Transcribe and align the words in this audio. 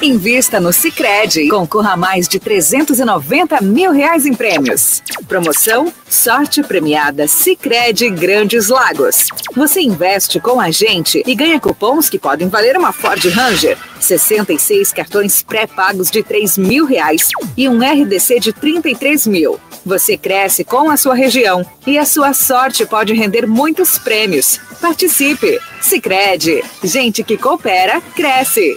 Invista 0.00 0.60
no 0.60 0.72
Cicred. 0.72 1.48
Concorra 1.48 1.94
a 1.94 1.96
mais 1.96 2.28
de 2.28 2.38
390 2.38 3.60
mil 3.60 3.90
reais 3.90 4.26
em 4.26 4.32
prêmios. 4.32 5.02
Promoção 5.26 5.92
Sorte 6.08 6.62
Premiada 6.62 7.26
Cicred 7.26 8.08
Grandes 8.10 8.68
Lagos. 8.68 9.26
Você 9.56 9.80
investe 9.80 10.38
com 10.38 10.60
a 10.60 10.70
gente 10.70 11.20
e 11.26 11.34
ganha 11.34 11.58
cupons 11.58 12.08
que 12.08 12.18
podem 12.18 12.48
valer 12.48 12.76
uma 12.76 12.92
Ford 12.92 13.24
Ranger, 13.28 13.76
66 13.98 14.92
cartões 14.92 15.42
pré-pagos 15.42 16.12
de 16.12 16.22
3 16.22 16.58
mil 16.58 16.86
reais 16.86 17.30
e 17.56 17.68
um 17.68 17.80
RDC 17.80 18.38
de 18.38 18.52
33 18.52 19.26
mil. 19.26 19.58
Você 19.84 20.16
cresce 20.16 20.62
com 20.62 20.88
a 20.90 20.96
sua 20.96 21.16
região 21.16 21.66
e 21.84 21.98
a 21.98 22.04
sua 22.04 22.32
sorte 22.32 22.86
pode 22.86 23.14
render 23.14 23.48
muitos 23.48 23.98
prêmios. 23.98 24.60
Participe! 24.80 25.58
Cicred. 25.80 26.62
Gente 26.84 27.24
que 27.24 27.36
coopera, 27.36 28.00
cresce. 28.14 28.76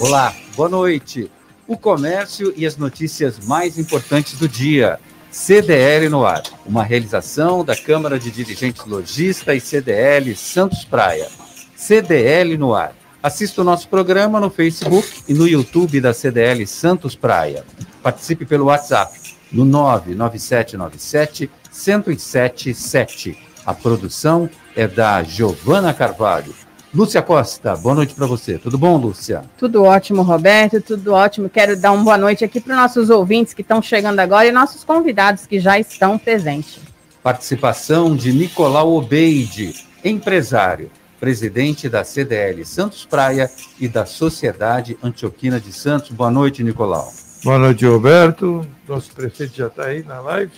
Olá, 0.00 0.34
boa 0.56 0.68
noite. 0.68 1.30
O 1.68 1.78
comércio 1.78 2.52
e 2.56 2.66
as 2.66 2.76
notícias 2.76 3.38
mais 3.46 3.78
importantes 3.78 4.36
do 4.36 4.48
dia. 4.48 4.98
CDL 5.30 6.08
no 6.08 6.26
ar, 6.26 6.42
uma 6.66 6.82
realização 6.82 7.64
da 7.64 7.76
Câmara 7.76 8.18
de 8.18 8.28
Dirigentes 8.30 8.84
Logista 8.84 9.54
e 9.54 9.60
CDL 9.60 10.34
Santos 10.34 10.84
Praia. 10.84 11.28
CDL 11.76 12.58
no 12.58 12.74
ar. 12.74 12.92
Assista 13.22 13.60
o 13.60 13.64
nosso 13.64 13.88
programa 13.88 14.40
no 14.40 14.50
Facebook 14.50 15.22
e 15.28 15.32
no 15.32 15.46
YouTube 15.46 16.00
da 16.00 16.12
CDL 16.12 16.66
Santos 16.66 17.14
Praia. 17.14 17.64
Participe 18.02 18.44
pelo 18.44 18.66
WhatsApp 18.66 19.16
no 19.50 19.64
99797 19.64 21.48
1077. 21.72 23.38
A 23.64 23.72
produção 23.72 24.50
é 24.74 24.88
da 24.88 25.22
Giovana 25.22 25.94
Carvalho. 25.94 26.52
Lúcia 26.94 27.20
Costa, 27.20 27.74
boa 27.74 27.92
noite 27.96 28.14
para 28.14 28.24
você. 28.24 28.56
Tudo 28.56 28.78
bom, 28.78 28.96
Lúcia? 28.96 29.42
Tudo 29.58 29.82
ótimo, 29.82 30.22
Roberto, 30.22 30.80
tudo 30.80 31.12
ótimo. 31.12 31.50
Quero 31.50 31.76
dar 31.76 31.90
uma 31.90 32.04
boa 32.04 32.16
noite 32.16 32.44
aqui 32.44 32.60
para 32.60 32.72
os 32.72 32.78
nossos 32.78 33.10
ouvintes 33.10 33.52
que 33.52 33.62
estão 33.62 33.82
chegando 33.82 34.20
agora 34.20 34.46
e 34.46 34.52
nossos 34.52 34.84
convidados 34.84 35.44
que 35.44 35.58
já 35.58 35.76
estão 35.76 36.16
presentes. 36.16 36.78
Participação 37.20 38.14
de 38.14 38.32
Nicolau 38.32 38.94
Obeide, 38.94 39.74
empresário, 40.04 40.88
presidente 41.18 41.88
da 41.88 42.04
CDL 42.04 42.64
Santos 42.64 43.04
Praia 43.04 43.50
e 43.80 43.88
da 43.88 44.06
Sociedade 44.06 44.96
Antioquina 45.02 45.58
de 45.58 45.72
Santos. 45.72 46.10
Boa 46.10 46.30
noite, 46.30 46.62
Nicolau. 46.62 47.12
Boa 47.42 47.58
noite, 47.58 47.84
Roberto. 47.84 48.64
Nosso 48.86 49.10
prefeito 49.10 49.56
já 49.56 49.66
está 49.66 49.86
aí 49.86 50.04
na 50.04 50.20
live. 50.20 50.52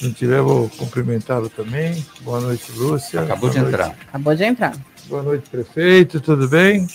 Não 0.00 0.12
tiver, 0.12 0.40
vou 0.40 0.70
cumprimentá-lo 0.78 1.50
também. 1.50 2.02
Boa 2.22 2.40
noite, 2.40 2.72
Lúcia. 2.72 3.20
Acabou 3.20 3.50
Boa 3.50 3.52
de 3.52 3.58
noite. 3.58 3.74
entrar. 3.74 3.96
Acabou 4.08 4.34
de 4.34 4.44
entrar. 4.44 4.72
Boa 5.08 5.22
noite, 5.22 5.48
prefeito, 5.48 6.20
tudo 6.20 6.46
bem? 6.46 6.86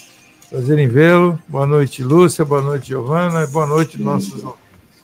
Prazer 0.47 0.77
em 0.77 0.87
vê-lo. 0.87 1.39
Boa 1.47 1.65
noite, 1.65 2.03
Lúcia. 2.03 2.45
Boa 2.45 2.61
noite, 2.61 2.89
Giovana. 2.89 3.47
Boa 3.47 3.65
noite, 3.65 3.99
nossos 3.99 4.43
ouvintes. 4.43 5.03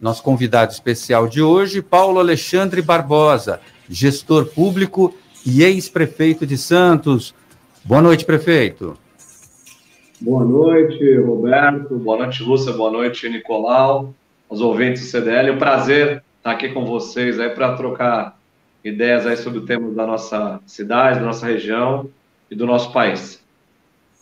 Nosso 0.00 0.20
convidado 0.20 0.72
especial 0.72 1.28
de 1.28 1.40
hoje, 1.40 1.80
Paulo 1.80 2.18
Alexandre 2.18 2.82
Barbosa, 2.82 3.60
gestor 3.88 4.46
público 4.46 5.14
e 5.46 5.62
ex-prefeito 5.62 6.44
de 6.44 6.58
Santos. 6.58 7.32
Boa 7.84 8.02
noite, 8.02 8.24
prefeito. 8.24 8.98
Boa 10.20 10.44
noite, 10.44 11.18
Roberto. 11.18 11.94
Boa 11.98 12.18
noite, 12.18 12.42
Lúcia. 12.42 12.72
Boa 12.72 12.90
noite, 12.90 13.28
Nicolau. 13.28 14.12
Os 14.48 14.60
ouvintes 14.60 15.02
do 15.02 15.08
CDL. 15.08 15.50
É 15.50 15.52
um 15.52 15.58
prazer 15.58 16.24
estar 16.38 16.50
aqui 16.50 16.70
com 16.70 16.84
vocês 16.84 17.38
aí 17.38 17.50
para 17.50 17.76
trocar 17.76 18.36
ideias 18.84 19.24
aí 19.24 19.36
sobre 19.36 19.60
o 19.60 19.64
tema 19.64 19.88
da 19.92 20.04
nossa 20.04 20.58
cidade, 20.66 21.20
da 21.20 21.26
nossa 21.26 21.46
região 21.46 22.10
e 22.50 22.54
do 22.54 22.66
nosso 22.66 22.92
país. 22.92 23.38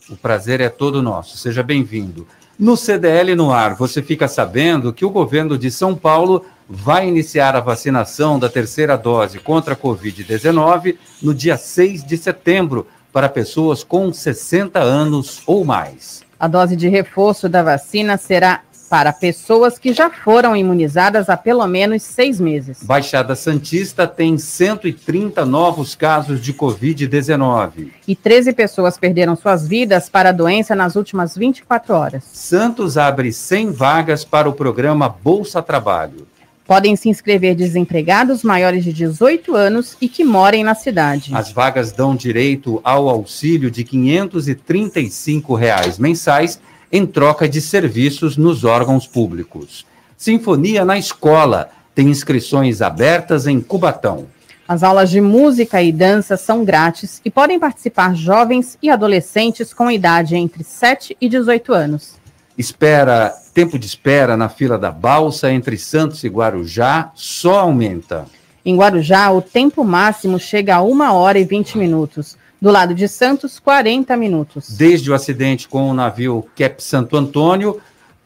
O 0.09 0.15
prazer 0.15 0.61
é 0.61 0.69
todo 0.69 1.01
nosso. 1.01 1.37
Seja 1.37 1.63
bem-vindo. 1.63 2.27
No 2.57 2.75
CDL 2.75 3.35
no 3.35 3.53
ar, 3.53 3.75
você 3.75 4.01
fica 4.01 4.27
sabendo 4.27 4.91
que 4.91 5.05
o 5.05 5.09
governo 5.09 5.57
de 5.57 5.71
São 5.71 5.95
Paulo 5.95 6.45
vai 6.67 7.07
iniciar 7.07 7.55
a 7.55 7.61
vacinação 7.61 8.37
da 8.37 8.49
terceira 8.49 8.97
dose 8.97 9.39
contra 9.39 9.73
a 9.73 9.77
Covid-19 9.77 10.97
no 11.21 11.33
dia 11.33 11.57
6 11.57 12.03
de 12.03 12.17
setembro 12.17 12.85
para 13.11 13.29
pessoas 13.29 13.83
com 13.83 14.11
60 14.11 14.79
anos 14.79 15.41
ou 15.47 15.63
mais. 15.63 16.21
A 16.39 16.47
dose 16.47 16.75
de 16.75 16.87
reforço 16.87 17.49
da 17.49 17.63
vacina 17.63 18.17
será 18.17 18.61
para 18.89 19.13
pessoas 19.13 19.77
que 19.77 19.93
já 19.93 20.09
foram 20.09 20.55
imunizadas 20.55 21.29
há 21.29 21.37
pelo 21.37 21.65
menos 21.67 22.01
seis 22.01 22.39
meses. 22.39 22.79
Baixada 22.81 23.35
Santista 23.35 24.07
tem 24.07 24.37
130 24.37 25.45
novos 25.45 25.93
casos 25.93 26.41
de 26.41 26.53
Covid-19. 26.53 27.91
E 28.07 28.15
13 28.15 28.53
pessoas 28.53 28.97
perderam 28.97 29.35
suas 29.35 29.67
vidas 29.67 30.09
para 30.09 30.29
a 30.29 30.33
doença 30.33 30.75
nas 30.75 30.95
últimas 30.95 31.37
24 31.37 31.93
horas. 31.93 32.23
Santos 32.33 32.97
abre 32.97 33.31
100 33.31 33.71
vagas 33.71 34.25
para 34.25 34.49
o 34.49 34.53
programa 34.53 35.07
Bolsa 35.07 35.61
Trabalho. 35.61 36.27
Podem 36.65 36.95
se 36.95 37.09
inscrever 37.09 37.55
desempregados 37.55 38.43
maiores 38.43 38.83
de 38.83 38.93
18 38.93 39.55
anos 39.55 39.97
e 39.99 40.07
que 40.07 40.23
morem 40.23 40.63
na 40.63 40.75
cidade. 40.75 41.33
As 41.33 41.51
vagas 41.51 41.91
dão 41.91 42.15
direito 42.15 42.79
ao 42.83 43.09
auxílio 43.09 43.71
de 43.71 43.83
535 43.83 45.55
reais 45.55 45.97
mensais 45.97 46.59
em 46.91 47.05
troca 47.05 47.47
de 47.47 47.61
serviços 47.61 48.37
nos 48.37 48.63
órgãos 48.63 49.05
públicos. 49.07 49.85
Sinfonia 50.17 50.83
na 50.83 50.97
escola 50.97 51.69
tem 51.93 52.09
inscrições 52.09 52.81
abertas 52.81 53.47
em 53.47 53.59
Cubatão. 53.59 54.27
As 54.67 54.83
aulas 54.83 55.09
de 55.09 55.19
música 55.19 55.81
e 55.81 55.91
dança 55.91 56.37
são 56.37 56.63
grátis 56.63 57.21
e 57.25 57.31
podem 57.31 57.59
participar 57.59 58.15
jovens 58.15 58.77
e 58.81 58.89
adolescentes 58.89 59.73
com 59.73 59.89
idade 59.89 60.35
entre 60.35 60.63
7 60.63 61.17
e 61.19 61.27
18 61.27 61.73
anos. 61.73 62.13
Espera, 62.57 63.33
tempo 63.53 63.79
de 63.79 63.85
espera 63.85 64.37
na 64.37 64.49
fila 64.49 64.77
da 64.77 64.91
balsa 64.91 65.51
entre 65.51 65.77
Santos 65.77 66.23
e 66.23 66.27
Guarujá 66.27 67.11
só 67.15 67.59
aumenta. 67.59 68.25
Em 68.63 68.75
Guarujá, 68.75 69.31
o 69.31 69.41
tempo 69.41 69.83
máximo 69.83 70.37
chega 70.37 70.75
a 70.75 70.83
1 70.83 71.13
hora 71.13 71.39
e 71.39 71.45
20 71.45 71.77
minutos. 71.77 72.37
Do 72.61 72.69
lado 72.71 72.93
de 72.93 73.07
Santos, 73.07 73.57
40 73.57 74.17
minutos. 74.17 74.69
Desde 74.75 75.09
o 75.09 75.13
acidente 75.13 75.67
com 75.67 75.89
o 75.89 75.93
navio 75.93 76.45
Cap 76.57 76.83
Santo 76.83 77.15
Antônio, 77.15 77.79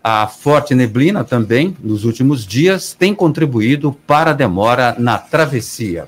a 0.03 0.25
forte 0.27 0.74
neblina 0.74 1.24
também, 1.24 1.77
nos 1.80 2.03
últimos 2.03 2.45
dias, 2.45 2.94
tem 2.97 3.13
contribuído 3.13 3.94
para 4.07 4.31
a 4.31 4.33
demora 4.33 4.95
na 4.97 5.19
travessia. 5.19 6.07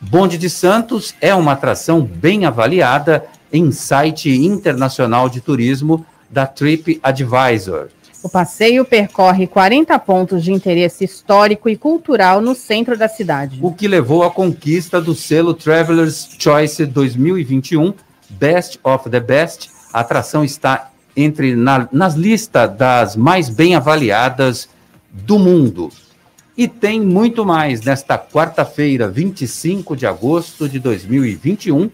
Bonde 0.00 0.38
de 0.38 0.48
Santos 0.48 1.14
é 1.20 1.34
uma 1.34 1.52
atração 1.52 2.00
bem 2.00 2.46
avaliada 2.46 3.26
em 3.52 3.70
site 3.70 4.30
internacional 4.30 5.28
de 5.28 5.42
turismo 5.42 6.06
da 6.30 6.46
Trip 6.46 6.98
Advisor. 7.02 7.88
O 8.22 8.28
passeio 8.28 8.84
percorre 8.84 9.46
40 9.46 9.98
pontos 9.98 10.44
de 10.44 10.52
interesse 10.52 11.04
histórico 11.04 11.70
e 11.70 11.76
cultural 11.76 12.42
no 12.42 12.54
centro 12.54 12.96
da 12.96 13.08
cidade. 13.08 13.58
O 13.62 13.72
que 13.72 13.88
levou 13.88 14.22
à 14.22 14.30
conquista 14.30 15.00
do 15.00 15.14
selo 15.14 15.54
Traveler's 15.54 16.28
Choice 16.38 16.84
2021 16.84 17.94
Best 18.28 18.78
of 18.84 19.08
the 19.08 19.20
Best. 19.20 19.70
A 19.90 20.00
atração 20.00 20.44
está 20.44 20.90
entre 21.16 21.56
na, 21.56 21.88
nas 21.90 22.14
listas 22.14 22.70
das 22.76 23.16
mais 23.16 23.48
bem 23.48 23.74
avaliadas 23.74 24.68
do 25.10 25.38
mundo. 25.38 25.90
E 26.56 26.68
tem 26.68 27.00
muito 27.00 27.44
mais 27.44 27.80
nesta 27.80 28.18
quarta-feira, 28.18 29.08
25 29.08 29.96
de 29.96 30.06
agosto 30.06 30.68
de 30.68 30.78
2021, 30.78 31.90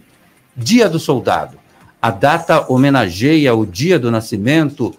Dia 0.57 0.89
do 0.89 0.99
Soldado. 0.99 1.57
A 2.03 2.11
data 2.11 2.67
homenageia 2.69 3.55
o 3.55 3.65
dia 3.65 3.99
do 3.99 4.11
nascimento 4.11 4.95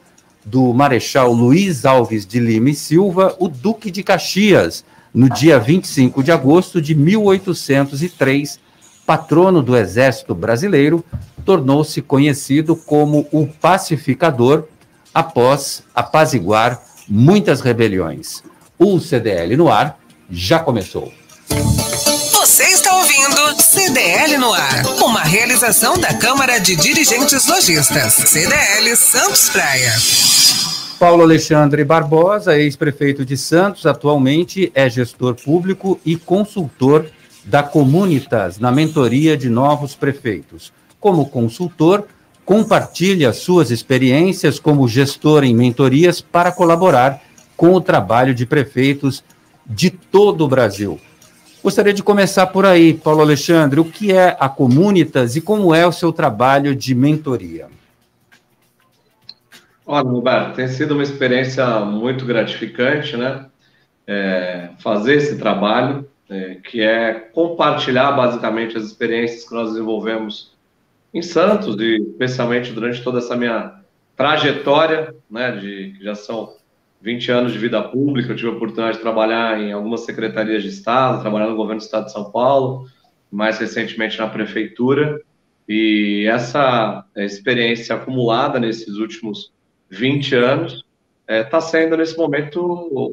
do 0.47 0.73
Marechal 0.73 1.33
Luiz 1.33 1.85
Alves 1.85 2.25
de 2.25 2.39
Lima 2.39 2.69
e 2.69 2.73
Silva, 2.73 3.35
o 3.37 3.49
Duque 3.49 3.91
de 3.91 4.01
Caxias, 4.01 4.85
no 5.13 5.29
dia 5.29 5.59
25 5.59 6.23
de 6.23 6.31
agosto 6.31 6.81
de 6.81 6.95
1803, 6.95 8.57
patrono 9.05 9.61
do 9.61 9.75
Exército 9.75 10.33
Brasileiro, 10.33 11.03
tornou-se 11.43 12.01
conhecido 12.01 12.77
como 12.77 13.27
o 13.31 13.45
pacificador 13.45 14.63
após 15.13 15.83
apaziguar 15.93 16.81
muitas 17.09 17.59
rebeliões. 17.59 18.41
O 18.79 18.99
CDL 19.01 19.57
no 19.57 19.69
ar 19.69 19.99
já 20.29 20.59
começou. 20.59 21.11
Ouvindo 23.07 23.61
CDL 23.61 24.37
no 24.37 24.51
ar, 24.51 24.85
uma 25.01 25.21
realização 25.21 25.97
da 25.97 26.13
Câmara 26.13 26.59
de 26.59 26.75
Dirigentes 26.75 27.47
Lojistas, 27.47 28.13
CDL 28.15 28.93
Santos 28.97 29.49
Praia. 29.49 29.93
Paulo 30.99 31.23
Alexandre 31.23 31.85
Barbosa, 31.85 32.57
ex-prefeito 32.57 33.23
de 33.23 33.37
Santos, 33.37 33.85
atualmente 33.85 34.69
é 34.75 34.89
gestor 34.89 35.35
público 35.35 35.97
e 36.05 36.17
consultor 36.17 37.09
da 37.45 37.63
Comunitas 37.63 38.59
na 38.59 38.73
mentoria 38.73 39.37
de 39.37 39.47
novos 39.47 39.95
prefeitos. 39.95 40.73
Como 40.99 41.29
consultor, 41.29 42.05
compartilha 42.43 43.31
suas 43.31 43.71
experiências 43.71 44.59
como 44.59 44.85
gestor 44.85 45.45
em 45.45 45.55
mentorias 45.55 46.19
para 46.19 46.51
colaborar 46.51 47.21
com 47.55 47.73
o 47.73 47.79
trabalho 47.79 48.35
de 48.35 48.45
prefeitos 48.45 49.23
de 49.65 49.91
todo 49.91 50.43
o 50.43 50.47
Brasil. 50.49 50.99
Gostaria 51.63 51.93
de 51.93 52.03
começar 52.03 52.47
por 52.47 52.65
aí, 52.65 52.93
Paulo 52.93 53.21
Alexandre, 53.21 53.79
o 53.79 53.85
que 53.85 54.13
é 54.13 54.37
a 54.39 54.47
Comunitas 54.47 55.35
e 55.35 55.41
como 55.41 55.73
é 55.73 55.85
o 55.87 55.91
seu 55.91 56.13
trabalho 56.13 56.75
de 56.75 56.93
mentoria? 56.93 57.67
Olha, 59.85 60.07
Roberto, 60.07 60.55
tem 60.55 60.67
sido 60.67 60.93
uma 60.93 61.03
experiência 61.03 61.65
muito 61.79 62.25
gratificante, 62.25 63.17
né? 63.17 63.47
É, 64.05 64.69
fazer 64.79 65.15
esse 65.15 65.37
trabalho, 65.37 66.07
é, 66.29 66.55
que 66.55 66.81
é 66.81 67.13
compartilhar 67.13 68.11
basicamente 68.11 68.77
as 68.77 68.83
experiências 68.83 69.47
que 69.47 69.53
nós 69.55 69.71
desenvolvemos 69.71 70.53
em 71.13 71.21
Santos 71.21 71.75
e 71.79 71.97
especialmente 72.01 72.71
durante 72.71 73.01
toda 73.01 73.17
essa 73.17 73.35
minha 73.35 73.81
trajetória, 74.15 75.15
né? 75.29 75.51
De 75.53 75.95
que 75.97 76.03
já 76.03 76.15
são 76.15 76.53
20 77.01 77.31
anos 77.31 77.53
de 77.53 77.59
vida 77.59 77.81
pública, 77.81 78.31
eu 78.31 78.35
tive 78.35 78.49
a 78.49 78.53
oportunidade 78.53 78.97
de 78.97 79.03
trabalhar 79.03 79.61
em 79.61 79.71
algumas 79.71 80.01
secretarias 80.01 80.63
de 80.63 80.69
Estado, 80.69 81.21
trabalhar 81.21 81.47
no 81.47 81.55
governo 81.55 81.79
do 81.79 81.83
Estado 81.83 82.05
de 82.05 82.11
São 82.11 82.31
Paulo, 82.31 82.87
mais 83.31 83.59
recentemente 83.59 84.17
na 84.17 84.27
prefeitura, 84.27 85.21
e 85.67 86.25
essa 86.27 87.05
experiência 87.15 87.95
acumulada 87.95 88.59
nesses 88.59 88.95
últimos 88.95 89.51
20 89.89 90.35
anos, 90.35 90.85
está 91.21 91.33
é, 91.33 91.43
tá 91.43 91.59
sendo 91.59 91.97
nesse 91.97 92.17
momento 92.17 92.61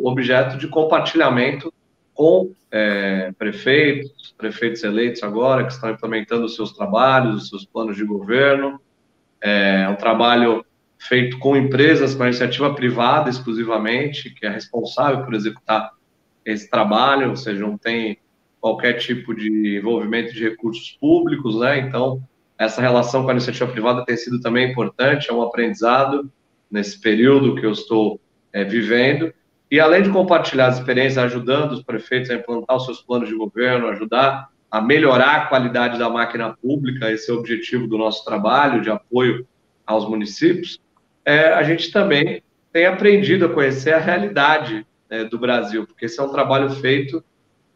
objeto 0.06 0.56
de 0.56 0.69
compartilhamento 0.69 1.72
com 2.14 2.52
é, 2.70 3.32
prefeitos, 3.36 4.34
prefeitos 4.38 4.84
eleitos 4.84 5.22
agora, 5.25 5.64
que 5.64 5.72
estão 5.72 5.90
implementando 5.90 6.44
os 6.44 6.54
seus 6.54 6.72
trabalhos, 6.72 7.42
os 7.42 7.48
seus 7.48 7.64
planos 7.66 7.96
de 7.96 8.04
governo. 8.04 8.81
É 9.40 9.88
um 9.88 9.96
trabalho 9.96 10.64
feito 10.99 11.38
com 11.38 11.56
empresas, 11.56 12.14
com 12.14 12.23
a 12.23 12.26
iniciativa 12.26 12.75
privada 12.75 13.29
exclusivamente, 13.29 14.31
que 14.31 14.46
é 14.46 14.50
responsável 14.50 15.25
por 15.25 15.35
executar 15.35 15.91
esse 16.44 16.69
trabalho, 16.69 17.31
ou 17.31 17.37
seja, 17.37 17.61
não 17.61 17.76
tem 17.76 18.19
qualquer 18.61 18.94
tipo 18.94 19.35
de 19.35 19.79
envolvimento 19.79 20.32
de 20.32 20.49
recursos 20.49 20.96
públicos, 21.00 21.58
né? 21.61 21.79
Então, 21.79 22.23
essa 22.58 22.81
relação 22.81 23.23
com 23.23 23.29
a 23.29 23.32
iniciativa 23.32 23.70
privada 23.70 24.05
tem 24.05 24.17
sido 24.17 24.41
também 24.41 24.70
importante, 24.70 25.31
é 25.31 25.35
um 25.35 25.43
aprendizado 25.43 26.31
nesse 26.70 27.00
período 27.00 27.55
que 27.55 27.67
eu 27.67 27.73
estou 27.73 28.20
é, 28.52 28.64
vivendo. 28.64 29.32
E 29.70 29.81
além 29.81 30.02
de 30.02 30.11
compartilhar 30.11 30.69
as 30.69 30.79
experiências, 30.79 31.19
ajudando 31.19 31.73
os 31.73 31.82
prefeitos 31.82 32.31
a 32.31 32.35
implantar 32.35 32.76
os 32.76 32.85
seus 32.85 33.02
planos 33.02 33.29
de 33.29 33.35
governo, 33.35 33.88
ajudar 33.88 34.49
a 34.70 34.81
melhorar 34.81 35.37
a 35.37 35.46
qualidade 35.46 35.99
da 35.99 36.08
máquina 36.08 36.56
pública, 36.61 37.11
esse 37.11 37.31
é 37.31 37.35
o 37.35 37.38
objetivo 37.38 37.87
do 37.87 37.99
nosso 37.99 38.25
trabalho 38.25 38.81
de 38.81 38.91
apoio 38.91 39.46
aos 39.87 40.08
municípios, 40.08 40.81
é, 41.24 41.52
a 41.52 41.62
gente 41.62 41.90
também 41.90 42.42
tem 42.72 42.86
aprendido 42.86 43.46
a 43.46 43.48
conhecer 43.48 43.92
a 43.92 43.98
realidade 43.98 44.86
né, 45.08 45.24
do 45.24 45.38
Brasil, 45.38 45.86
porque 45.86 46.06
esse 46.06 46.18
é 46.20 46.22
um 46.22 46.30
trabalho 46.30 46.70
feito 46.70 47.22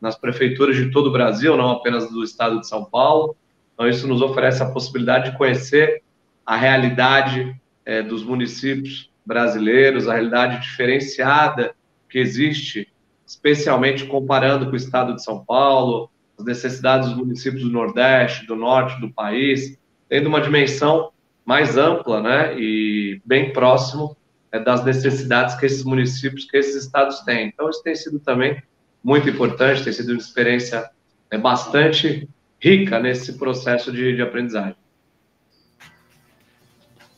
nas 0.01 0.17
prefeituras 0.17 0.77
de 0.77 0.91
todo 0.91 1.09
o 1.09 1.13
Brasil, 1.13 1.57
não 1.57 1.71
apenas 1.71 2.11
do 2.11 2.23
estado 2.23 2.61
de 2.61 2.69
São 2.69 2.85
Paulo. 2.85 3.37
Então, 3.75 3.89
isso 3.89 4.07
nos 4.07 4.23
oferece 4.23 4.63
a 4.63 4.71
possibilidade 4.71 5.31
de 5.31 5.39
conhecer 5.39 6.03
a 6.45 6.57
realidade 6.57 7.55
é, 7.85 8.03
dos 8.03 8.25
municípios 8.25 9.11
brasileiros, 9.25 10.09
a 10.09 10.15
realidade 10.15 10.61
diferenciada 10.63 11.75
que 12.09 12.19
existe, 12.19 12.89
especialmente 13.27 14.07
comparando 14.07 14.67
com 14.67 14.73
o 14.73 14.77
estado 14.77 15.15
de 15.15 15.23
São 15.23 15.45
Paulo, 15.45 16.11
as 16.39 16.45
necessidades 16.45 17.09
dos 17.09 17.19
municípios 17.19 17.63
do 17.63 17.71
Nordeste, 17.71 18.47
do 18.47 18.57
Norte 18.57 19.01
do 19.01 19.13
país, 19.13 19.79
tendo 20.09 20.29
uma 20.29 20.41
dimensão 20.41 21.11
mais 21.49 21.79
ampla, 21.79 22.21
né, 22.21 22.61
e 22.61 23.23
bem 23.25 23.55
próximo 23.55 24.15
é, 24.53 24.61
das 24.61 24.85
necessidades 24.85 25.55
que 25.55 25.65
esses 25.65 25.83
municípios, 25.83 26.45
que 26.45 26.59
esses 26.59 26.85
estados 26.85 27.21
têm. 27.21 27.49
Então, 27.49 27.71
isso 27.71 27.83
tem 27.83 27.95
sido 27.95 28.19
também 28.19 28.63
muito 29.03 29.31
importante, 29.31 29.83
tem 29.83 29.91
sido 29.91 30.11
uma 30.11 30.19
experiência 30.19 30.91
é, 31.31 31.39
bastante 31.39 32.29
rica 32.61 32.99
nesse 32.99 33.39
processo 33.39 33.91
de, 33.91 34.15
de 34.15 34.21
aprendizagem. 34.21 34.77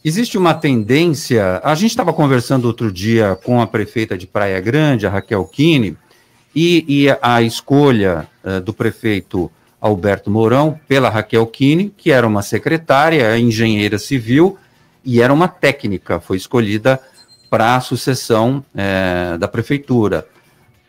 Existe 0.04 0.38
uma 0.38 0.54
tendência. 0.54 1.60
A 1.64 1.74
gente 1.74 1.90
estava 1.90 2.12
conversando 2.12 2.66
outro 2.66 2.92
dia 2.92 3.36
com 3.42 3.60
a 3.60 3.66
prefeita 3.66 4.16
de 4.16 4.28
Praia 4.28 4.60
Grande, 4.60 5.08
a 5.08 5.10
Raquel 5.10 5.44
Kine, 5.46 5.98
e, 6.54 6.84
e 6.86 7.18
a 7.20 7.42
escolha 7.42 8.28
uh, 8.44 8.60
do 8.60 8.72
prefeito 8.72 9.50
Alberto 9.80 10.30
Mourão 10.30 10.78
pela 10.86 11.08
Raquel 11.08 11.46
Kine, 11.46 11.92
que 11.96 12.10
era 12.10 12.26
uma 12.26 12.42
secretária, 12.42 13.38
engenheira 13.38 13.98
civil, 13.98 14.58
e 15.04 15.20
era 15.20 15.32
uma 15.32 15.48
técnica, 15.48 16.20
foi 16.20 16.36
escolhida 16.36 17.00
para 17.48 17.74
a 17.74 17.80
sucessão 17.80 18.64
uh, 18.74 19.38
da 19.38 19.48
prefeitura. 19.48 20.26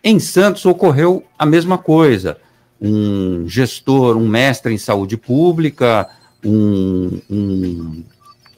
Em 0.04 0.20
Santos 0.20 0.66
ocorreu 0.66 1.24
a 1.38 1.46
mesma 1.46 1.78
coisa. 1.78 2.38
Um 2.80 3.48
gestor, 3.48 4.18
um 4.18 4.28
mestre 4.28 4.74
em 4.74 4.78
saúde 4.78 5.16
pública, 5.16 6.10
um, 6.44 7.22
um 7.30 8.04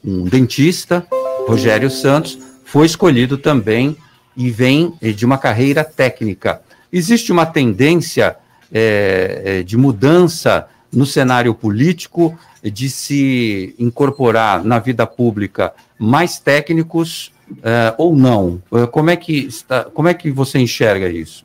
um 0.04 0.24
dentista, 0.24 1.06
Rogério 1.48 1.90
Santos, 1.90 2.38
foi 2.64 2.86
escolhido 2.86 3.38
também 3.38 3.96
e 4.36 4.50
vem 4.50 4.92
de 5.00 5.24
uma 5.24 5.38
carreira 5.38 5.82
técnica. 5.82 6.60
Existe 6.92 7.32
uma 7.32 7.46
tendência 7.46 8.36
é, 8.72 9.62
de 9.62 9.76
mudança 9.76 10.68
no 10.92 11.04
cenário 11.04 11.54
político, 11.54 12.38
de 12.62 12.88
se 12.88 13.74
incorporar 13.78 14.64
na 14.64 14.78
vida 14.78 15.06
pública 15.06 15.74
mais 15.98 16.38
técnicos 16.38 17.32
é, 17.62 17.94
ou 17.98 18.16
não? 18.16 18.62
Como 18.90 19.10
é, 19.10 19.16
que 19.16 19.46
está, 19.46 19.84
como 19.84 20.08
é 20.08 20.14
que 20.14 20.30
você 20.30 20.58
enxerga 20.58 21.08
isso? 21.08 21.44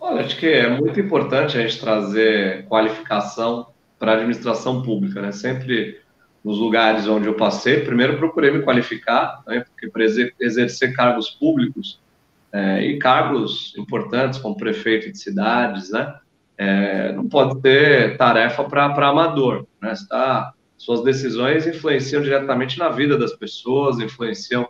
Olha, 0.00 0.24
acho 0.24 0.38
que 0.38 0.46
é 0.46 0.68
muito 0.68 0.98
importante 1.00 1.56
a 1.56 1.60
gente 1.60 1.78
trazer 1.78 2.64
qualificação 2.66 3.66
para 3.98 4.12
a 4.12 4.14
administração 4.14 4.82
pública, 4.82 5.20
né? 5.20 5.32
Sempre 5.32 5.98
nos 6.44 6.58
lugares 6.58 7.06
onde 7.06 7.26
eu 7.26 7.34
passei, 7.34 7.80
primeiro 7.80 8.16
procurei 8.16 8.50
me 8.50 8.62
qualificar, 8.62 9.42
né, 9.46 9.64
porque 9.68 9.88
para 9.88 10.04
exercer 10.40 10.94
cargos 10.94 11.28
públicos 11.30 12.00
é, 12.52 12.82
e 12.82 12.98
cargos 12.98 13.74
importantes 13.76 14.38
como 14.38 14.56
prefeito 14.56 15.10
de 15.12 15.18
cidades, 15.18 15.90
né, 15.90 16.14
é, 16.56 17.12
não 17.12 17.28
pode 17.28 17.60
ter 17.60 18.16
tarefa 18.16 18.64
para 18.64 19.08
amador, 19.08 19.66
né, 19.80 19.92
está, 19.92 20.52
suas 20.76 21.02
decisões 21.02 21.66
influenciam 21.66 22.22
diretamente 22.22 22.78
na 22.78 22.88
vida 22.88 23.18
das 23.18 23.34
pessoas, 23.34 23.98
influenciam 23.98 24.68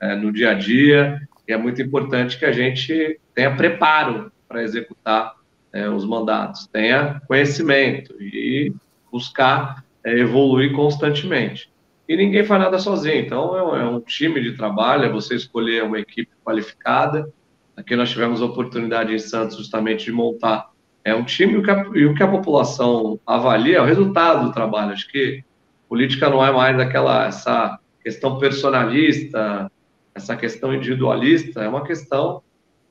é, 0.00 0.14
no 0.14 0.32
dia 0.32 0.50
a 0.50 0.54
dia, 0.54 1.20
e 1.46 1.52
é 1.52 1.56
muito 1.56 1.82
importante 1.82 2.38
que 2.38 2.44
a 2.44 2.52
gente 2.52 3.20
tenha 3.34 3.54
preparo 3.56 4.30
para 4.46 4.62
executar 4.62 5.34
é, 5.72 5.88
os 5.88 6.04
mandatos, 6.04 6.66
tenha 6.68 7.20
conhecimento 7.26 8.14
e 8.20 8.72
buscar 9.10 9.84
é, 10.04 10.18
evoluir 10.18 10.72
constantemente. 10.72 11.70
E 12.08 12.16
ninguém 12.16 12.44
faz 12.44 12.60
nada 12.60 12.78
sozinho, 12.78 13.20
então 13.20 13.56
é 13.56 13.62
um, 13.62 13.76
é 13.76 13.88
um 13.88 14.00
time 14.00 14.40
de 14.40 14.56
trabalho, 14.56 15.04
é 15.04 15.08
você 15.10 15.34
escolher 15.34 15.84
uma 15.84 15.98
equipe 15.98 16.30
qualificada. 16.42 17.30
Aqui 17.76 17.94
nós 17.94 18.10
tivemos 18.10 18.40
a 18.40 18.46
oportunidade 18.46 19.14
em 19.14 19.18
Santos 19.18 19.56
justamente 19.58 20.06
de 20.06 20.12
montar 20.12 20.70
é 21.08 21.14
um 21.14 21.24
time 21.24 21.54
e 21.54 21.56
o 21.56 21.62
que 21.62 21.70
a, 21.70 21.80
o 21.82 22.14
que 22.14 22.22
a 22.22 22.28
população 22.28 23.18
avalia 23.26 23.78
é 23.78 23.80
o 23.80 23.86
resultado 23.86 24.46
do 24.46 24.52
trabalho. 24.52 24.92
Acho 24.92 25.08
que 25.10 25.42
política 25.88 26.28
não 26.28 26.44
é 26.44 26.52
mais 26.52 26.78
aquela 26.78 27.26
essa 27.26 27.78
questão 28.02 28.38
personalista, 28.38 29.70
essa 30.14 30.36
questão 30.36 30.74
individualista, 30.74 31.62
é 31.62 31.68
uma 31.68 31.84
questão, 31.84 32.42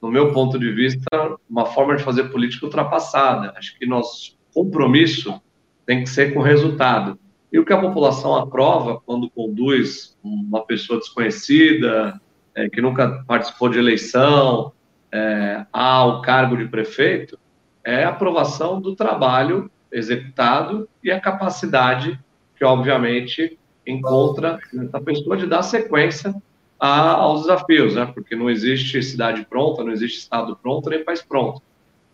no 0.01 0.09
meu 0.09 0.31
ponto 0.31 0.57
de 0.57 0.71
vista, 0.71 1.37
uma 1.49 1.65
forma 1.65 1.95
de 1.95 2.03
fazer 2.03 2.25
política 2.25 2.65
ultrapassada. 2.65 3.53
Acho 3.55 3.77
que 3.77 3.85
nosso 3.85 4.37
compromisso 4.53 5.39
tem 5.85 6.03
que 6.03 6.09
ser 6.09 6.33
com 6.33 6.41
resultado. 6.41 7.19
E 7.51 7.59
o 7.59 7.65
que 7.65 7.73
a 7.73 7.79
população 7.79 8.35
aprova 8.35 9.01
quando 9.05 9.29
conduz 9.29 10.17
uma 10.23 10.65
pessoa 10.65 10.99
desconhecida, 10.99 12.19
é, 12.53 12.69
que 12.69 12.81
nunca 12.81 13.23
participou 13.27 13.69
de 13.69 13.79
eleição, 13.79 14.73
é, 15.11 15.65
ao 15.71 16.21
cargo 16.21 16.57
de 16.57 16.65
prefeito, 16.65 17.39
é 17.83 18.03
a 18.03 18.09
aprovação 18.09 18.81
do 18.81 18.95
trabalho 18.95 19.71
executado 19.91 20.89
e 21.01 21.09
a 21.09 21.19
capacidade 21.19 22.19
que, 22.57 22.65
obviamente, 22.65 23.57
encontra 23.85 24.59
essa 24.73 24.99
pessoa 24.99 25.37
de 25.37 25.45
dar 25.45 25.63
sequência 25.63 26.35
a, 26.79 27.11
aos 27.11 27.41
desafios, 27.41 27.95
né? 27.95 28.05
porque 28.13 28.35
não 28.35 28.49
existe 28.49 29.01
cidade 29.01 29.45
pronta, 29.45 29.83
não 29.83 29.91
existe 29.91 30.19
estado 30.19 30.57
pronto, 30.61 30.89
nem 30.89 31.03
país 31.03 31.21
pronto. 31.21 31.61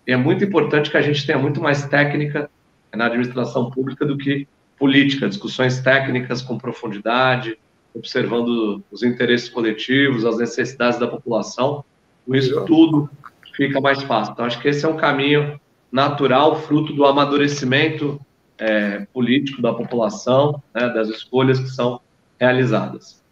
E 0.05 0.11
é 0.11 0.17
muito 0.17 0.43
importante 0.43 0.91
que 0.91 0.97
a 0.97 1.01
gente 1.01 1.25
tenha 1.25 1.39
muito 1.39 1.61
mais 1.61 1.87
técnica 1.87 2.49
na 2.93 3.05
administração 3.05 3.71
pública 3.71 4.05
do 4.05 4.17
que 4.17 4.47
política, 4.83 5.29
discussões 5.29 5.79
técnicas 5.79 6.41
com 6.41 6.57
profundidade, 6.57 7.57
observando 7.95 8.83
os 8.91 9.01
interesses 9.01 9.47
coletivos, 9.47 10.25
as 10.25 10.37
necessidades 10.37 10.99
da 10.99 11.07
população, 11.07 11.85
com 12.25 12.35
isso 12.35 12.65
tudo 12.65 13.09
fica 13.55 13.79
mais 13.79 14.03
fácil. 14.03 14.33
Então, 14.33 14.43
acho 14.43 14.59
que 14.59 14.67
esse 14.67 14.83
é 14.83 14.89
um 14.89 14.97
caminho 14.97 15.57
natural, 15.89 16.61
fruto 16.63 16.91
do 16.91 17.05
amadurecimento 17.05 18.19
é, 18.57 19.07
político 19.13 19.61
da 19.61 19.71
população, 19.71 20.61
né, 20.75 20.89
das 20.89 21.07
escolhas 21.07 21.59
que 21.59 21.69
são 21.69 22.01
realizadas. 22.37 23.23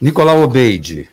Nicolau 0.00 0.42
Obeide. 0.42 1.08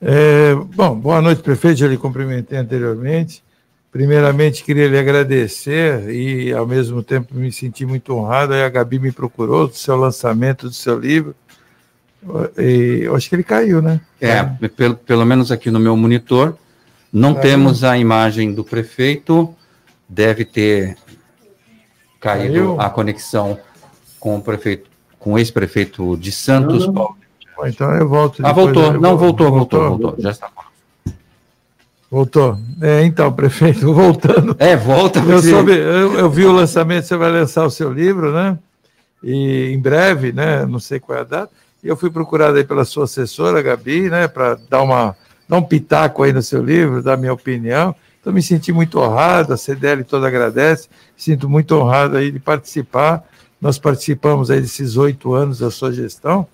É, 0.00 0.54
bom, 0.54 0.94
boa 0.94 1.20
noite, 1.20 1.42
prefeito. 1.42 1.80
Já 1.80 1.88
lhe 1.88 1.96
cumprimentei 1.96 2.56
anteriormente. 2.56 3.42
Primeiramente, 3.90 4.62
queria 4.62 4.86
lhe 4.86 4.98
agradecer 4.98 6.10
e, 6.10 6.52
ao 6.52 6.66
mesmo 6.66 7.02
tempo, 7.02 7.34
me 7.34 7.50
sentir 7.50 7.86
muito 7.86 8.14
honrado. 8.14 8.52
Aí 8.52 8.62
a 8.62 8.68
Gabi 8.68 8.98
me 8.98 9.10
procurou 9.10 9.66
do 9.66 9.74
seu 9.74 9.96
lançamento 9.96 10.68
do 10.68 10.74
seu 10.74 10.98
livro. 10.98 11.34
E 12.58 13.00
eu 13.04 13.16
acho 13.16 13.28
que 13.28 13.34
ele 13.34 13.42
caiu, 13.42 13.80
né? 13.80 14.00
É, 14.20 14.44
pelo, 14.68 14.96
pelo 14.96 15.24
menos 15.24 15.50
aqui 15.50 15.70
no 15.70 15.80
meu 15.80 15.96
monitor, 15.96 16.56
não 17.12 17.32
caiu. 17.32 17.42
temos 17.42 17.82
a 17.82 17.96
imagem 17.96 18.52
do 18.52 18.62
prefeito, 18.62 19.54
deve 20.06 20.44
ter 20.44 20.96
caído 22.20 22.54
caiu. 22.54 22.80
a 22.80 22.90
conexão 22.90 23.58
com 24.20 24.36
o 24.36 24.42
prefeito, 24.42 24.90
com 25.18 25.32
o 25.32 25.38
ex-prefeito 25.38 26.16
de 26.16 26.32
Santos, 26.32 26.86
não, 26.86 26.92
Paulo. 26.92 27.16
Então 27.64 27.90
eu 27.94 28.08
volto. 28.08 28.44
Ah, 28.44 28.52
voltou. 28.52 28.92
Não, 28.92 29.16
voltou, 29.16 29.50
voltou, 29.50 29.80
voltou, 29.80 29.88
voltou. 29.88 30.14
Já 30.18 30.30
está. 30.30 30.50
Voltou. 32.10 32.58
É, 32.80 33.04
então, 33.04 33.30
prefeito, 33.32 33.92
voltando. 33.92 34.56
É, 34.58 34.76
volta. 34.76 35.20
Eu, 35.20 35.42
soube, 35.42 35.72
eu, 35.72 36.14
eu, 36.14 36.30
vi 36.30 36.44
o 36.46 36.52
lançamento, 36.52 37.04
você 37.04 37.16
vai 37.16 37.30
lançar 37.30 37.64
o 37.66 37.70
seu 37.70 37.92
livro, 37.92 38.32
né? 38.32 38.58
E 39.22 39.70
em 39.72 39.78
breve, 39.78 40.32
né? 40.32 40.64
Não 40.64 40.78
sei 40.78 40.98
qual 40.98 41.18
é 41.18 41.20
a 41.20 41.24
data. 41.24 41.52
E 41.84 41.88
eu 41.88 41.96
fui 41.96 42.10
procurado 42.10 42.56
aí 42.56 42.64
pela 42.64 42.84
sua 42.84 43.04
assessora, 43.04 43.60
Gabi, 43.60 44.08
né? 44.08 44.26
Para 44.26 44.58
dar, 44.70 44.82
uma, 44.82 45.14
dar 45.46 45.58
um 45.58 45.62
pitaco 45.62 46.22
aí 46.22 46.32
no 46.32 46.42
seu 46.42 46.62
livro, 46.62 47.02
dar 47.02 47.18
minha 47.18 47.32
opinião. 47.32 47.94
Então, 48.20 48.32
me 48.32 48.42
senti 48.42 48.72
muito 48.72 48.98
honrado, 48.98 49.52
a 49.52 49.56
CDL 49.56 50.02
toda 50.02 50.26
agradece. 50.26 50.88
Sinto 51.16 51.48
muito 51.48 51.74
honrado 51.76 52.16
aí 52.16 52.30
de 52.30 52.40
participar. 52.40 53.22
Nós 53.60 53.78
participamos 53.78 54.50
aí 54.50 54.60
desses 54.60 54.96
oito 54.96 55.34
anos 55.34 55.58
da 55.58 55.70
sua 55.70 55.92
gestão. 55.92 56.46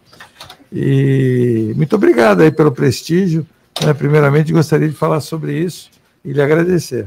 E 0.72 1.72
muito 1.76 1.94
obrigado 1.94 2.40
aí 2.40 2.50
pelo 2.50 2.72
prestígio 2.72 3.46
primeiramente, 3.98 4.52
gostaria 4.52 4.88
de 4.88 4.94
falar 4.94 5.20
sobre 5.20 5.58
isso 5.58 5.90
e 6.24 6.32
lhe 6.32 6.40
agradecer. 6.40 7.06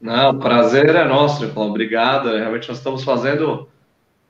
Não, 0.00 0.30
o 0.30 0.38
prazer 0.38 0.94
é 0.94 1.04
nosso, 1.04 1.44
Nicolau. 1.44 1.70
Obrigado. 1.70 2.28
Realmente 2.28 2.68
nós 2.68 2.78
estamos 2.78 3.02
fazendo 3.02 3.68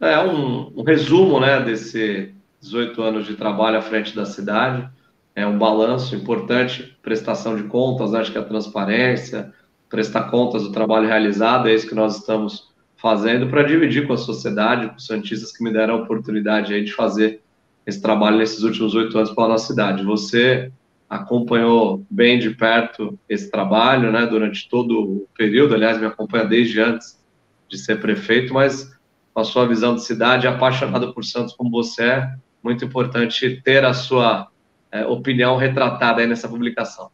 é, 0.00 0.18
um, 0.18 0.72
um 0.76 0.82
resumo 0.82 1.40
né, 1.40 1.60
desses 1.60 2.30
18 2.60 3.02
anos 3.02 3.26
de 3.26 3.34
trabalho 3.34 3.78
à 3.78 3.82
frente 3.82 4.14
da 4.14 4.24
cidade. 4.24 4.88
É 5.34 5.46
um 5.46 5.58
balanço 5.58 6.14
importante, 6.14 6.96
prestação 7.02 7.56
de 7.56 7.64
contas, 7.64 8.14
acho 8.14 8.32
que 8.32 8.38
a 8.38 8.42
transparência, 8.42 9.52
prestar 9.88 10.24
contas 10.30 10.62
do 10.62 10.72
trabalho 10.72 11.06
realizado, 11.06 11.68
é 11.68 11.74
isso 11.74 11.86
que 11.86 11.94
nós 11.94 12.16
estamos 12.16 12.74
fazendo 12.96 13.46
para 13.48 13.62
dividir 13.62 14.06
com 14.06 14.14
a 14.14 14.18
sociedade, 14.18 14.88
com 14.88 14.96
os 14.96 15.06
santistas 15.06 15.52
que 15.52 15.62
me 15.62 15.72
deram 15.72 15.94
a 15.94 15.98
oportunidade 15.98 16.72
aí 16.72 16.82
de 16.82 16.92
fazer 16.92 17.42
esse 17.86 18.00
trabalho 18.00 18.38
nesses 18.38 18.62
últimos 18.62 18.94
oito 18.94 19.16
anos 19.16 19.30
pela 19.30 19.48
nossa 19.48 19.66
cidade. 19.66 20.02
Você 20.02 20.72
acompanhou 21.08 22.04
bem 22.10 22.38
de 22.38 22.50
perto 22.50 23.18
esse 23.28 23.50
trabalho, 23.50 24.10
né, 24.10 24.26
durante 24.26 24.68
todo 24.68 25.00
o 25.00 25.28
período, 25.36 25.75
aliás, 25.75 25.98
me 25.98 26.06
acompanha 26.06 26.44
desde 26.44 26.80
antes 26.80 27.22
de 27.68 27.78
ser 27.78 28.00
prefeito, 28.00 28.52
mas 28.52 28.90
com 29.32 29.40
a 29.40 29.44
sua 29.44 29.66
visão 29.66 29.94
de 29.94 30.04
cidade, 30.04 30.46
apaixonado 30.46 31.12
por 31.12 31.25
Santos 31.25 31.54
como 31.54 31.70
você 31.70 32.02
é, 32.02 32.34
muito 32.62 32.84
importante 32.84 33.60
ter 33.62 33.84
a 33.84 33.92
sua 33.92 34.48
é, 34.90 35.06
opinião 35.06 35.56
retratada 35.56 36.20
aí 36.20 36.26
nessa 36.26 36.48
publicação. 36.48 37.10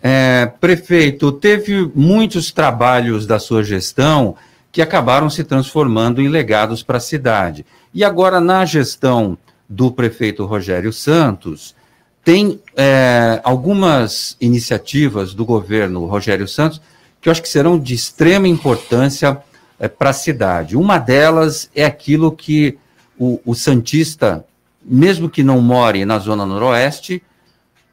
É, 0.00 0.46
prefeito, 0.46 1.30
teve 1.30 1.90
muitos 1.94 2.50
trabalhos 2.50 3.26
da 3.26 3.38
sua 3.38 3.62
gestão 3.62 4.36
que 4.72 4.80
acabaram 4.80 5.28
se 5.28 5.44
transformando 5.44 6.20
em 6.20 6.28
legados 6.28 6.82
para 6.82 6.96
a 6.96 7.00
cidade. 7.00 7.64
E 7.92 8.02
agora, 8.02 8.40
na 8.40 8.64
gestão 8.64 9.36
do 9.68 9.92
prefeito 9.92 10.44
Rogério 10.44 10.92
Santos, 10.92 11.76
tem 12.24 12.60
é, 12.76 13.40
algumas 13.42 14.36
iniciativas 14.40 15.34
do 15.34 15.44
governo 15.44 16.06
Rogério 16.06 16.46
Santos 16.46 16.80
que 17.20 17.28
eu 17.28 17.30
acho 17.30 17.42
que 17.42 17.48
serão 17.48 17.78
de 17.78 17.94
extrema 17.94 18.48
importância 18.48 19.40
é, 19.78 19.88
para 19.88 20.10
a 20.10 20.14
cidade. 20.14 20.76
Uma 20.76 20.98
delas 20.98 21.70
é 21.74 21.84
aquilo 21.84 22.32
que 22.32 22.78
o, 23.18 23.40
o 23.44 23.54
Santista, 23.54 24.44
mesmo 24.84 25.28
que 25.28 25.42
não 25.42 25.60
more 25.60 26.04
na 26.04 26.18
Zona 26.18 26.44
Noroeste, 26.44 27.22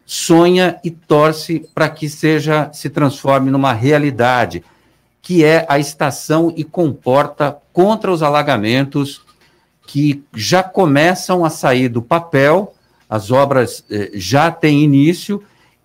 sonha 0.05 0.79
e 0.83 0.89
torce 0.89 1.67
para 1.73 1.87
que 1.89 2.09
seja 2.09 2.71
se 2.73 2.89
transforme 2.89 3.51
numa 3.51 3.73
realidade, 3.73 4.63
que 5.21 5.43
é 5.43 5.65
a 5.69 5.77
estação 5.77 6.51
e 6.57 6.63
comporta 6.63 7.57
contra 7.71 8.11
os 8.11 8.23
alagamentos 8.23 9.21
que 9.85 10.23
já 10.33 10.63
começam 10.63 11.45
a 11.45 11.49
sair 11.49 11.89
do 11.89 12.01
papel 12.01 12.73
as 13.09 13.31
obras 13.31 13.83
eh, 13.89 14.11
já 14.13 14.51
têm 14.51 14.83
início 14.83 15.43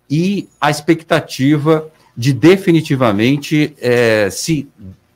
e 0.09 0.47
a 0.61 0.69
expectativa 0.69 1.89
de 2.15 2.31
definitivamente 2.31 3.75
eh, 3.81 4.29
se 4.29 4.69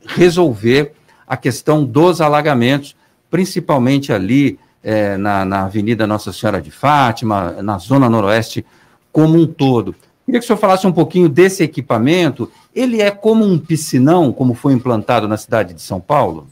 resolver 0.06 0.94
a 1.28 1.38
questão 1.38 1.86
dos 1.86 2.20
alagamentos, 2.20 2.96
principalmente 3.30 4.12
ali 4.12 4.58
eh, 4.84 5.16
na, 5.18 5.46
na 5.46 5.66
Avenida 5.66 6.08
Nossa 6.08 6.34
Senhora 6.34 6.60
de 6.60 6.72
Fátima, 6.72 7.62
na 7.62 7.78
Zona 7.78 8.10
Noroeste 8.10 8.66
como 9.12 9.38
um 9.38 9.46
todo. 9.46 9.96
Queria 10.26 10.40
que 10.40 10.44
o 10.44 10.48
senhor 10.48 10.60
falasse 10.60 10.86
um 10.86 10.92
pouquinho 10.92 11.30
desse 11.30 11.64
equipamento. 11.64 12.52
Ele 12.74 13.02
é 13.02 13.10
como 13.12 13.44
um 13.44 13.58
piscinão, 13.58 14.32
como 14.32 14.54
foi 14.54 14.74
implantado 14.74 15.28
na 15.28 15.38
cidade 15.38 15.74
de 15.74 15.82
São 15.82 16.00
Paulo? 16.00 16.48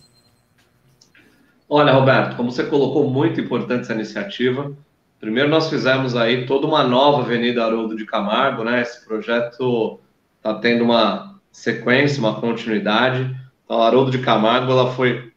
Olha, 1.69 1.93
Roberto, 1.93 2.35
como 2.35 2.51
você 2.51 2.63
colocou, 2.63 3.09
muito 3.09 3.41
importante 3.41 3.81
essa 3.81 3.93
iniciativa. 3.93 4.71
Primeiro 5.19 5.49
nós 5.49 5.69
fizemos 5.69 6.15
aí 6.15 6.45
toda 6.45 6.67
uma 6.67 6.83
nova 6.83 7.23
Avenida 7.23 7.65
Haroldo 7.65 7.95
de 7.95 8.05
Camargo, 8.05 8.63
né? 8.63 8.81
Esse 8.81 9.03
projeto 9.03 9.99
está 10.37 10.53
tendo 10.55 10.83
uma 10.83 11.39
sequência, 11.51 12.19
uma 12.19 12.39
continuidade. 12.39 13.35
Então, 13.65 13.81
a 13.81 13.87
Haroldo 13.87 14.11
de 14.11 14.19
Camargo 14.19 14.71
ela 14.71 14.91
foi 14.93 15.31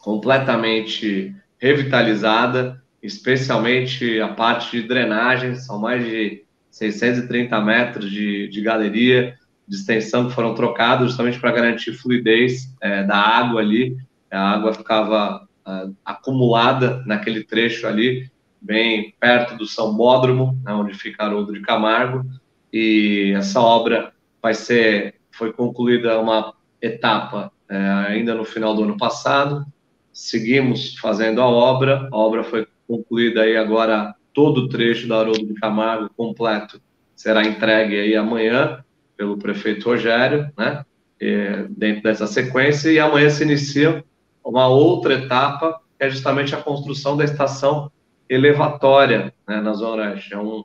completamente 0.00 1.34
revitalizada, 1.58 2.82
especialmente 3.00 4.20
a 4.20 4.28
parte 4.28 4.80
de 4.80 4.88
drenagem, 4.88 5.54
são 5.54 5.78
mais 5.78 6.04
de 6.04 6.44
630 6.70 7.60
metros 7.60 8.10
de, 8.10 8.48
de 8.48 8.60
galeria 8.60 9.36
de 9.68 9.76
extensão 9.76 10.26
que 10.26 10.34
foram 10.34 10.54
trocados 10.54 11.06
justamente 11.06 11.38
para 11.38 11.52
garantir 11.52 11.92
fluidez 11.92 12.74
é, 12.80 13.04
da 13.04 13.16
água 13.16 13.60
ali. 13.60 13.96
A 14.28 14.54
água 14.54 14.74
ficava 14.74 15.46
uh, 15.66 15.94
acumulada 16.04 17.02
naquele 17.06 17.44
trecho 17.44 17.86
ali 17.86 18.30
bem 18.62 19.12
perto 19.18 19.56
do 19.56 19.66
São 19.66 19.94
Bódromo, 19.94 20.56
né, 20.64 20.72
onde 20.72 20.94
fica 20.94 21.24
Haroldo 21.24 21.52
de 21.52 21.60
Camargo, 21.60 22.24
e 22.72 23.34
essa 23.36 23.60
obra 23.60 24.12
vai 24.40 24.54
ser, 24.54 25.16
foi 25.32 25.52
concluída 25.52 26.18
uma 26.20 26.54
etapa 26.80 27.52
é, 27.68 27.76
ainda 27.76 28.34
no 28.34 28.44
final 28.44 28.74
do 28.74 28.84
ano 28.84 28.96
passado, 28.96 29.66
seguimos 30.12 30.96
fazendo 30.98 31.40
a 31.40 31.46
obra, 31.48 32.08
a 32.10 32.16
obra 32.16 32.44
foi 32.44 32.66
concluída 32.86 33.42
aí 33.42 33.56
agora, 33.56 34.14
todo 34.32 34.62
o 34.62 34.68
trecho 34.68 35.08
da 35.08 35.18
Haroldo 35.18 35.46
de 35.46 35.54
Camargo 35.54 36.10
completo 36.16 36.80
será 37.14 37.44
entregue 37.44 37.98
aí 37.98 38.16
amanhã 38.16 38.84
pelo 39.16 39.36
prefeito 39.36 39.88
Rogério, 39.88 40.50
né, 40.56 40.84
dentro 41.70 42.02
dessa 42.02 42.26
sequência, 42.26 42.90
e 42.90 42.98
amanhã 42.98 43.28
se 43.28 43.42
inicia 43.42 44.04
uma 44.44 44.66
outra 44.66 45.14
etapa, 45.14 45.80
que 45.98 46.04
é 46.04 46.10
justamente 46.10 46.54
a 46.54 46.60
construção 46.60 47.16
da 47.16 47.24
estação 47.24 47.90
elevatória 48.32 49.32
né, 49.46 49.60
na 49.60 49.74
Zona 49.74 50.10
Oeste. 50.10 50.32
É 50.32 50.38
um, 50.38 50.64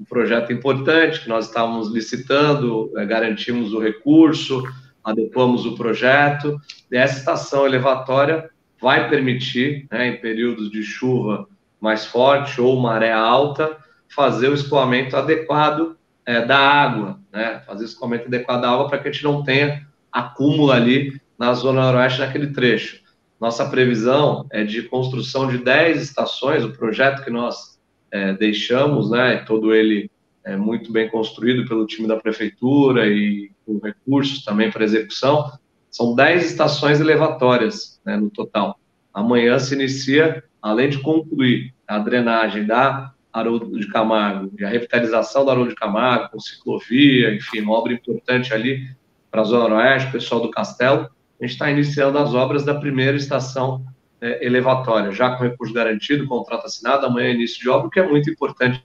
um, 0.00 0.04
projeto 0.08 0.52
importante 0.52 1.20
que 1.20 1.28
nós 1.28 1.46
estávamos 1.46 1.90
licitando, 1.90 2.92
é, 2.96 3.04
garantimos 3.04 3.72
o 3.72 3.80
recurso, 3.80 4.62
adequamos 5.02 5.66
o 5.66 5.74
projeto. 5.76 6.56
E 6.90 6.96
essa 6.96 7.18
estação 7.18 7.66
elevatória 7.66 8.48
vai 8.80 9.08
permitir, 9.08 9.86
né, 9.90 10.08
em 10.08 10.20
períodos 10.20 10.70
de 10.70 10.82
chuva 10.82 11.48
mais 11.80 12.06
forte 12.06 12.60
ou 12.60 12.78
maré 12.80 13.12
alta, 13.12 13.76
fazer 14.08 14.48
o 14.48 14.54
escoamento 14.54 15.16
adequado 15.16 15.96
é, 16.24 16.44
da 16.44 16.58
água, 16.58 17.18
né? 17.32 17.62
Fazer 17.66 17.84
o 17.84 17.86
escoamento 17.86 18.26
adequado 18.26 18.60
da 18.60 18.70
água 18.70 18.88
para 18.88 18.98
que 18.98 19.08
a 19.08 19.12
gente 19.12 19.24
não 19.24 19.42
tenha 19.42 19.86
acúmulo 20.12 20.72
ali 20.72 21.20
na 21.38 21.54
zona 21.54 21.82
noroeste 21.82 22.20
naquele 22.20 22.48
trecho. 22.48 23.00
Nossa 23.40 23.68
previsão 23.68 24.46
é 24.50 24.64
de 24.64 24.82
construção 24.82 25.48
de 25.48 25.58
10 25.58 26.02
estações, 26.02 26.64
o 26.64 26.72
projeto 26.72 27.22
que 27.24 27.30
nós 27.30 27.78
é, 28.10 28.32
deixamos, 28.32 29.10
né, 29.10 29.36
todo 29.46 29.72
ele 29.72 30.10
é 30.44 30.56
muito 30.56 30.90
bem 30.90 31.08
construído 31.08 31.68
pelo 31.68 31.86
time 31.86 32.08
da 32.08 32.16
prefeitura 32.16 33.06
e 33.06 33.50
com 33.64 33.78
recursos 33.78 34.42
também 34.44 34.70
para 34.70 34.84
execução, 34.84 35.52
são 35.90 36.14
10 36.14 36.44
estações 36.44 37.00
elevatórias 37.00 38.00
né, 38.04 38.16
no 38.16 38.30
total. 38.30 38.78
Amanhã 39.12 39.58
se 39.58 39.74
inicia, 39.74 40.42
além 40.60 40.88
de 40.88 40.98
concluir 40.98 41.74
a 41.86 41.98
drenagem 41.98 42.66
da 42.66 43.12
Haroldo 43.32 43.78
de 43.78 43.86
Camargo 43.88 44.52
e 44.58 44.64
a 44.64 44.68
revitalização 44.68 45.44
da 45.44 45.52
Haroldo 45.52 45.70
de 45.70 45.76
Camargo, 45.76 46.30
com 46.32 46.40
ciclovia, 46.40 47.34
enfim, 47.34 47.60
uma 47.60 47.74
obra 47.74 47.92
importante 47.92 48.52
ali 48.52 48.88
para 49.30 49.42
a 49.42 49.44
Zona 49.44 49.76
Oeste, 49.76 50.10
pessoal 50.10 50.40
do 50.40 50.50
Castelo, 50.50 51.08
a 51.40 51.44
gente 51.44 51.52
está 51.52 51.70
iniciando 51.70 52.18
as 52.18 52.34
obras 52.34 52.64
da 52.64 52.74
primeira 52.74 53.16
estação 53.16 53.84
é, 54.20 54.44
elevatória, 54.44 55.12
já 55.12 55.36
com 55.36 55.44
recurso 55.44 55.72
garantido, 55.72 56.26
contrato 56.26 56.66
assinado, 56.66 57.06
amanhã 57.06 57.28
é 57.28 57.34
início 57.34 57.60
de 57.60 57.68
obra, 57.68 57.86
o 57.86 57.90
que 57.90 58.00
é 58.00 58.06
muito 58.06 58.28
importante 58.28 58.82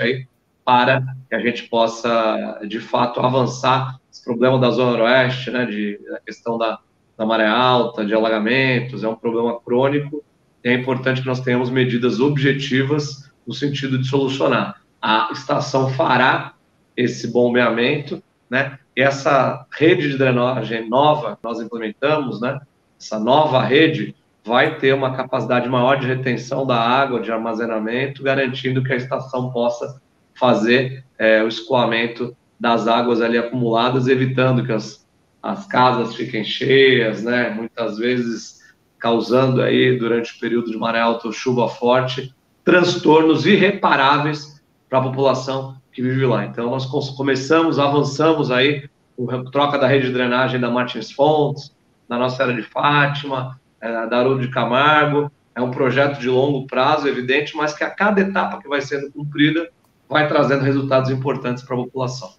aí 0.00 0.26
para 0.64 1.02
que 1.28 1.34
a 1.34 1.40
gente 1.40 1.64
possa, 1.64 2.60
de 2.68 2.78
fato, 2.78 3.20
avançar 3.20 3.98
esse 4.12 4.22
problema 4.22 4.58
da 4.58 4.70
Zona 4.70 5.02
Oeste, 5.02 5.50
né, 5.50 5.64
de, 5.64 5.98
a 6.14 6.20
questão 6.20 6.58
da, 6.58 6.78
da 7.16 7.24
maré 7.24 7.46
alta, 7.46 8.04
de 8.04 8.12
alagamentos, 8.12 9.02
é 9.02 9.08
um 9.08 9.14
problema 9.14 9.58
crônico, 9.60 10.22
e 10.62 10.68
é 10.68 10.74
importante 10.74 11.22
que 11.22 11.26
nós 11.26 11.40
tenhamos 11.40 11.70
medidas 11.70 12.20
objetivas 12.20 13.32
no 13.46 13.54
sentido 13.54 13.98
de 13.98 14.06
solucionar. 14.06 14.82
A 15.00 15.30
estação 15.32 15.88
fará 15.94 16.52
esse 16.94 17.28
bombeamento, 17.28 18.22
né, 18.50 18.78
essa 18.96 19.66
rede 19.70 20.10
de 20.10 20.18
drenagem 20.18 20.88
nova 20.88 21.36
que 21.36 21.44
nós 21.44 21.60
implementamos, 21.60 22.40
né, 22.40 22.60
essa 22.98 23.18
nova 23.18 23.62
rede, 23.62 24.14
vai 24.44 24.78
ter 24.78 24.94
uma 24.94 25.14
capacidade 25.14 25.68
maior 25.68 26.00
de 26.00 26.06
retenção 26.06 26.66
da 26.66 26.76
água, 26.76 27.20
de 27.20 27.30
armazenamento, 27.30 28.22
garantindo 28.22 28.82
que 28.82 28.92
a 28.92 28.96
estação 28.96 29.52
possa 29.52 30.00
fazer 30.34 31.04
é, 31.18 31.42
o 31.42 31.48
escoamento 31.48 32.34
das 32.58 32.88
águas 32.88 33.20
ali 33.20 33.36
acumuladas, 33.36 34.08
evitando 34.08 34.64
que 34.64 34.72
as, 34.72 35.06
as 35.42 35.66
casas 35.66 36.14
fiquem 36.14 36.42
cheias, 36.42 37.22
né, 37.22 37.50
muitas 37.50 37.98
vezes 37.98 38.58
causando 38.98 39.62
aí, 39.62 39.96
durante 39.96 40.34
o 40.34 40.40
período 40.40 40.70
de 40.70 40.76
maré 40.76 41.00
alta 41.00 41.30
chuva 41.30 41.68
forte, 41.68 42.34
transtornos 42.64 43.46
irreparáveis 43.46 44.57
para 44.88 44.98
a 44.98 45.02
população 45.02 45.76
que 45.92 46.02
vive 46.02 46.24
lá. 46.26 46.44
Então, 46.44 46.70
nós 46.70 46.86
começamos, 46.86 47.78
avançamos 47.78 48.50
aí, 48.50 48.88
com 49.16 49.44
troca 49.50 49.78
da 49.78 49.86
rede 49.86 50.06
de 50.06 50.12
drenagem 50.12 50.60
da 50.60 50.70
Martins 50.70 51.10
Fontes, 51.10 51.74
na 52.08 52.18
nossa 52.18 52.42
era 52.42 52.54
de 52.54 52.62
Fátima, 52.62 53.60
é, 53.80 54.06
da 54.06 54.18
Haroldo 54.18 54.40
de 54.40 54.48
Camargo. 54.48 55.30
É 55.54 55.60
um 55.60 55.70
projeto 55.70 56.20
de 56.20 56.28
longo 56.28 56.66
prazo, 56.66 57.08
evidente, 57.08 57.56
mas 57.56 57.74
que 57.74 57.82
a 57.82 57.90
cada 57.90 58.20
etapa 58.20 58.60
que 58.62 58.68
vai 58.68 58.80
sendo 58.80 59.10
cumprida 59.10 59.68
vai 60.08 60.26
trazendo 60.28 60.62
resultados 60.62 61.10
importantes 61.10 61.62
para 61.62 61.74
a 61.74 61.80
população. 61.80 62.32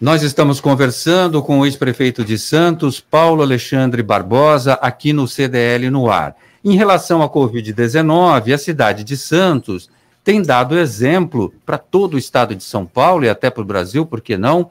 Nós 0.00 0.22
estamos 0.22 0.60
conversando 0.60 1.42
com 1.42 1.60
o 1.60 1.64
ex-prefeito 1.64 2.24
de 2.24 2.36
Santos, 2.36 3.00
Paulo 3.00 3.42
Alexandre 3.42 4.02
Barbosa, 4.02 4.74
aqui 4.74 5.12
no 5.12 5.26
CDL 5.26 5.88
no 5.88 6.10
ar. 6.10 6.36
Em 6.62 6.76
relação 6.76 7.22
à 7.22 7.28
Covid-19, 7.28 8.52
a 8.52 8.58
cidade 8.58 9.02
de 9.02 9.16
Santos 9.16 9.88
tem 10.24 10.40
dado 10.40 10.78
exemplo 10.78 11.52
para 11.66 11.76
todo 11.76 12.14
o 12.14 12.18
estado 12.18 12.54
de 12.54 12.64
São 12.64 12.86
Paulo 12.86 13.26
e 13.26 13.28
até 13.28 13.50
para 13.50 13.62
o 13.62 13.66
Brasil, 13.66 14.06
por 14.06 14.22
que 14.22 14.38
não? 14.38 14.70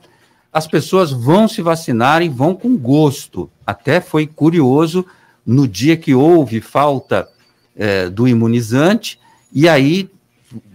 As 0.52 0.66
pessoas 0.66 1.12
vão 1.12 1.48
se 1.48 1.62
vacinar 1.62 2.24
e 2.24 2.30
vão 2.30 2.56
com 2.56 2.76
gosto. 2.76 3.50
Até 3.66 4.02
foi 4.02 4.26
curioso 4.26 5.06
no 5.46 5.68
dia 5.68 5.96
que 5.96 6.16
houve 6.16 6.60
falta 6.60 7.28
é, 7.76 8.10
do 8.10 8.28
imunizante, 8.28 9.20
e 9.52 9.70
aí 9.70 10.10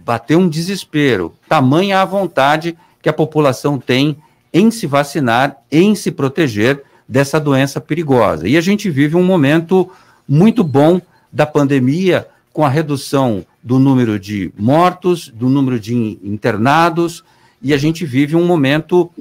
bateu 0.05 0.39
um 0.39 0.47
desespero. 0.47 1.33
Tamanha 1.47 2.01
a 2.01 2.05
vontade 2.05 2.77
que 3.01 3.09
a 3.09 3.13
população 3.13 3.77
tem 3.77 4.17
em 4.53 4.71
se 4.71 4.87
vacinar, 4.87 5.57
em 5.71 5.93
se 5.93 6.11
proteger 6.11 6.83
dessa 7.07 7.39
doença 7.39 7.81
perigosa. 7.81 8.47
E 8.47 8.55
a 8.55 8.61
gente 8.61 8.89
vive 8.89 9.15
um 9.15 9.23
momento 9.23 9.89
muito 10.27 10.63
bom 10.63 11.01
da 11.31 11.45
pandemia, 11.45 12.27
com 12.51 12.65
a 12.65 12.69
redução 12.69 13.45
do 13.61 13.79
número 13.79 14.19
de 14.19 14.51
mortos, 14.57 15.29
do 15.29 15.49
número 15.49 15.79
de 15.79 15.93
internados, 16.23 17.23
e 17.61 17.73
a 17.73 17.77
gente 17.77 18.05
vive 18.05 18.35
um 18.35 18.45
momento 18.45 19.11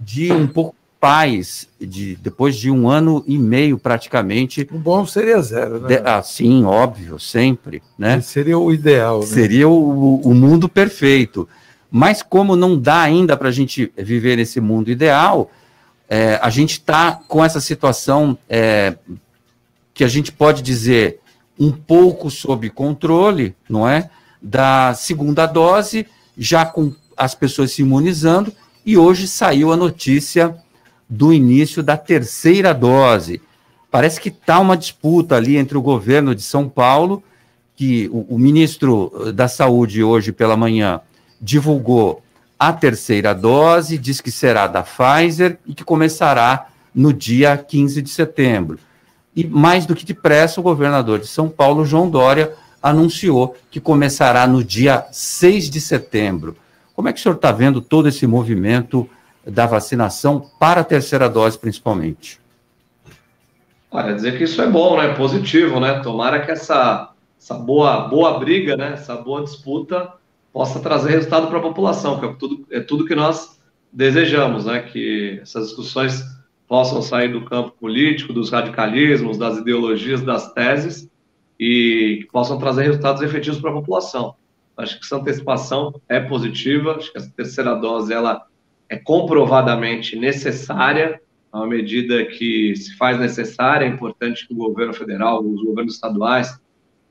de 0.00 0.32
um 0.32 0.46
pouco 0.46 0.74
paz, 1.00 1.68
de, 1.80 2.16
depois 2.16 2.56
de 2.56 2.70
um 2.70 2.88
ano 2.88 3.24
e 3.26 3.38
meio 3.38 3.78
praticamente. 3.78 4.68
O 4.72 4.78
bom 4.78 5.06
seria 5.06 5.40
zero, 5.40 5.80
né? 5.80 5.88
De, 5.88 6.02
ah, 6.04 6.22
sim, 6.22 6.64
óbvio, 6.64 7.18
sempre. 7.18 7.82
Né? 7.96 8.20
Seria 8.20 8.58
o 8.58 8.72
ideal. 8.72 9.20
Né? 9.20 9.26
Seria 9.26 9.68
o, 9.68 10.20
o 10.20 10.34
mundo 10.34 10.68
perfeito. 10.68 11.48
Mas 11.90 12.22
como 12.22 12.56
não 12.56 12.78
dá 12.78 13.00
ainda 13.00 13.36
para 13.36 13.48
a 13.48 13.52
gente 13.52 13.92
viver 13.96 14.36
nesse 14.36 14.60
mundo 14.60 14.90
ideal, 14.90 15.50
é, 16.08 16.38
a 16.42 16.50
gente 16.50 16.72
está 16.72 17.12
com 17.12 17.44
essa 17.44 17.60
situação 17.60 18.36
é, 18.48 18.96
que 19.94 20.04
a 20.04 20.08
gente 20.08 20.32
pode 20.32 20.62
dizer 20.62 21.20
um 21.58 21.72
pouco 21.72 22.30
sob 22.30 22.70
controle, 22.70 23.54
não 23.68 23.88
é? 23.88 24.10
Da 24.40 24.94
segunda 24.94 25.46
dose, 25.46 26.06
já 26.36 26.64
com 26.64 26.92
as 27.16 27.34
pessoas 27.34 27.72
se 27.72 27.82
imunizando, 27.82 28.52
e 28.86 28.96
hoje 28.96 29.26
saiu 29.26 29.72
a 29.72 29.76
notícia 29.76 30.56
do 31.08 31.32
início 31.32 31.82
da 31.82 31.96
terceira 31.96 32.72
dose. 32.72 33.40
Parece 33.90 34.20
que 34.20 34.28
está 34.28 34.60
uma 34.60 34.76
disputa 34.76 35.36
ali 35.36 35.56
entre 35.56 35.76
o 35.76 35.82
governo 35.82 36.34
de 36.34 36.42
São 36.42 36.68
Paulo, 36.68 37.22
que 37.74 38.08
o, 38.12 38.34
o 38.34 38.38
ministro 38.38 39.32
da 39.34 39.48
Saúde 39.48 40.02
hoje 40.02 40.30
pela 40.30 40.56
manhã 40.56 41.00
divulgou 41.40 42.22
a 42.58 42.72
terceira 42.72 43.32
dose, 43.32 43.96
diz 43.96 44.20
que 44.20 44.30
será 44.30 44.66
da 44.66 44.82
Pfizer 44.82 45.58
e 45.66 45.74
que 45.74 45.84
começará 45.84 46.68
no 46.94 47.12
dia 47.12 47.56
15 47.56 48.02
de 48.02 48.10
setembro. 48.10 48.78
E 49.38 49.46
mais 49.46 49.86
do 49.86 49.94
que 49.94 50.04
depressa, 50.04 50.58
o 50.58 50.64
governador 50.64 51.20
de 51.20 51.28
São 51.28 51.48
Paulo, 51.48 51.84
João 51.84 52.10
Dória, 52.10 52.54
anunciou 52.82 53.54
que 53.70 53.78
começará 53.78 54.48
no 54.48 54.64
dia 54.64 55.06
6 55.12 55.70
de 55.70 55.80
setembro. 55.80 56.56
Como 56.92 57.08
é 57.08 57.12
que 57.12 57.20
o 57.20 57.22
senhor 57.22 57.36
está 57.36 57.52
vendo 57.52 57.80
todo 57.80 58.08
esse 58.08 58.26
movimento 58.26 59.08
da 59.46 59.64
vacinação 59.64 60.50
para 60.58 60.80
a 60.80 60.84
terceira 60.84 61.28
dose, 61.28 61.56
principalmente? 61.56 62.40
Olha, 63.92 64.12
dizer 64.12 64.36
que 64.36 64.42
isso 64.42 64.60
é 64.60 64.66
bom, 64.66 65.00
né? 65.00 65.14
Positivo, 65.14 65.78
né? 65.78 66.00
Tomara 66.00 66.44
que 66.44 66.50
essa, 66.50 67.12
essa 67.40 67.54
boa, 67.54 68.08
boa 68.08 68.40
briga, 68.40 68.76
né? 68.76 68.94
Essa 68.94 69.14
boa 69.14 69.44
disputa 69.44 70.14
possa 70.52 70.80
trazer 70.80 71.10
resultado 71.10 71.46
para 71.46 71.58
a 71.58 71.62
população, 71.62 72.18
que 72.18 72.26
é 72.26 72.32
tudo, 72.32 72.66
é 72.72 72.80
tudo 72.80 73.04
que 73.04 73.14
nós 73.14 73.56
desejamos, 73.92 74.64
né? 74.64 74.80
Que 74.80 75.38
essas 75.40 75.68
discussões 75.68 76.24
possam 76.68 77.00
sair 77.00 77.32
do 77.32 77.44
campo 77.46 77.72
político, 77.72 78.32
dos 78.32 78.50
radicalismos, 78.50 79.38
das 79.38 79.56
ideologias, 79.56 80.20
das 80.22 80.52
teses 80.52 81.08
e 81.58 82.18
que 82.20 82.28
possam 82.30 82.58
trazer 82.58 82.82
resultados 82.82 83.22
efetivos 83.22 83.58
para 83.58 83.70
a 83.70 83.74
população. 83.74 84.34
Acho 84.76 85.00
que 85.00 85.04
essa 85.04 85.16
antecipação 85.16 86.00
é 86.08 86.20
positiva, 86.20 86.96
acho 86.96 87.10
que 87.10 87.18
essa 87.18 87.32
terceira 87.34 87.74
dose 87.74 88.12
ela 88.12 88.46
é 88.88 88.96
comprovadamente 88.96 90.14
necessária, 90.14 91.20
é 91.52 91.56
uma 91.56 91.66
medida 91.66 92.24
que 92.26 92.76
se 92.76 92.96
faz 92.96 93.18
necessária, 93.18 93.86
é 93.86 93.88
importante 93.88 94.46
que 94.46 94.52
o 94.52 94.56
governo 94.56 94.92
federal, 94.92 95.42
os 95.42 95.62
governos 95.64 95.94
estaduais 95.94 96.60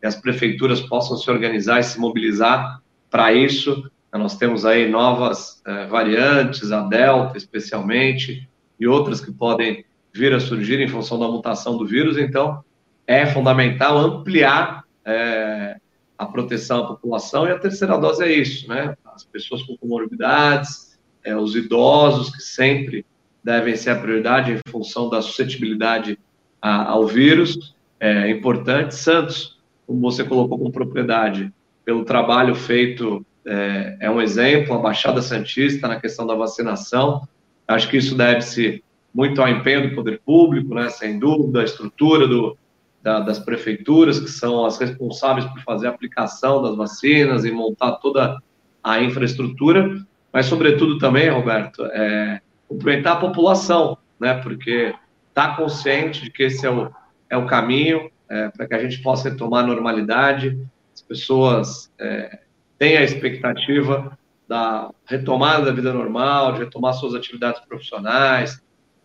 e 0.01 0.07
as 0.07 0.15
prefeituras 0.15 0.79
possam 0.81 1.17
se 1.17 1.29
organizar 1.29 1.79
e 1.79 1.83
se 1.83 1.99
mobilizar 1.99 2.81
para 3.09 3.33
isso. 3.33 3.89
Nós 4.13 4.37
temos 4.37 4.65
aí 4.65 4.89
novas 4.89 5.61
eh, 5.65 5.85
variantes, 5.87 6.71
a 6.71 6.81
Delta 6.81 7.37
especialmente, 7.37 8.47
e 8.79 8.87
outras 8.87 9.21
que 9.21 9.31
podem 9.31 9.85
vir 10.13 10.33
a 10.33 10.39
surgir 10.39 10.79
em 10.79 10.87
função 10.87 11.19
da 11.19 11.27
mutação 11.27 11.77
do 11.77 11.85
vírus. 11.85 12.17
Então, 12.17 12.63
é 13.05 13.25
fundamental 13.25 13.97
ampliar 13.97 14.83
é, 15.05 15.77
a 16.17 16.25
proteção 16.25 16.83
à 16.83 16.87
população. 16.87 17.47
E 17.47 17.51
a 17.51 17.59
terceira 17.59 17.97
dose 17.97 18.23
é 18.23 18.31
isso, 18.31 18.67
né? 18.67 18.95
As 19.05 19.23
pessoas 19.23 19.63
com 19.63 19.77
comorbidades, 19.77 20.99
é, 21.23 21.35
os 21.35 21.55
idosos, 21.55 22.29
que 22.35 22.41
sempre 22.41 23.05
devem 23.43 23.75
ser 23.75 23.91
a 23.91 23.95
prioridade 23.99 24.51
em 24.51 24.71
função 24.71 25.09
da 25.09 25.21
suscetibilidade 25.21 26.19
a, 26.61 26.89
ao 26.89 27.07
vírus. 27.07 27.75
É 27.99 28.29
importante. 28.29 28.95
Santos, 28.95 29.59
como 29.85 30.01
você 30.01 30.23
colocou 30.23 30.59
com 30.59 30.71
propriedade, 30.71 31.53
pelo 31.85 32.03
trabalho 32.03 32.53
feito, 32.53 33.25
é, 33.45 33.97
é 34.01 34.09
um 34.09 34.21
exemplo, 34.21 34.75
a 34.75 34.79
Baixada 34.79 35.21
Santista 35.21 35.87
na 35.87 35.99
questão 35.99 36.27
da 36.27 36.35
vacinação 36.35 37.27
Acho 37.67 37.89
que 37.89 37.97
isso 37.97 38.15
deve-se 38.15 38.83
muito 39.13 39.41
ao 39.41 39.49
empenho 39.49 39.89
do 39.89 39.95
poder 39.95 40.21
público, 40.25 40.73
né, 40.75 40.89
sem 40.89 41.17
dúvida, 41.17 41.61
a 41.61 41.63
estrutura 41.63 42.27
do, 42.27 42.57
da, 43.01 43.19
das 43.19 43.39
prefeituras, 43.39 44.19
que 44.19 44.29
são 44.29 44.65
as 44.65 44.77
responsáveis 44.77 45.45
por 45.45 45.61
fazer 45.63 45.87
a 45.87 45.89
aplicação 45.89 46.61
das 46.61 46.75
vacinas 46.75 47.43
e 47.43 47.51
montar 47.51 47.93
toda 47.93 48.37
a 48.83 49.01
infraestrutura, 49.01 50.05
mas, 50.31 50.45
sobretudo, 50.45 50.97
também, 50.97 51.29
Roberto, 51.29 51.85
é, 51.85 52.41
cumprimentar 52.67 53.17
a 53.17 53.19
população, 53.19 53.97
né, 54.19 54.35
porque 54.35 54.93
está 55.29 55.55
consciente 55.55 56.23
de 56.23 56.31
que 56.31 56.43
esse 56.43 56.65
é 56.65 56.69
o, 56.69 56.91
é 57.29 57.37
o 57.37 57.45
caminho 57.45 58.09
é, 58.29 58.49
para 58.49 58.67
que 58.67 58.73
a 58.75 58.79
gente 58.79 59.01
possa 59.01 59.29
retomar 59.29 59.63
a 59.63 59.67
normalidade, 59.67 60.57
as 60.93 61.01
pessoas 61.01 61.91
é, 61.99 62.39
têm 62.77 62.97
a 62.97 63.03
expectativa 63.03 64.17
da 64.47 64.89
retomada 65.05 65.65
da 65.65 65.71
vida 65.71 65.93
normal, 65.93 66.53
de 66.53 66.59
retomar 66.59 66.93
suas 66.93 67.13
atividades 67.13 67.61
profissionais, 67.61 68.61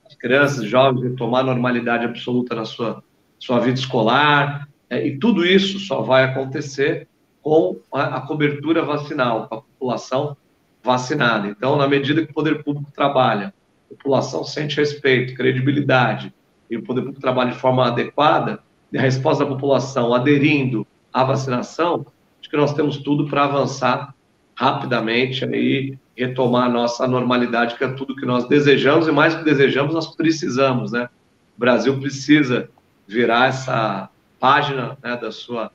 as 0.06 0.14
crianças, 0.14 0.64
jovens, 0.64 1.02
retomar 1.02 1.40
a 1.40 1.46
normalidade 1.46 2.04
absoluta 2.04 2.54
na 2.54 2.64
sua, 2.64 3.02
sua 3.38 3.58
vida 3.58 3.78
escolar, 3.78 4.68
é, 4.88 5.06
e 5.06 5.18
tudo 5.18 5.44
isso 5.44 5.78
só 5.80 6.02
vai 6.02 6.24
acontecer 6.24 7.08
com 7.40 7.80
a, 7.92 8.18
a 8.18 8.20
cobertura 8.20 8.84
vacinal, 8.84 9.48
com 9.48 9.54
a 9.56 9.62
população 9.62 10.36
vacinada. 10.82 11.48
Então, 11.48 11.76
na 11.76 11.88
medida 11.88 12.24
que 12.24 12.30
o 12.30 12.34
poder 12.34 12.62
público 12.62 12.90
trabalha, 12.92 13.52
a 13.90 13.94
população 13.94 14.44
sente 14.44 14.76
respeito, 14.76 15.34
credibilidade, 15.34 16.32
e 16.70 16.76
o 16.76 16.82
poder 16.82 17.00
público 17.00 17.20
trabalha 17.20 17.50
de 17.50 17.58
forma 17.58 17.86
adequada, 17.86 18.60
e 18.92 18.98
a 18.98 19.00
resposta 19.00 19.44
da 19.44 19.50
população 19.50 20.14
aderindo 20.14 20.86
à 21.12 21.24
vacinação, 21.24 22.06
acho 22.38 22.50
que 22.50 22.56
nós 22.56 22.74
temos 22.74 22.98
tudo 22.98 23.26
para 23.28 23.44
avançar 23.44 24.14
rapidamente 24.54 25.44
aí 25.44 25.98
retomar 26.16 26.66
a 26.66 26.72
nossa 26.72 27.06
normalidade, 27.06 27.76
que 27.76 27.84
é 27.84 27.88
tudo 27.88 28.16
que 28.16 28.26
nós 28.26 28.46
desejamos 28.46 29.08
e 29.08 29.12
mais 29.12 29.34
que 29.34 29.44
desejamos, 29.44 29.94
nós 29.94 30.14
precisamos, 30.14 30.92
né? 30.92 31.08
O 31.56 31.60
Brasil 31.60 31.98
precisa 31.98 32.68
virar 33.06 33.48
essa 33.48 34.08
página 34.38 34.96
né, 35.02 35.16
da 35.16 35.30
sua 35.30 35.70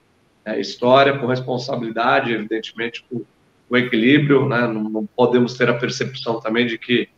é, 0.45 0.59
história 0.59 1.17
com 1.17 1.27
responsabilidade, 1.27 2.31
evidentemente 2.31 3.03
com 3.09 3.23
o 3.69 3.77
equilíbrio, 3.77 4.47
né? 4.47 4.61
Não, 4.67 4.83
não, 4.83 5.09
podemos 5.15 5.55
ter 5.55 5.69
a 5.69 5.73
percepção 5.73 6.39
também 6.39 6.67
de 6.67 6.77
que, 6.77 7.09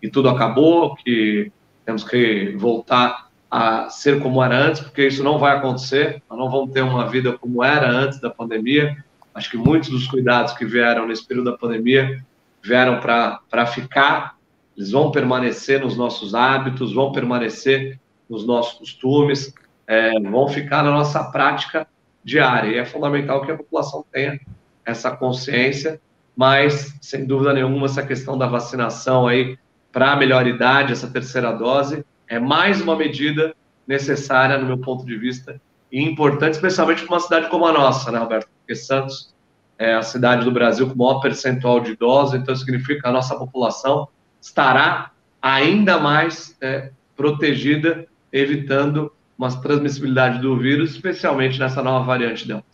que 0.00 0.08
tudo 0.08 0.28
acabou, 0.28 0.94
que 0.96 1.50
temos 1.84 2.04
que 2.04 2.54
voltar 2.56 3.28
a 3.50 3.88
ser 3.88 4.20
como 4.20 4.42
era 4.42 4.56
antes, 4.56 4.80
porque 4.80 5.06
isso 5.06 5.22
não 5.22 5.38
vai 5.38 5.56
acontecer, 5.56 6.22
nós 6.28 6.38
não 6.38 6.50
vamos 6.50 6.72
ter 6.72 6.82
uma 6.82 7.08
vida 7.08 7.38
como 7.38 7.62
era 7.62 7.88
antes 7.88 8.20
da 8.20 8.28
pandemia, 8.28 9.03
Acho 9.34 9.50
que 9.50 9.56
muitos 9.56 9.90
dos 9.90 10.06
cuidados 10.06 10.52
que 10.52 10.64
vieram 10.64 11.08
nesse 11.08 11.26
período 11.26 11.50
da 11.50 11.58
pandemia 11.58 12.24
vieram 12.62 13.00
para 13.00 13.66
ficar, 13.66 14.36
eles 14.76 14.92
vão 14.92 15.10
permanecer 15.10 15.80
nos 15.80 15.96
nossos 15.96 16.34
hábitos, 16.34 16.94
vão 16.94 17.12
permanecer 17.12 17.98
nos 18.28 18.46
nossos 18.46 18.78
costumes, 18.78 19.52
é, 19.86 20.18
vão 20.20 20.48
ficar 20.48 20.82
na 20.82 20.90
nossa 20.90 21.22
prática 21.24 21.86
diária. 22.22 22.70
E 22.70 22.78
é 22.78 22.84
fundamental 22.84 23.44
que 23.44 23.52
a 23.52 23.56
população 23.56 24.04
tenha 24.10 24.40
essa 24.84 25.10
consciência, 25.10 26.00
mas, 26.36 26.96
sem 27.00 27.26
dúvida 27.26 27.52
nenhuma, 27.52 27.86
essa 27.86 28.04
questão 28.04 28.38
da 28.38 28.46
vacinação 28.46 29.26
aí 29.26 29.58
para 29.92 30.12
a 30.12 30.16
melhor 30.16 30.46
idade, 30.46 30.92
essa 30.92 31.08
terceira 31.08 31.52
dose, 31.52 32.04
é 32.26 32.38
mais 32.38 32.80
uma 32.80 32.96
medida 32.96 33.54
necessária, 33.86 34.58
no 34.58 34.66
meu 34.66 34.78
ponto 34.78 35.04
de 35.04 35.16
vista, 35.16 35.60
e 35.92 36.02
importante, 36.02 36.54
especialmente 36.54 37.04
para 37.04 37.14
uma 37.14 37.20
cidade 37.20 37.48
como 37.48 37.66
a 37.66 37.72
nossa, 37.72 38.10
né, 38.10 38.18
Roberto? 38.18 38.48
Porque 38.64 38.74
Santos 38.74 39.34
é 39.78 39.94
a 39.94 40.02
cidade 40.02 40.44
do 40.44 40.50
Brasil 40.50 40.86
com 40.86 40.94
o 40.94 40.98
maior 40.98 41.20
percentual 41.20 41.80
de 41.80 41.92
idosos, 41.92 42.34
então 42.34 42.56
significa 42.56 43.02
que 43.02 43.08
a 43.08 43.12
nossa 43.12 43.36
população 43.36 44.08
estará 44.40 45.10
ainda 45.42 45.98
mais 45.98 46.56
é, 46.60 46.90
protegida, 47.14 48.06
evitando 48.32 49.12
uma 49.38 49.50
transmissibilidade 49.60 50.40
do 50.40 50.56
vírus, 50.56 50.92
especialmente 50.92 51.58
nessa 51.58 51.82
nova 51.82 52.04
variante 52.04 52.48
dela. 52.48 52.64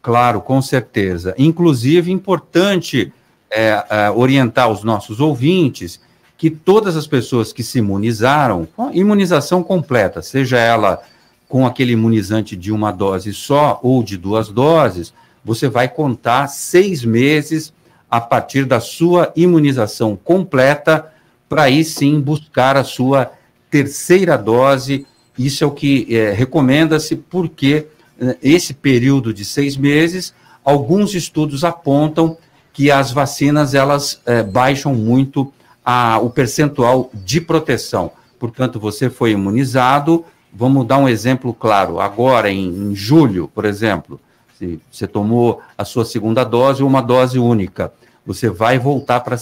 Claro, 0.00 0.40
com 0.40 0.62
certeza. 0.62 1.34
Inclusive, 1.36 2.12
importante 2.12 3.12
é, 3.50 3.84
é, 3.90 4.10
orientar 4.10 4.70
os 4.70 4.84
nossos 4.84 5.20
ouvintes 5.20 6.00
que 6.36 6.50
todas 6.50 6.96
as 6.96 7.06
pessoas 7.06 7.52
que 7.52 7.64
se 7.64 7.80
imunizaram, 7.80 8.68
imunização 8.92 9.62
completa, 9.62 10.22
seja 10.22 10.56
ela 10.56 11.02
com 11.48 11.66
aquele 11.66 11.92
imunizante 11.92 12.54
de 12.54 12.70
uma 12.70 12.92
dose 12.92 13.32
só 13.32 13.80
ou 13.82 14.02
de 14.02 14.16
duas 14.16 14.48
doses, 14.48 15.14
você 15.44 15.68
vai 15.68 15.88
contar 15.88 16.46
seis 16.48 17.04
meses 17.04 17.72
a 18.10 18.20
partir 18.20 18.64
da 18.64 18.80
sua 18.80 19.32
imunização 19.34 20.16
completa, 20.16 21.10
para 21.48 21.64
aí 21.64 21.84
sim 21.84 22.20
buscar 22.20 22.76
a 22.76 22.84
sua 22.84 23.32
terceira 23.70 24.36
dose. 24.36 25.06
Isso 25.38 25.64
é 25.64 25.66
o 25.66 25.70
que 25.70 26.06
é, 26.14 26.32
recomenda-se, 26.32 27.16
porque 27.16 27.86
é, 28.20 28.36
esse 28.42 28.74
período 28.74 29.32
de 29.32 29.44
seis 29.44 29.76
meses, 29.76 30.34
alguns 30.64 31.14
estudos 31.14 31.64
apontam 31.64 32.36
que 32.72 32.90
as 32.90 33.10
vacinas 33.10 33.74
elas 33.74 34.20
é, 34.26 34.42
baixam 34.42 34.94
muito 34.94 35.52
a, 35.84 36.18
o 36.18 36.28
percentual 36.28 37.10
de 37.14 37.40
proteção. 37.40 38.10
Portanto, 38.38 38.78
você 38.78 39.08
foi 39.10 39.32
imunizado, 39.32 40.24
Vamos 40.52 40.86
dar 40.86 40.98
um 40.98 41.08
exemplo 41.08 41.54
claro. 41.54 42.00
Agora, 42.00 42.50
em, 42.50 42.68
em 42.68 42.94
julho, 42.94 43.50
por 43.54 43.64
exemplo, 43.64 44.20
se 44.58 44.80
você 44.90 45.06
tomou 45.06 45.62
a 45.76 45.84
sua 45.84 46.04
segunda 46.04 46.44
dose 46.44 46.82
ou 46.82 46.88
uma 46.88 47.00
dose 47.00 47.38
única, 47.38 47.92
você 48.26 48.50
vai 48.50 48.78
voltar 48.78 49.20
para 49.20 49.36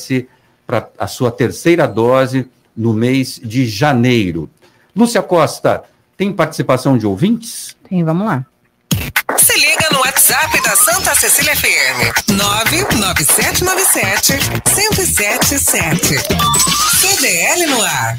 para 0.66 0.88
a 0.98 1.06
sua 1.06 1.30
terceira 1.30 1.86
dose 1.86 2.48
no 2.76 2.92
mês 2.92 3.40
de 3.42 3.64
janeiro. 3.66 4.50
Lúcia 4.94 5.22
Costa, 5.22 5.84
tem 6.16 6.32
participação 6.32 6.98
de 6.98 7.06
ouvintes? 7.06 7.76
Tem, 7.88 8.02
vamos 8.02 8.26
lá. 8.26 8.44
Se 9.36 9.56
liga 9.58 9.88
no 9.92 10.00
WhatsApp 10.00 10.60
da 10.62 10.74
Santa 10.74 11.14
Cecília 11.14 11.54
FM. 11.54 12.32
99797 12.32 14.32
1077. 14.74 16.16
CDL 17.00 17.66
no 17.66 17.82
ar. 17.82 18.18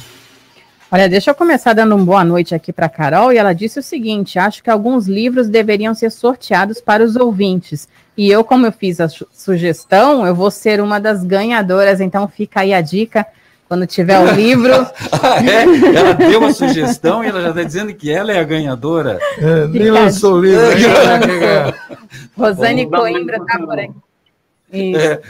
Olha, 0.89 1.09
deixa 1.09 1.31
eu 1.31 1.35
começar 1.35 1.73
dando 1.73 1.95
uma 1.95 2.05
boa 2.05 2.23
noite 2.23 2.55
aqui 2.55 2.71
para 2.71 2.87
Carol 2.87 3.33
e 3.33 3.37
ela 3.37 3.51
disse 3.51 3.79
o 3.79 3.83
seguinte: 3.83 4.39
acho 4.39 4.63
que 4.63 4.69
alguns 4.69 5.05
livros 5.05 5.49
deveriam 5.49 5.93
ser 5.93 6.09
sorteados 6.09 6.79
para 6.79 7.03
os 7.03 7.17
ouvintes. 7.17 7.89
E 8.15 8.31
eu, 8.31 8.41
como 8.43 8.65
eu 8.65 8.71
fiz 8.71 9.01
a 9.01 9.09
sugestão, 9.09 10.25
eu 10.25 10.33
vou 10.33 10.49
ser 10.49 10.79
uma 10.79 10.97
das 10.97 11.25
ganhadoras. 11.25 11.99
Então 11.99 12.25
fica 12.27 12.61
aí 12.61 12.73
a 12.73 12.79
dica 12.79 13.27
quando 13.67 13.85
tiver 13.85 14.17
o 14.17 14.33
livro. 14.33 14.73
ah, 15.11 15.43
é? 15.45 15.95
Ela 15.95 16.13
deu 16.13 16.39
uma 16.39 16.53
sugestão 16.53 17.21
e 17.21 17.27
ela 17.27 17.41
já 17.41 17.49
está 17.49 17.63
dizendo 17.63 17.93
que 17.93 18.09
ela 18.09 18.31
é 18.31 18.39
a 18.39 18.43
ganhadora. 18.45 19.19
É, 19.37 19.67
nem 19.67 19.91
lançou 19.91 20.35
o 20.35 20.41
livro. 20.41 20.63
Rosane 22.37 22.89
Coimbra 22.89 23.37
está 23.37 23.59
por 23.59 23.77
aí. 23.77 23.91
Isso. 24.71 24.99
É. 24.99 25.21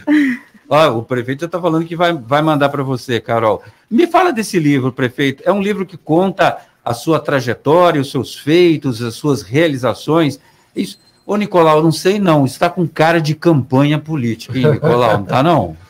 Ah, 0.69 0.89
o 0.89 1.01
prefeito 1.01 1.41
já 1.41 1.45
está 1.47 1.59
falando 1.59 1.85
que 1.85 1.95
vai, 1.95 2.13
vai 2.13 2.41
mandar 2.43 2.69
para 2.69 2.83
você, 2.83 3.19
Carol. 3.19 3.63
Me 3.89 4.07
fala 4.07 4.33
desse 4.33 4.59
livro, 4.59 4.91
prefeito. 4.91 5.43
É 5.45 5.51
um 5.51 5.61
livro 5.61 5.85
que 5.85 5.97
conta 5.97 6.57
a 6.83 6.93
sua 6.93 7.19
trajetória, 7.19 8.01
os 8.01 8.11
seus 8.11 8.35
feitos, 8.35 9.01
as 9.01 9.15
suas 9.15 9.41
realizações. 9.41 10.39
Isso. 10.75 10.99
Ô, 11.25 11.35
Nicolau, 11.35 11.83
não 11.83 11.91
sei 11.91 12.19
não, 12.19 12.45
está 12.45 12.69
com 12.69 12.87
cara 12.87 13.19
de 13.19 13.35
campanha 13.35 13.99
política, 13.99 14.57
hein, 14.57 14.71
Nicolau? 14.71 15.13
Não 15.13 15.23
está, 15.23 15.43
não? 15.43 15.77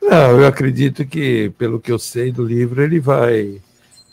Não, 0.00 0.40
eu 0.40 0.46
acredito 0.46 1.04
que, 1.04 1.50
pelo 1.58 1.78
que 1.80 1.92
eu 1.92 1.98
sei 1.98 2.32
do 2.32 2.42
livro, 2.42 2.80
ele 2.80 2.98
vai. 2.98 3.60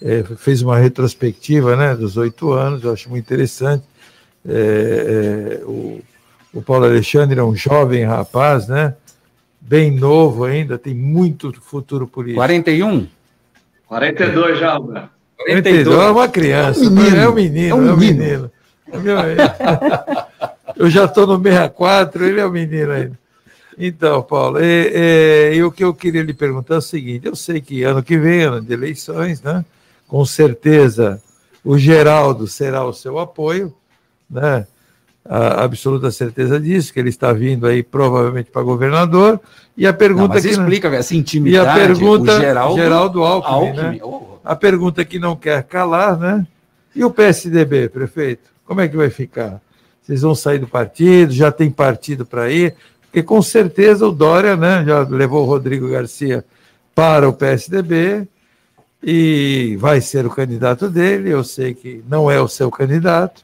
É, 0.02 0.24
fez 0.36 0.62
uma 0.62 0.78
retrospectiva 0.78 1.76
né, 1.78 1.96
dos 1.96 2.18
oito 2.18 2.52
anos, 2.52 2.84
eu 2.84 2.92
acho 2.92 3.08
muito 3.10 3.24
interessante. 3.24 3.86
É, 4.46 5.62
é, 5.62 5.64
o, 5.64 6.02
o 6.54 6.62
Paulo 6.62 6.86
Alexandre 6.86 7.40
é 7.40 7.44
um 7.44 7.56
jovem 7.56 8.04
rapaz, 8.04 8.68
né? 8.68 8.96
bem 9.66 9.92
novo 9.92 10.44
ainda, 10.44 10.78
tem 10.78 10.94
muito 10.94 11.52
futuro 11.60 12.08
político. 12.08 12.40
41? 12.40 13.08
42 13.88 14.60
já, 14.60 14.74
Alberto. 14.74 15.10
42 15.38 15.98
é 15.98 16.12
uma 16.12 16.28
criança, 16.28 16.84
é 16.84 16.88
um 16.88 16.92
menino. 16.92 17.18
É 17.18 17.30
um 17.30 17.34
menino, 17.34 17.70
é 17.70 17.76
um 17.76 17.98
menino. 17.98 18.52
É 18.92 18.98
um 18.98 19.02
menino. 19.02 19.26
Eu 20.76 20.90
já 20.90 21.06
estou 21.06 21.26
no 21.26 21.42
64, 21.42 22.26
ele 22.26 22.40
é 22.42 22.46
um 22.46 22.52
menino 22.52 22.92
ainda. 22.92 23.18
Então, 23.78 24.22
Paulo, 24.22 24.60
e, 24.60 24.92
e, 24.94 25.56
e, 25.56 25.64
o 25.64 25.72
que 25.72 25.84
eu 25.84 25.94
queria 25.94 26.24
lhe 26.24 26.34
perguntar 26.34 26.76
é 26.76 26.78
o 26.78 26.82
seguinte: 26.82 27.28
eu 27.28 27.36
sei 27.36 27.62
que 27.62 27.84
ano 27.84 28.04
que 28.04 28.18
vem, 28.18 28.44
ano 28.44 28.62
de 28.62 28.74
eleições, 28.74 29.42
né? 29.42 29.64
Com 30.08 30.26
certeza 30.26 31.22
o 31.64 31.78
Geraldo 31.78 32.48
será 32.48 32.86
o 32.86 32.94
seu 32.94 33.20
apoio, 33.20 33.74
né? 34.30 34.68
A 35.28 35.64
absoluta 35.64 36.12
certeza 36.12 36.60
disso, 36.60 36.94
que 36.94 37.00
ele 37.00 37.10
está 37.10 37.34
vindo 37.34 37.66
aí 37.66 37.82
provavelmente 37.82 38.52
para 38.52 38.62
governador. 38.62 39.40
E 39.76 39.88
a 39.88 39.94
pergunta 39.94 40.36
não, 40.36 40.42
que 40.42 40.48
explica 40.48 40.90
não... 40.90 40.98
essa 40.98 41.16
intimidade. 41.16 41.80
E 41.80 41.84
a 41.84 41.88
pergunta 41.88 42.40
Geraldo, 42.40 42.76
Geraldo 42.76 43.24
Alckmin, 43.24 43.54
Alckmin. 43.54 43.98
Né? 43.98 44.00
Oh. 44.04 44.38
a 44.44 44.56
pergunta 44.56 45.04
que 45.04 45.18
não 45.18 45.36
quer 45.36 45.64
calar, 45.64 46.18
né? 46.18 46.46
E 46.96 47.04
o 47.04 47.12
PSDB, 47.12 47.90
prefeito, 47.90 48.50
como 48.66 48.82
é 48.82 48.88
que 48.88 48.96
vai 48.96 49.10
ficar? 49.10 49.60
Vocês 50.02 50.22
vão 50.22 50.36
sair 50.36 50.60
do 50.60 50.68
partido? 50.68 51.34
Já 51.34 51.52
tem 51.52 51.70
partido 51.70 52.26
para 52.26 52.50
ir? 52.52 52.76
Porque 53.02 53.24
com 53.24 53.42
certeza 53.42 54.08
o 54.08 54.12
Dória, 54.12 54.56
né, 54.56 54.84
já 54.86 55.02
levou 55.02 55.44
o 55.44 55.46
Rodrigo 55.46 55.90
Garcia 55.90 56.46
para 56.94 57.28
o 57.28 57.34
PSDB 57.34 58.28
e 59.02 59.76
vai 59.80 60.00
ser 60.02 60.26
o 60.26 60.30
candidato 60.30 60.90
dele. 60.90 61.30
Eu 61.30 61.44
sei 61.44 61.74
que 61.74 62.04
não 62.08 62.30
é 62.30 62.40
o 62.40 62.48
seu 62.48 62.70
candidato, 62.70 63.44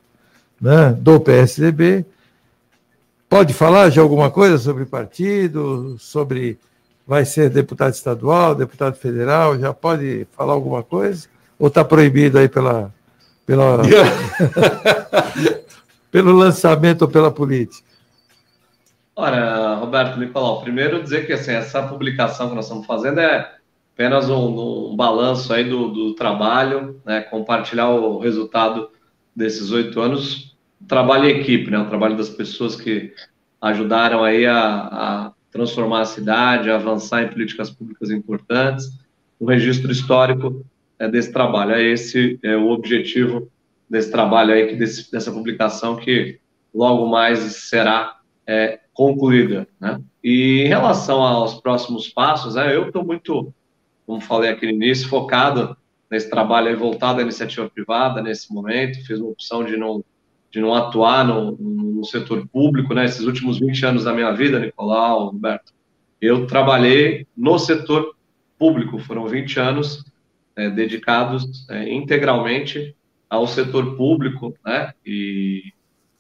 né, 0.62 0.95
do 1.00 1.19
PSDB. 1.19 2.06
Pode 3.28 3.54
falar 3.54 3.89
de 3.89 4.00
alguma 4.00 4.30
coisa 4.30 4.58
sobre 4.58 4.86
partido, 4.86 5.95
sobre 5.97 6.60
vai 7.08 7.26
ser 7.26 7.50
deputado 7.50 7.93
estadual, 7.93 8.54
deputado 8.54 8.95
federal? 8.95 9.58
Já 9.58 9.74
pode 9.74 10.28
falar 10.34 10.54
alguma 10.54 10.84
coisa? 10.84 11.28
Ou 11.58 11.67
está 11.67 11.84
proibido 11.84 12.38
aí 12.38 12.47
pela, 12.47 12.93
pela 13.45 13.80
pelo 16.12 16.34
lançamento 16.34 17.04
ou 17.04 17.08
pela 17.08 17.32
política? 17.32 17.89
Olha, 19.15 19.76
Roberto 19.76 20.19
Nicolau, 20.19 20.62
primeiro 20.62 21.02
dizer 21.02 21.26
que 21.26 21.34
assim, 21.34 21.52
essa 21.52 21.84
publicação 21.84 22.50
que 22.50 22.56
nós 22.56 22.65
estamos 22.65 22.86
fazendo 22.86 23.19
é 23.19 23.52
apenas 23.93 24.30
um, 24.30 24.91
um 24.91 24.95
balanço 24.95 25.54
aí 25.54 25.69
do, 25.69 25.89
do 25.89 26.13
trabalho, 26.15 27.00
né, 27.06 27.21
compartilhar 27.21 27.89
o 27.89 28.19
resultado 28.19 28.89
desses 29.36 29.72
oito 29.72 30.00
anos, 30.00 30.56
trabalho 30.88 31.26
em 31.26 31.39
equipe, 31.39 31.70
né, 31.72 31.80
o 31.80 31.88
trabalho 31.88 32.17
das 32.17 32.30
pessoas 32.30 32.76
que 32.76 33.13
ajudaram 33.62 34.24
aí 34.24 34.46
a, 34.46 34.58
a 34.58 35.34
transformar 35.52 36.02
a 36.02 36.06
cidade, 36.06 36.70
a 36.70 36.76
avançar 36.76 37.24
em 37.24 37.30
políticas 37.30 37.70
públicas 37.70 38.10
importantes, 38.10 38.91
um 39.39 39.46
registro 39.46 39.91
histórico 39.91 40.65
é, 40.98 41.08
desse 41.08 41.32
trabalho. 41.32 41.74
É 41.74 41.84
esse 41.84 42.39
é 42.44 42.56
o 42.56 42.70
objetivo 42.70 43.50
desse 43.89 44.12
trabalho 44.12 44.54
aí, 44.54 44.67
que 44.67 44.76
desse, 44.76 45.12
dessa 45.12 45.32
publicação 45.32 45.98
que 45.98 46.39
logo 46.74 47.08
mais 47.08 47.39
será 47.39 48.17
é, 48.48 48.80
concluída. 48.94 49.67
Né? 49.80 50.02
E 50.24 50.62
em 50.62 50.67
relação 50.67 51.22
aos 51.22 51.56
próximos 51.56 52.08
passos, 52.08 52.56
é, 52.56 52.76
eu 52.76 52.88
estou 52.88 53.04
muito, 53.04 53.54
como 54.06 54.22
falei 54.22 54.50
aqui 54.50 54.65
no 54.65 54.72
início, 54.72 55.10
focado 55.10 55.76
nesse 56.12 56.30
trabalho 56.30 56.67
aí, 56.67 56.76
voltado 56.76 57.19
à 57.19 57.21
iniciativa 57.24 57.69
privada 57.69 58.21
nesse 58.21 58.54
momento, 58.54 59.04
fiz 59.06 59.17
uma 59.19 59.32
opção 59.32 59.63
de 59.63 59.78
não, 59.78 60.04
de 60.52 60.60
não 60.60 60.76
atuar 60.76 61.26
no, 61.26 61.54
no 61.54 62.04
setor 62.04 62.45
público, 62.50 62.93
né? 62.93 63.06
Esses 63.06 63.26
últimos 63.26 63.60
20 63.60 63.86
anos 63.86 64.04
da 64.04 64.13
minha 64.13 64.32
vida, 64.34 64.60
Nicolau, 64.60 65.28
Roberto, 65.28 65.71
eu 66.19 66.45
trabalhei 66.45 67.26
no 67.36 67.58
setor 67.58 68.13
público, 68.60 69.00
foram 69.00 69.26
20 69.26 69.60
anos 69.60 70.04
é, 70.56 70.69
dedicados 70.69 71.65
é, 71.69 71.91
integralmente 71.91 72.93
ao 73.30 73.47
setor 73.47 73.95
público, 73.95 74.54
né? 74.65 74.91
E 75.06 75.71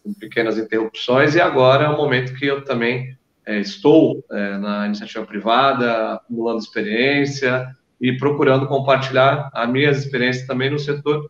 com 0.01 0.13
pequenas 0.13 0.57
interrupções, 0.57 1.35
e 1.35 1.41
agora 1.41 1.83
é 1.83 1.89
o 1.89 1.97
momento 1.97 2.33
que 2.33 2.45
eu 2.45 2.63
também 2.63 3.15
é, 3.45 3.59
estou 3.59 4.23
é, 4.31 4.57
na 4.57 4.87
iniciativa 4.87 5.25
privada, 5.25 6.13
acumulando 6.13 6.59
experiência 6.59 7.67
e 8.01 8.17
procurando 8.17 8.67
compartilhar 8.67 9.51
as 9.53 9.69
minhas 9.69 9.99
experiências 9.99 10.47
também 10.47 10.71
no 10.71 10.79
setor 10.79 11.29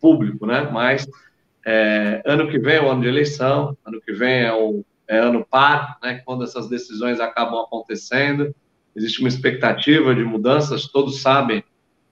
público, 0.00 0.46
né? 0.46 0.68
Mas 0.72 1.06
é, 1.66 2.22
ano 2.24 2.48
que 2.48 2.58
vem 2.58 2.76
é 2.76 2.82
o 2.82 2.88
ano 2.88 3.02
de 3.02 3.08
eleição, 3.08 3.76
ano 3.84 4.00
que 4.00 4.12
vem 4.12 4.42
é 4.42 4.52
o 4.52 4.84
é 5.08 5.18
ano 5.18 5.44
par, 5.44 5.98
né? 6.02 6.22
Quando 6.24 6.44
essas 6.44 6.68
decisões 6.68 7.20
acabam 7.20 7.60
acontecendo, 7.60 8.54
existe 8.94 9.20
uma 9.20 9.28
expectativa 9.28 10.14
de 10.14 10.22
mudanças. 10.24 10.86
Todos 10.86 11.20
sabem 11.20 11.64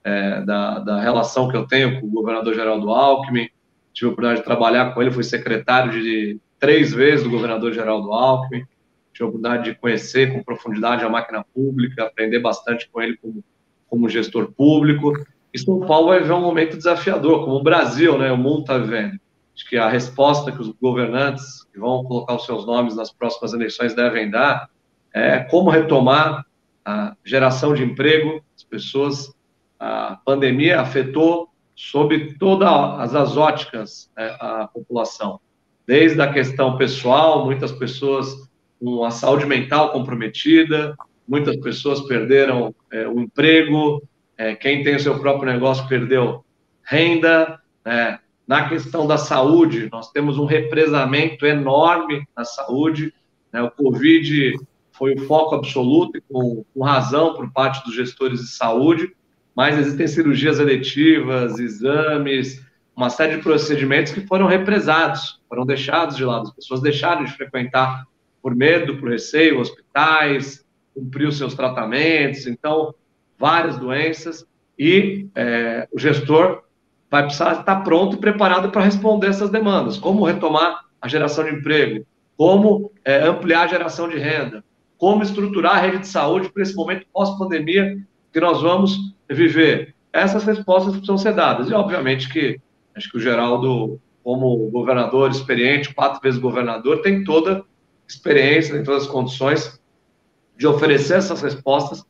é, 0.03 0.40
da, 0.42 0.81
da 0.81 1.01
relação 1.01 1.49
que 1.49 1.57
eu 1.57 1.66
tenho 1.66 2.01
com 2.01 2.07
o 2.07 2.11
governador 2.11 2.55
Geraldo 2.55 2.90
Alckmin, 2.90 3.49
tive 3.92 4.07
a 4.07 4.12
oportunidade 4.12 4.40
de 4.40 4.44
trabalhar 4.44 4.92
com 4.92 5.01
ele, 5.01 5.11
fui 5.11 5.25
secretário 5.25 5.92
de 5.92 6.40
três 6.59 6.92
vezes 6.92 7.25
do 7.25 7.31
governador 7.31 7.73
Geraldo 7.73 8.12
Alckmin, 8.12 8.64
tive 9.12 9.25
a 9.25 9.29
oportunidade 9.29 9.64
de 9.64 9.79
conhecer 9.79 10.33
com 10.33 10.42
profundidade 10.42 11.05
a 11.05 11.09
máquina 11.09 11.44
pública, 11.55 12.05
aprender 12.05 12.40
bastante 12.40 12.88
com 12.90 13.01
ele 13.01 13.16
como, 13.16 13.42
como 13.90 14.09
gestor 14.09 14.53
público. 14.53 15.12
E 15.53 15.59
São 15.59 15.81
Paulo 15.81 16.09
vai 16.09 16.20
viver 16.20 16.33
um 16.33 16.40
momento 16.40 16.76
desafiador, 16.76 17.44
como 17.44 17.57
o 17.57 17.62
Brasil, 17.62 18.16
né, 18.16 18.31
o 18.31 18.38
mundo 18.38 18.61
está 18.61 18.79
vivendo. 18.79 19.18
Acho 19.55 19.68
que 19.68 19.76
a 19.76 19.88
resposta 19.88 20.53
que 20.53 20.61
os 20.62 20.68
governantes 20.81 21.64
que 21.64 21.79
vão 21.79 22.05
colocar 22.05 22.37
os 22.37 22.46
seus 22.46 22.64
nomes 22.64 22.96
nas 22.96 23.12
próximas 23.12 23.53
eleições 23.53 23.94
devem 23.94 24.31
dar 24.31 24.70
é 25.12 25.40
como 25.40 25.70
retomar 25.70 26.46
a 26.85 27.14
geração 27.24 27.74
de 27.74 27.85
emprego, 27.85 28.42
as 28.57 28.62
pessoas, 28.62 29.35
a 29.79 30.18
pandemia 30.24 30.81
afetou 30.81 31.50
sob 31.74 32.35
todas 32.35 33.14
as 33.14 33.37
óticas 33.37 34.11
né, 34.16 34.37
a 34.38 34.68
população, 34.72 35.40
desde 35.87 36.20
a 36.20 36.33
questão 36.33 36.76
pessoal, 36.76 37.44
muitas 37.44 37.72
pessoas 37.72 38.48
com 38.79 39.05
a 39.05 39.11
saúde 39.11 39.46
mental 39.46 39.90
comprometida, 39.90 40.96
muitas 41.30 41.56
pessoas 41.56 42.00
perderam 42.00 42.74
é, 42.92 43.06
o 43.06 43.20
emprego, 43.20 44.02
é, 44.36 44.54
quem 44.54 44.82
tem 44.82 44.96
o 44.96 45.00
seu 45.00 45.18
próprio 45.18 45.50
negócio 45.50 45.88
perdeu 45.88 46.44
renda. 46.82 47.60
Né? 47.84 48.18
Na 48.46 48.68
questão 48.68 49.06
da 49.06 49.16
saúde, 49.16 49.88
nós 49.92 50.10
temos 50.10 50.36
um 50.36 50.44
represamento 50.44 51.46
enorme 51.46 52.26
na 52.36 52.44
saúde. 52.44 53.14
Né? 53.52 53.62
O 53.62 53.70
Covid 53.70 54.58
foi 54.92 55.14
o 55.14 55.26
foco 55.26 55.54
absoluto 55.54 56.18
e 56.18 56.20
com, 56.20 56.64
com 56.74 56.82
razão 56.82 57.34
por 57.34 57.50
parte 57.52 57.82
dos 57.84 57.94
gestores 57.94 58.40
de 58.40 58.48
saúde 58.48 59.14
mas 59.54 59.78
existem 59.78 60.06
cirurgias 60.06 60.58
eletivas, 60.58 61.58
exames, 61.58 62.64
uma 62.96 63.10
série 63.10 63.36
de 63.36 63.42
procedimentos 63.42 64.12
que 64.12 64.26
foram 64.26 64.46
represados, 64.46 65.40
foram 65.48 65.66
deixados 65.66 66.16
de 66.16 66.24
lado. 66.24 66.48
As 66.48 66.54
pessoas 66.54 66.80
deixaram 66.80 67.24
de 67.24 67.32
frequentar 67.32 68.06
por 68.42 68.54
medo, 68.54 68.96
por 68.96 69.10
receio, 69.10 69.60
hospitais, 69.60 70.64
cumprir 70.94 71.29
os 71.29 71.38
seus 71.38 71.55
tratamentos, 71.55 72.46
então, 72.46 72.94
várias 73.38 73.79
doenças, 73.79 74.46
e 74.79 75.26
é, 75.35 75.88
o 75.92 75.98
gestor 75.98 76.62
vai 77.11 77.24
precisar 77.24 77.61
estar 77.61 77.76
pronto 77.83 78.16
e 78.16 78.20
preparado 78.20 78.70
para 78.70 78.83
responder 78.83 79.29
essas 79.29 79.50
demandas. 79.50 79.98
Como 79.98 80.24
retomar 80.24 80.85
a 81.00 81.09
geração 81.09 81.44
de 81.44 81.50
emprego, 81.50 82.07
como 82.37 82.92
é, 83.05 83.22
ampliar 83.22 83.64
a 83.64 83.66
geração 83.66 84.09
de 84.09 84.18
renda, 84.18 84.64
como 84.96 85.22
estruturar 85.22 85.76
a 85.76 85.81
rede 85.81 85.98
de 85.98 86.09
saúde 86.09 86.50
para 86.50 86.62
esse 86.62 86.74
momento 86.74 87.07
pós-pandemia 87.12 87.98
que 88.33 88.40
nós 88.40 88.62
vamos 88.62 89.14
viver? 89.29 89.94
Essas 90.12 90.44
respostas 90.44 90.92
precisam 90.92 91.18
ser 91.18 91.35
dadas. 91.35 91.70
E, 91.70 91.74
obviamente, 91.74 92.29
que 92.29 92.61
acho 92.94 93.11
que 93.11 93.16
o 93.16 93.20
Geraldo, 93.20 94.00
como 94.22 94.70
governador 94.70 95.31
experiente, 95.31 95.94
quatro 95.94 96.20
vezes 96.20 96.38
governador, 96.38 97.00
tem 97.03 97.24
toda 97.24 97.64
experiência, 98.07 98.74
tem 98.74 98.85
todas 98.85 99.05
as 99.05 99.09
condições 99.09 99.79
de 100.61 100.66
oferecer 100.66 101.16
essas 101.16 101.40
respostas 101.40 102.05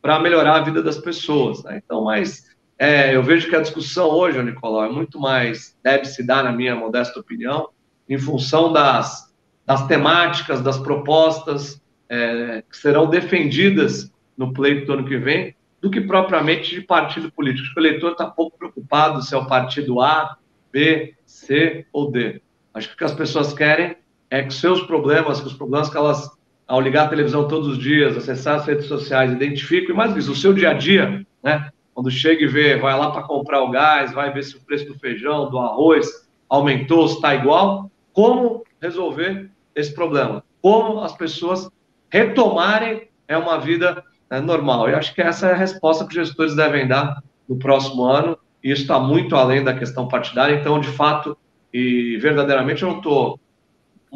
para 0.00 0.20
melhorar 0.20 0.58
a 0.58 0.62
vida 0.62 0.80
das 0.80 0.96
pessoas. 0.96 1.64
Né? 1.64 1.82
Então, 1.84 2.04
mas 2.04 2.44
é, 2.78 3.16
eu 3.16 3.20
vejo 3.20 3.48
que 3.48 3.56
a 3.56 3.60
discussão 3.60 4.08
hoje, 4.10 4.40
Nicolau, 4.40 4.84
é 4.84 4.88
muito 4.88 5.18
mais, 5.18 5.76
deve 5.82 6.04
se 6.04 6.24
dar, 6.24 6.44
na 6.44 6.52
minha 6.52 6.76
modesta 6.76 7.18
opinião, 7.18 7.70
em 8.08 8.16
função 8.16 8.72
das, 8.72 9.34
das 9.66 9.88
temáticas, 9.88 10.60
das 10.60 10.78
propostas 10.78 11.82
é, 12.08 12.62
que 12.70 12.76
serão 12.76 13.10
defendidas 13.10 14.12
no 14.38 14.52
pleito 14.52 14.86
do 14.86 14.92
ano 14.92 15.08
que 15.08 15.16
vem, 15.16 15.56
do 15.80 15.90
que 15.90 16.00
propriamente 16.00 16.76
de 16.76 16.82
partido 16.82 17.32
político. 17.32 17.68
O 17.76 17.80
eleitor 17.80 18.12
está 18.12 18.26
pouco 18.26 18.56
preocupado 18.56 19.20
se 19.20 19.34
é 19.34 19.36
o 19.36 19.48
partido 19.48 20.00
A, 20.00 20.36
B, 20.70 21.16
C 21.24 21.84
ou 21.92 22.08
D. 22.08 22.40
Acho 22.72 22.86
que 22.86 22.94
o 22.94 22.98
que 22.98 23.04
as 23.04 23.14
pessoas 23.14 23.52
querem 23.52 23.96
é 24.30 24.44
que 24.44 24.54
seus 24.54 24.82
problemas, 24.82 25.40
que 25.40 25.48
os 25.48 25.54
problemas 25.54 25.90
que 25.90 25.96
elas, 25.96 26.30
ao 26.66 26.80
ligar 26.80 27.06
a 27.06 27.08
televisão 27.08 27.46
todos 27.46 27.68
os 27.68 27.78
dias, 27.78 28.16
acessar 28.16 28.56
as 28.56 28.66
redes 28.66 28.86
sociais, 28.86 29.32
identificam, 29.32 29.94
e 29.94 29.96
mais 29.96 30.16
isso, 30.16 30.32
o 30.32 30.36
seu 30.36 30.52
dia 30.52 30.70
a 30.70 30.74
dia, 30.74 31.24
né? 31.42 31.70
Quando 31.94 32.10
chega 32.10 32.42
e 32.42 32.46
vê, 32.46 32.76
vai 32.76 32.98
lá 32.98 33.10
para 33.10 33.22
comprar 33.22 33.62
o 33.62 33.70
gás, 33.70 34.12
vai 34.12 34.32
ver 34.32 34.42
se 34.42 34.56
o 34.56 34.60
preço 34.60 34.86
do 34.86 34.98
feijão, 34.98 35.48
do 35.48 35.58
arroz 35.58 36.06
aumentou, 36.48 37.08
se 37.08 37.14
está 37.14 37.34
igual, 37.34 37.90
como 38.12 38.64
resolver 38.80 39.50
esse 39.74 39.94
problema? 39.94 40.42
Como 40.60 41.00
as 41.00 41.16
pessoas 41.16 41.70
retomarem 42.10 43.08
é 43.28 43.36
uma 43.36 43.58
vida 43.58 44.02
é 44.28 44.40
normal. 44.40 44.88
Eu 44.88 44.96
acho 44.96 45.14
que 45.14 45.22
essa 45.22 45.48
é 45.48 45.52
a 45.52 45.56
resposta 45.56 46.04
que 46.04 46.18
os 46.18 46.26
gestores 46.26 46.54
devem 46.54 46.86
dar 46.86 47.22
no 47.48 47.56
próximo 47.56 48.04
ano, 48.04 48.36
e 48.62 48.72
isso 48.72 48.82
está 48.82 48.98
muito 48.98 49.36
além 49.36 49.62
da 49.62 49.72
questão 49.72 50.08
partidária. 50.08 50.56
Então, 50.56 50.80
de 50.80 50.88
fato 50.88 51.36
e 51.72 52.16
verdadeiramente, 52.18 52.82
eu 52.82 52.90
não 52.90 52.96
estou 52.98 53.38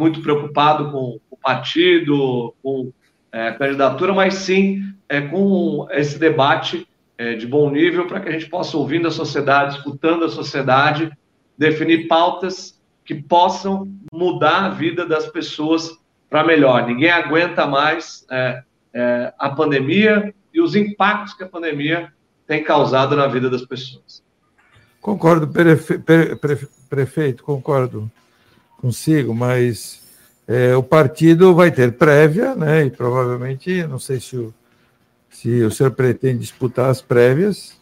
muito 0.00 0.22
preocupado 0.22 0.90
com 0.90 1.20
o 1.30 1.36
partido, 1.36 2.54
com 2.62 2.90
é, 3.30 3.52
candidatura, 3.52 4.14
mas 4.14 4.34
sim 4.34 4.82
é, 5.06 5.20
com 5.20 5.86
esse 5.90 6.18
debate 6.18 6.88
é, 7.18 7.34
de 7.34 7.46
bom 7.46 7.70
nível 7.70 8.06
para 8.06 8.18
que 8.20 8.30
a 8.30 8.32
gente 8.32 8.48
possa, 8.48 8.78
ouvindo 8.78 9.06
a 9.06 9.10
sociedade, 9.10 9.76
escutando 9.76 10.24
a 10.24 10.30
sociedade, 10.30 11.12
definir 11.56 12.08
pautas 12.08 12.80
que 13.04 13.14
possam 13.14 13.92
mudar 14.10 14.64
a 14.64 14.68
vida 14.70 15.04
das 15.04 15.26
pessoas 15.26 15.98
para 16.30 16.44
melhor. 16.44 16.86
Ninguém 16.86 17.10
aguenta 17.10 17.66
mais 17.66 18.24
é, 18.30 18.62
é, 18.94 19.34
a 19.38 19.50
pandemia 19.50 20.34
e 20.54 20.62
os 20.62 20.74
impactos 20.74 21.34
que 21.34 21.44
a 21.44 21.48
pandemia 21.48 22.10
tem 22.46 22.64
causado 22.64 23.14
na 23.14 23.26
vida 23.26 23.50
das 23.50 23.66
pessoas. 23.66 24.22
Concordo, 25.00 25.46
prefe, 25.46 25.98
pre, 25.98 26.66
prefeito, 26.88 27.44
concordo 27.44 28.10
consigo, 28.80 29.34
mas 29.34 30.00
é, 30.48 30.74
o 30.74 30.82
partido 30.82 31.54
vai 31.54 31.70
ter 31.70 31.92
prévia, 31.92 32.54
né? 32.54 32.86
E 32.86 32.90
provavelmente, 32.90 33.86
não 33.86 33.98
sei 33.98 34.18
se 34.18 34.36
o, 34.36 34.52
se 35.30 35.62
o 35.62 35.70
senhor 35.70 35.92
pretende 35.92 36.40
disputar 36.40 36.90
as 36.90 37.00
prévias, 37.00 37.78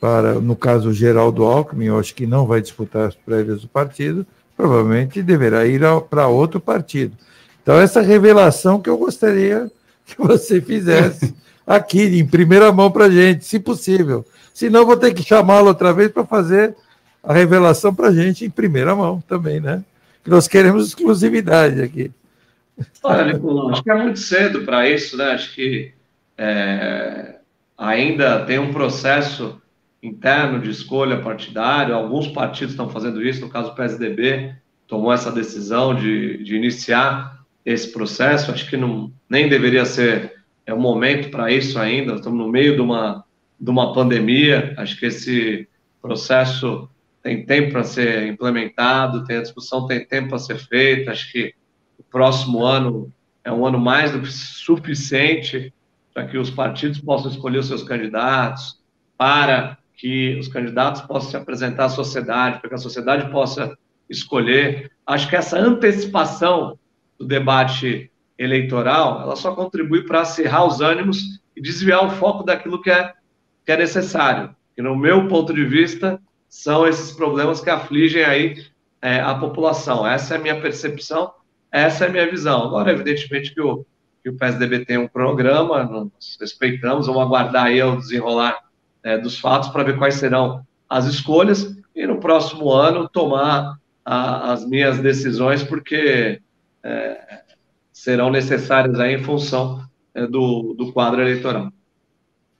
para, 0.00 0.34
no 0.34 0.56
caso, 0.56 0.92
Geraldo 0.92 1.44
Alckmin, 1.44 1.86
eu 1.86 1.98
acho 1.98 2.14
que 2.14 2.26
não 2.26 2.46
vai 2.46 2.60
disputar 2.60 3.08
as 3.08 3.14
prévias 3.14 3.62
do 3.62 3.68
partido, 3.68 4.26
provavelmente 4.56 5.22
deverá 5.22 5.66
ir 5.66 5.82
para 6.08 6.26
outro 6.26 6.60
partido. 6.60 7.16
Então, 7.62 7.78
essa 7.78 8.00
revelação 8.00 8.80
que 8.80 8.88
eu 8.88 8.96
gostaria 8.96 9.70
que 10.06 10.16
você 10.16 10.60
fizesse 10.60 11.34
aqui, 11.66 12.02
em 12.18 12.26
primeira 12.26 12.72
mão 12.72 12.90
para 12.90 13.06
a 13.06 13.10
gente, 13.10 13.44
se 13.44 13.58
possível. 13.58 14.24
Senão, 14.54 14.86
vou 14.86 14.96
ter 14.96 15.12
que 15.12 15.22
chamá-lo 15.22 15.68
outra 15.68 15.92
vez 15.92 16.10
para 16.10 16.24
fazer 16.24 16.74
a 17.22 17.32
revelação 17.32 17.94
para 17.94 18.08
a 18.08 18.12
gente 18.12 18.44
em 18.44 18.50
primeira 18.50 18.94
mão 18.94 19.22
também, 19.28 19.60
né? 19.60 19.84
Nós 20.26 20.46
queremos 20.46 20.88
exclusividade 20.88 21.80
aqui. 21.80 22.10
Olha, 23.02 23.32
Nicolau, 23.32 23.70
acho 23.70 23.82
que 23.82 23.90
é 23.90 23.94
muito 23.94 24.18
cedo 24.18 24.62
para 24.62 24.88
isso, 24.88 25.16
né? 25.16 25.32
Acho 25.32 25.54
que 25.54 25.92
é, 26.36 27.36
ainda 27.76 28.44
tem 28.44 28.58
um 28.58 28.72
processo 28.72 29.60
interno 30.02 30.60
de 30.60 30.70
escolha 30.70 31.20
partidária, 31.20 31.94
alguns 31.94 32.28
partidos 32.28 32.72
estão 32.72 32.88
fazendo 32.88 33.22
isso, 33.22 33.42
no 33.42 33.50
caso 33.50 33.70
o 33.70 33.74
PSDB 33.74 34.54
tomou 34.86 35.12
essa 35.12 35.30
decisão 35.30 35.94
de, 35.94 36.42
de 36.42 36.56
iniciar 36.56 37.38
esse 37.64 37.92
processo, 37.92 38.50
acho 38.50 38.68
que 38.68 38.76
não, 38.76 39.12
nem 39.28 39.48
deveria 39.48 39.84
ser 39.84 40.40
é 40.66 40.74
um 40.74 40.80
momento 40.80 41.30
para 41.30 41.50
isso 41.50 41.78
ainda, 41.78 42.14
estamos 42.14 42.38
no 42.38 42.48
meio 42.48 42.74
de 42.74 42.80
uma, 42.80 43.24
de 43.60 43.70
uma 43.70 43.92
pandemia, 43.92 44.74
acho 44.76 44.98
que 44.98 45.06
esse 45.06 45.68
processo 46.00 46.88
tem 47.22 47.44
tempo 47.44 47.72
para 47.72 47.84
ser 47.84 48.26
implementado, 48.26 49.24
tem 49.24 49.36
a 49.36 49.42
discussão 49.42 49.86
tem 49.86 50.04
tempo 50.04 50.30
para 50.30 50.38
ser 50.38 50.58
feita, 50.58 51.10
acho 51.10 51.30
que 51.30 51.54
o 51.98 52.02
próximo 52.02 52.64
ano 52.64 53.12
é 53.44 53.52
um 53.52 53.66
ano 53.66 53.78
mais 53.78 54.12
do 54.12 54.20
que 54.20 54.32
suficiente 54.32 55.72
para 56.14 56.26
que 56.26 56.38
os 56.38 56.50
partidos 56.50 57.00
possam 57.00 57.30
escolher 57.30 57.58
os 57.58 57.68
seus 57.68 57.82
candidatos, 57.82 58.80
para 59.16 59.78
que 59.96 60.36
os 60.38 60.48
candidatos 60.48 61.02
possam 61.02 61.30
se 61.30 61.36
apresentar 61.36 61.84
à 61.84 61.88
sociedade, 61.90 62.58
para 62.58 62.70
que 62.70 62.74
a 62.74 62.78
sociedade 62.78 63.30
possa 63.30 63.76
escolher. 64.08 64.90
Acho 65.06 65.28
que 65.28 65.36
essa 65.36 65.58
antecipação 65.58 66.78
do 67.18 67.26
debate 67.26 68.10
eleitoral, 68.38 69.20
ela 69.20 69.36
só 69.36 69.54
contribui 69.54 70.04
para 70.04 70.22
acirrar 70.22 70.66
os 70.66 70.80
ânimos 70.80 71.40
e 71.54 71.60
desviar 71.60 72.04
o 72.04 72.10
foco 72.10 72.42
daquilo 72.42 72.80
que 72.80 72.90
é, 72.90 73.12
que 73.64 73.72
é 73.72 73.76
necessário. 73.76 74.56
Que, 74.74 74.80
no 74.80 74.96
meu 74.96 75.28
ponto 75.28 75.52
de 75.52 75.64
vista, 75.64 76.18
são 76.50 76.86
esses 76.86 77.12
problemas 77.12 77.60
que 77.60 77.70
afligem 77.70 78.24
aí 78.24 78.66
é, 79.00 79.20
a 79.20 79.36
população. 79.36 80.04
Essa 80.04 80.34
é 80.34 80.36
a 80.36 80.40
minha 80.40 80.60
percepção, 80.60 81.32
essa 81.70 82.04
é 82.04 82.08
a 82.08 82.10
minha 82.10 82.28
visão. 82.28 82.64
Agora, 82.64 82.90
evidentemente, 82.90 83.54
que 83.54 83.60
o, 83.60 83.86
que 84.22 84.28
o 84.28 84.36
PSDB 84.36 84.84
tem 84.84 84.98
um 84.98 85.06
programa, 85.06 85.84
nós 85.84 86.36
respeitamos, 86.40 87.06
vamos 87.06 87.22
aguardar 87.22 87.66
aí 87.66 87.80
o 87.80 87.96
desenrolar 87.96 88.58
é, 89.04 89.16
dos 89.16 89.38
fatos 89.38 89.68
para 89.68 89.84
ver 89.84 89.96
quais 89.96 90.16
serão 90.16 90.66
as 90.88 91.06
escolhas 91.06 91.76
e 91.94 92.04
no 92.04 92.18
próximo 92.18 92.72
ano 92.72 93.08
tomar 93.08 93.78
a, 94.04 94.52
as 94.52 94.66
minhas 94.66 94.98
decisões, 94.98 95.62
porque 95.62 96.42
é, 96.82 97.42
serão 97.92 98.28
necessárias 98.28 98.98
aí 98.98 99.14
em 99.14 99.22
função 99.22 99.84
é, 100.12 100.26
do, 100.26 100.74
do 100.74 100.92
quadro 100.92 101.20
eleitoral. 101.20 101.70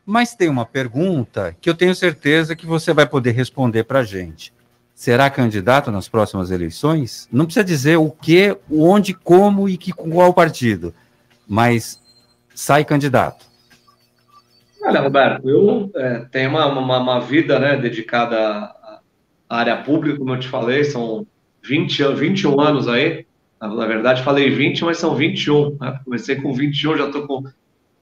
Mas 0.05 0.35
tem 0.35 0.49
uma 0.49 0.67
pergunta 0.67 1.55
que 1.61 1.69
eu 1.69 1.75
tenho 1.75 1.95
certeza 1.95 2.57
que 2.57 2.67
você 2.67 2.93
vai 2.93 3.07
poder 3.07 3.33
responder 3.33 3.85
para 3.85 4.01
a 4.01 4.05
gente. 4.05 4.53
Será 4.95 5.31
candidato 5.31 5.91
nas 5.91 6.09
próximas 6.09 6.51
eleições? 6.51 7.29
Não 7.33 7.47
precisa 7.47 7.65
dizer 7.65 7.97
o 7.97 8.11
que, 8.11 8.57
onde, 8.71 9.15
como 9.15 9.69
e 9.69 9.77
que 9.77 9.93
qual 9.93 10.35
partido, 10.35 10.95
mas 11.49 12.01
sai 12.55 12.85
candidato. 12.85 13.47
Olha, 14.83 15.01
Roberto, 15.01 15.49
eu 15.49 15.91
é, 15.95 16.27
tenho 16.31 16.51
uma, 16.51 16.67
uma, 16.67 16.99
uma, 16.99 17.21
vida 17.21 17.59
né, 17.59 17.77
dedicada 17.77 18.37
à 18.37 19.01
área 19.49 19.77
pública, 19.79 20.19
como 20.19 20.35
eu 20.35 20.41
te 20.41 20.49
falei, 20.49 20.85
são 20.85 21.27
20, 21.63 22.15
21 22.15 22.61
anos 22.61 22.89
aí. 22.89 23.27
Na, 23.61 23.87
verdade, 23.87 24.23
falei 24.23 24.51
20, 24.51 24.85
mas 24.85 24.99
são 24.99 25.15
21. 25.15 25.77
Né? 25.81 26.01
Comecei 26.05 26.37
com 26.37 26.53
21, 26.53 26.97
já 26.97 27.07
estou 27.07 27.27
com, 27.27 27.45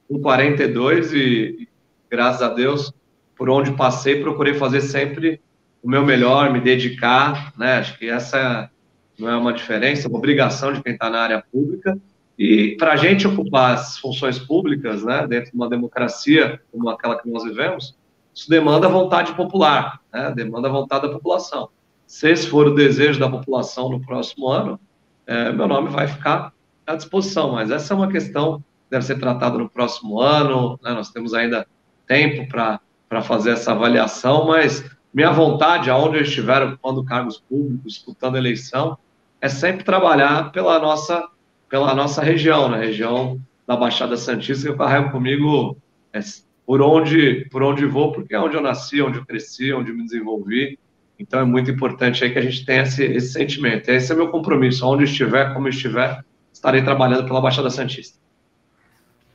com 0.09 0.21
42 0.21 1.13
e, 1.13 1.68
graças 2.11 2.42
a 2.42 2.49
Deus, 2.49 2.92
por 3.37 3.49
onde 3.49 3.73
passei, 3.73 4.21
procurei 4.21 4.55
fazer 4.55 4.81
sempre 4.81 5.40
o 5.83 5.88
meu 5.88 6.05
melhor, 6.05 6.53
me 6.53 6.61
dedicar. 6.61 7.53
Né? 7.57 7.79
Acho 7.79 7.99
que 7.99 8.09
essa 8.09 8.71
não 9.18 9.29
é 9.29 9.37
uma 9.37 9.53
diferença, 9.53 10.07
é 10.07 10.09
uma 10.09 10.18
obrigação 10.18 10.73
de 10.73 10.83
quem 10.83 10.92
está 10.92 11.11
na 11.11 11.21
área 11.21 11.44
pública 11.53 11.99
e 12.38 12.77
para 12.79 12.92
a 12.92 12.97
gente 12.97 13.27
ocupar 13.27 13.75
as 13.75 13.99
funções 13.99 14.38
públicas, 14.38 15.03
né, 15.03 15.27
dentro 15.27 15.51
de 15.51 15.57
uma 15.57 15.68
democracia 15.68 16.61
como 16.71 16.88
aquela 16.88 17.18
que 17.21 17.29
nós 17.29 17.42
vivemos, 17.42 17.97
isso 18.33 18.49
demanda 18.49 18.88
vontade 18.88 19.35
popular, 19.35 20.01
né, 20.12 20.33
demanda 20.37 20.68
vontade 20.68 21.09
da 21.09 21.12
população. 21.12 21.68
Se 22.07 22.31
esse 22.31 22.47
for 22.47 22.68
o 22.68 22.75
desejo 22.75 23.18
da 23.18 23.29
população 23.29 23.90
no 23.90 24.01
próximo 24.01 24.49
ano, 24.49 24.79
é, 25.27 25.53
meu 25.53 25.66
nome 25.66 25.90
vai 25.90 26.07
ficar 26.07 26.53
à 26.87 26.94
disposição. 26.94 27.53
Mas 27.53 27.71
essa 27.71 27.92
é 27.92 27.97
uma 27.97 28.09
questão 28.09 28.61
que 28.61 28.90
deve 28.90 29.05
ser 29.05 29.18
tratada 29.18 29.59
no 29.59 29.68
próximo 29.68 30.21
ano. 30.21 30.79
Né, 30.83 30.92
nós 30.92 31.11
temos 31.11 31.35
ainda 31.35 31.66
tempo 32.09 32.49
para 32.49 33.23
fazer 33.23 33.51
essa 33.51 33.73
avaliação, 33.73 34.47
mas 34.47 34.85
minha 35.14 35.31
vontade, 35.31 35.90
aonde 35.90 36.16
eu 36.16 36.23
estiver 36.23 36.62
ocupando 36.62 37.05
cargos 37.05 37.38
públicos, 37.38 37.92
disputando 37.92 38.37
eleição, 38.37 38.99
é 39.40 39.49
sempre 39.49 39.85
trabalhar 39.85 40.51
pela 40.51 40.79
nossa 40.81 41.29
pela 41.68 41.94
nossa 41.94 42.23
região, 42.23 42.68
na 42.68 42.79
região 42.79 43.38
da 43.66 43.77
Baixada 43.77 44.16
Santista, 44.16 44.64
que 44.64 44.73
eu 44.73 44.77
carrego 44.77 45.11
comigo 45.11 45.77
é, 46.12 46.21
por, 46.66 46.81
onde, 46.81 47.47
por 47.51 47.62
onde 47.62 47.85
vou, 47.85 48.12
porque 48.12 48.35
é 48.35 48.40
onde 48.40 48.57
eu 48.57 48.62
nasci, 48.62 49.03
onde 49.03 49.18
eu 49.18 49.27
cresci, 49.27 49.73
onde 49.73 49.90
eu 49.90 49.97
me 49.97 50.03
desenvolvi. 50.05 50.79
Então 51.18 51.40
é 51.40 51.44
muito 51.44 51.71
importante 51.71 52.25
aí 52.25 52.31
que 52.31 52.38
a 52.38 52.42
gente 52.42 52.64
tenha 52.64 52.83
esse, 52.83 53.05
esse 53.05 53.33
sentimento. 53.33 53.88
Esse 53.90 54.12
é 54.12 54.14
meu 54.14 54.29
compromisso. 54.29 54.87
Onde 54.87 55.05
estiver, 55.05 55.53
como 55.53 55.68
estiver, 55.68 56.25
estarei 56.53 56.83
trabalhando 56.83 57.27
pela 57.27 57.40
Baixada 57.40 57.68
Santista. 57.68 58.18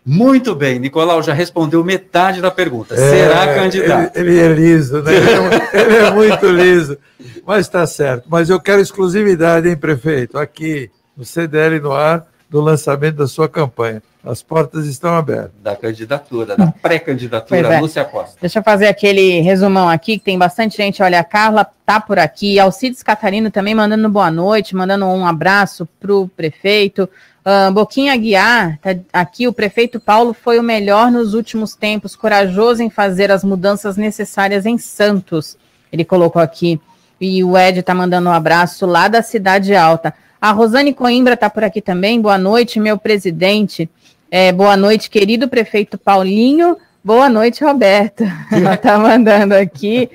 Muito 0.05 0.53
bem, 0.53 0.79
Nicolau 0.79 1.23
já 1.23 1.33
respondeu 1.33 1.83
metade 1.83 2.41
da 2.41 2.51
pergunta. 2.51 2.93
É, 2.93 2.97
Será 2.97 3.55
candidato? 3.55 4.17
Ele, 4.17 4.31
ele, 4.31 4.39
é 4.39 4.53
liso, 4.53 5.01
né? 5.01 5.11
ele 5.73 5.95
é 5.95 6.11
muito 6.11 6.45
liso. 6.47 6.97
Mas 7.45 7.65
está 7.65 7.87
certo. 7.87 8.25
Mas 8.29 8.49
eu 8.49 8.59
quero 8.59 8.81
exclusividade, 8.81 9.69
hein, 9.69 9.77
prefeito? 9.77 10.37
Aqui 10.37 10.91
no 11.15 11.23
CDL 11.23 11.79
no 11.79 11.93
ar 11.93 12.25
do 12.53 12.61
lançamento 12.61 13.15
da 13.15 13.27
sua 13.27 13.49
campanha. 13.49 14.03
As 14.23 14.43
portas 14.43 14.85
estão 14.85 15.15
abertas. 15.15 15.51
Da 15.63 15.75
candidatura, 15.75 16.55
da 16.55 16.67
pré-candidatura, 16.67 17.73
é. 17.73 17.79
Lúcia 17.79 18.05
Costa. 18.05 18.37
Deixa 18.39 18.59
eu 18.59 18.63
fazer 18.63 18.85
aquele 18.85 19.41
resumão 19.41 19.89
aqui, 19.89 20.19
que 20.19 20.23
tem 20.23 20.37
bastante 20.37 20.77
gente. 20.77 21.01
Olha, 21.01 21.19
a 21.19 21.23
Carla 21.23 21.65
tá 21.83 21.99
por 21.99 22.19
aqui, 22.19 22.59
Alcides 22.59 23.01
Catarino 23.01 23.49
também 23.49 23.73
mandando 23.73 24.07
boa 24.07 24.29
noite, 24.29 24.75
mandando 24.75 25.05
um 25.07 25.25
abraço 25.25 25.89
para 25.99 26.13
o 26.13 26.29
prefeito. 26.29 27.09
Uh, 27.43 27.73
Boquinha 27.73 28.15
Guiar, 28.15 28.77
tá 28.77 28.95
aqui, 29.11 29.47
o 29.47 29.51
prefeito 29.51 29.99
Paulo 29.99 30.31
foi 30.31 30.59
o 30.59 30.63
melhor 30.63 31.11
nos 31.11 31.33
últimos 31.33 31.73
tempos, 31.73 32.15
corajoso 32.15 32.83
em 32.83 32.89
fazer 32.89 33.31
as 33.31 33.43
mudanças 33.43 33.97
necessárias 33.97 34.67
em 34.67 34.77
Santos. 34.77 35.57
Ele 35.91 36.05
colocou 36.05 36.41
aqui. 36.41 36.79
E 37.19 37.43
o 37.43 37.57
Ed 37.57 37.81
tá 37.81 37.95
mandando 37.95 38.29
um 38.29 38.33
abraço 38.33 38.85
lá 38.85 39.07
da 39.07 39.23
Cidade 39.23 39.75
Alta. 39.75 40.13
A 40.43 40.51
Rosane 40.51 40.93
Coimbra 40.93 41.35
está 41.35 41.49
por 41.49 41.63
aqui 41.63 41.81
também. 41.81 42.19
Boa 42.19 42.37
noite, 42.37 42.77
meu 42.77 42.97
presidente. 42.97 43.89
É, 44.29 44.51
boa 44.51 44.75
noite, 44.75 45.09
querido 45.09 45.47
prefeito 45.47 45.97
Paulinho. 45.97 46.75
Boa 47.01 47.29
noite, 47.29 47.63
Roberto. 47.63 48.25
Ela 48.51 48.73
está 48.73 48.99
mandando 48.99 49.53
aqui. 49.53 50.09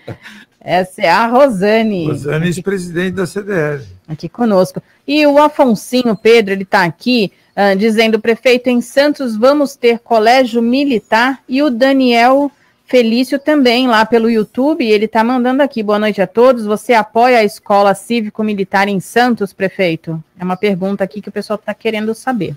Essa 0.60 1.00
é 1.00 1.08
a 1.08 1.26
Rosane. 1.28 2.08
Rosane, 2.08 2.44
ex-presidente 2.44 3.12
da 3.12 3.24
CDL. 3.24 3.82
Aqui 4.06 4.28
conosco. 4.28 4.82
E 5.06 5.26
o 5.26 5.38
Afonsinho 5.38 6.14
Pedro, 6.14 6.52
ele 6.52 6.64
está 6.64 6.84
aqui 6.84 7.32
uh, 7.56 7.74
dizendo: 7.74 8.20
prefeito, 8.20 8.68
em 8.68 8.82
Santos 8.82 9.34
vamos 9.34 9.76
ter 9.76 9.98
colégio 9.98 10.60
militar. 10.60 11.38
E 11.48 11.62
o 11.62 11.70
Daniel 11.70 12.52
Felício 12.88 13.38
também 13.38 13.86
lá 13.86 14.06
pelo 14.06 14.30
YouTube, 14.30 14.82
ele 14.82 15.04
está 15.04 15.22
mandando 15.22 15.62
aqui. 15.62 15.82
Boa 15.82 15.98
noite 15.98 16.22
a 16.22 16.26
todos. 16.26 16.64
Você 16.64 16.94
apoia 16.94 17.40
a 17.40 17.44
escola 17.44 17.94
cívico-militar 17.94 18.88
em 18.88 18.98
Santos, 18.98 19.52
prefeito? 19.52 20.24
É 20.40 20.42
uma 20.42 20.56
pergunta 20.56 21.04
aqui 21.04 21.20
que 21.20 21.28
o 21.28 21.32
pessoal 21.32 21.58
está 21.58 21.74
querendo 21.74 22.14
saber. 22.14 22.56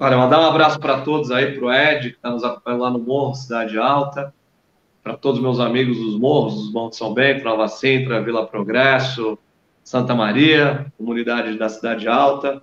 Olha, 0.00 0.16
mandar 0.16 0.40
um 0.40 0.46
abraço 0.46 0.80
para 0.80 1.02
todos 1.02 1.30
aí, 1.30 1.52
para 1.52 1.64
o 1.64 1.72
Ed, 1.72 2.10
que 2.10 2.16
está 2.16 2.30
nos 2.30 2.42
acompanhando 2.42 2.80
lá 2.80 2.90
no 2.90 2.98
Morro, 2.98 3.36
Cidade 3.36 3.78
Alta, 3.78 4.34
para 5.04 5.16
todos 5.16 5.40
meus 5.40 5.60
amigos 5.60 5.96
dos 5.96 6.18
morros, 6.18 6.56
dos 6.56 6.72
Montes 6.72 6.98
São 6.98 7.14
Bento, 7.14 7.44
Nova 7.44 7.68
Sintra, 7.68 8.24
Vila 8.24 8.44
Progresso, 8.44 9.38
Santa 9.84 10.16
Maria, 10.16 10.92
comunidade 10.98 11.56
da 11.56 11.68
Cidade 11.68 12.08
Alta. 12.08 12.60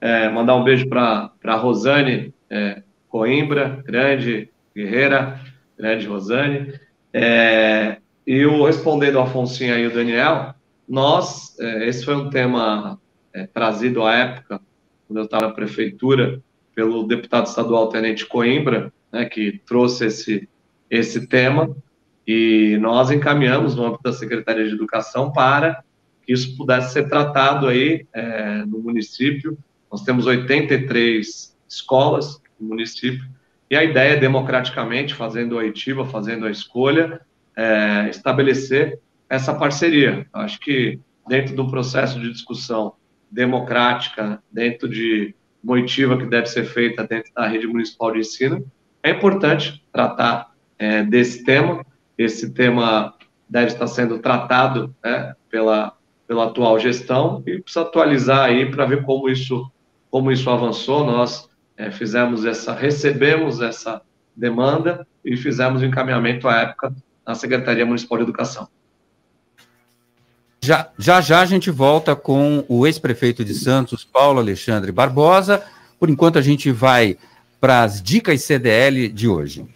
É, 0.00 0.28
mandar 0.28 0.56
um 0.56 0.64
beijo 0.64 0.88
para 0.88 1.30
a 1.44 1.54
Rosane 1.54 2.34
é, 2.50 2.82
Coimbra, 3.08 3.80
grande 3.86 4.50
guerreira, 4.74 5.38
grande 5.82 6.06
Rosane. 6.06 6.72
É, 7.12 7.98
e 8.24 8.46
o 8.46 8.64
respondendo 8.64 9.18
ao 9.18 9.24
Afonso 9.24 9.64
e 9.64 9.86
o 9.86 9.92
Daniel, 9.92 10.54
nós, 10.88 11.58
é, 11.58 11.88
esse 11.88 12.04
foi 12.04 12.14
um 12.14 12.30
tema 12.30 13.00
é, 13.32 13.46
trazido 13.46 14.04
à 14.04 14.14
época, 14.14 14.60
quando 15.08 15.18
eu 15.18 15.24
estava 15.24 15.48
na 15.48 15.52
prefeitura, 15.52 16.40
pelo 16.74 17.02
deputado 17.02 17.46
estadual 17.46 17.88
Tenente 17.88 18.24
Coimbra, 18.24 18.92
né, 19.10 19.24
que 19.24 19.60
trouxe 19.66 20.06
esse, 20.06 20.48
esse 20.88 21.26
tema. 21.26 21.76
E 22.26 22.78
nós 22.80 23.10
encaminhamos 23.10 23.74
no 23.74 23.84
âmbito 23.84 24.04
da 24.04 24.12
Secretaria 24.12 24.64
de 24.64 24.74
Educação 24.74 25.32
para 25.32 25.82
que 26.24 26.32
isso 26.32 26.56
pudesse 26.56 26.92
ser 26.92 27.08
tratado 27.08 27.66
aí 27.66 28.06
é, 28.12 28.64
no 28.64 28.78
município. 28.78 29.58
Nós 29.90 30.02
temos 30.02 30.24
83 30.24 31.58
escolas 31.68 32.40
no 32.58 32.68
município 32.68 33.28
e 33.72 33.76
a 33.76 33.82
ideia 33.82 34.12
é 34.12 34.16
democraticamente, 34.16 35.14
fazendo 35.14 35.58
a 35.58 35.62
oitiva, 35.62 36.04
fazendo 36.04 36.44
a 36.44 36.50
escolha, 36.50 37.22
é, 37.56 38.06
estabelecer 38.10 39.00
essa 39.30 39.54
parceria. 39.54 40.26
Acho 40.30 40.60
que 40.60 41.00
dentro 41.26 41.54
de 41.54 41.60
um 41.62 41.70
processo 41.70 42.20
de 42.20 42.30
discussão 42.30 42.92
democrática, 43.30 44.42
dentro 44.52 44.86
de 44.86 45.34
uma 45.64 45.72
oitiva 45.72 46.18
que 46.18 46.26
deve 46.26 46.48
ser 46.48 46.66
feita 46.66 47.06
dentro 47.06 47.32
da 47.32 47.46
rede 47.46 47.66
municipal 47.66 48.12
de 48.12 48.18
ensino, 48.18 48.62
é 49.02 49.08
importante 49.08 49.82
tratar 49.90 50.52
é, 50.78 51.02
desse 51.02 51.42
tema. 51.42 51.82
Esse 52.18 52.52
tema 52.52 53.14
deve 53.48 53.68
estar 53.68 53.86
sendo 53.86 54.18
tratado 54.18 54.94
né, 55.02 55.34
pela, 55.48 55.96
pela 56.28 56.44
atual 56.44 56.78
gestão 56.78 57.42
e 57.46 57.58
precisa 57.58 57.86
atualizar 57.86 58.44
aí 58.44 58.70
para 58.70 58.84
ver 58.84 59.02
como 59.02 59.30
isso, 59.30 59.72
como 60.10 60.30
isso 60.30 60.50
avançou. 60.50 61.06
Nós 61.06 61.48
é, 61.82 61.90
fizemos 61.90 62.44
essa, 62.44 62.72
recebemos 62.72 63.60
essa 63.60 64.00
demanda 64.36 65.06
e 65.24 65.36
fizemos 65.36 65.82
o 65.82 65.84
encaminhamento 65.84 66.48
à 66.48 66.60
época 66.60 66.94
na 67.26 67.34
Secretaria 67.34 67.84
Municipal 67.84 68.18
de 68.18 68.24
Educação. 68.24 68.68
Já, 70.60 70.90
já 70.96 71.20
já 71.20 71.40
a 71.40 71.44
gente 71.44 71.72
volta 71.72 72.14
com 72.14 72.64
o 72.68 72.86
ex-prefeito 72.86 73.44
de 73.44 73.52
Santos, 73.52 74.04
Paulo 74.04 74.38
Alexandre 74.38 74.92
Barbosa. 74.92 75.60
Por 75.98 76.08
enquanto, 76.08 76.38
a 76.38 76.42
gente 76.42 76.70
vai 76.70 77.18
para 77.60 77.82
as 77.82 78.00
dicas 78.00 78.42
CDL 78.42 79.08
de 79.08 79.26
hoje. 79.26 79.66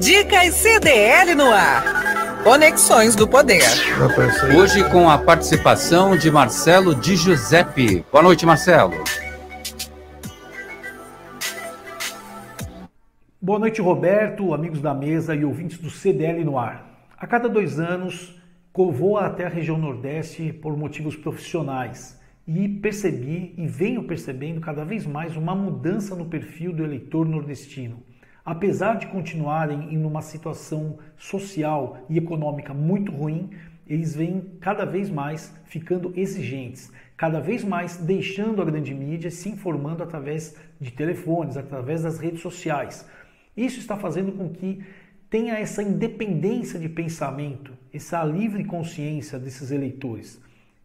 Dicas 0.00 0.54
CDL 0.54 1.36
no 1.36 1.48
ar. 1.52 2.01
Conexões 2.44 3.14
do 3.14 3.28
Poder. 3.28 3.62
Hoje 4.58 4.82
com 4.90 5.08
a 5.08 5.16
participação 5.16 6.16
de 6.16 6.28
Marcelo 6.28 6.92
Di 6.92 7.14
Giuseppe. 7.14 8.04
Boa 8.10 8.24
noite, 8.24 8.44
Marcelo. 8.44 8.92
Boa 13.40 13.60
noite, 13.60 13.80
Roberto, 13.80 14.52
amigos 14.52 14.80
da 14.80 14.92
mesa 14.92 15.36
e 15.36 15.44
ouvintes 15.44 15.78
do 15.78 15.88
CDL 15.88 16.44
no 16.44 16.58
ar. 16.58 17.06
A 17.16 17.28
cada 17.28 17.48
dois 17.48 17.78
anos, 17.78 18.34
vou 18.74 19.18
até 19.18 19.46
a 19.46 19.48
região 19.48 19.78
Nordeste 19.78 20.52
por 20.52 20.76
motivos 20.76 21.14
profissionais 21.14 22.20
e 22.44 22.68
percebi 22.68 23.54
e 23.56 23.68
venho 23.68 24.02
percebendo 24.02 24.60
cada 24.60 24.84
vez 24.84 25.06
mais 25.06 25.36
uma 25.36 25.54
mudança 25.54 26.16
no 26.16 26.26
perfil 26.26 26.72
do 26.72 26.82
eleitor 26.82 27.24
nordestino. 27.24 28.02
Apesar 28.44 28.94
de 28.96 29.06
continuarem 29.06 29.94
em 29.94 30.04
uma 30.04 30.20
situação 30.20 30.98
social 31.16 31.98
e 32.10 32.18
econômica 32.18 32.74
muito 32.74 33.12
ruim, 33.12 33.50
eles 33.86 34.16
vêm 34.16 34.42
cada 34.60 34.84
vez 34.84 35.08
mais 35.08 35.54
ficando 35.64 36.12
exigentes, 36.16 36.90
cada 37.16 37.38
vez 37.38 37.62
mais 37.62 37.98
deixando 37.98 38.60
a 38.60 38.64
grande 38.64 38.92
mídia 38.92 39.30
se 39.30 39.48
informando 39.48 40.02
através 40.02 40.56
de 40.80 40.90
telefones, 40.90 41.56
através 41.56 42.02
das 42.02 42.18
redes 42.18 42.40
sociais. 42.40 43.08
Isso 43.56 43.78
está 43.78 43.96
fazendo 43.96 44.32
com 44.32 44.48
que 44.48 44.84
tenha 45.30 45.54
essa 45.54 45.80
independência 45.80 46.80
de 46.80 46.88
pensamento, 46.88 47.72
essa 47.94 48.24
livre 48.24 48.64
consciência 48.64 49.38
desses 49.38 49.70
eleitores. 49.70 50.41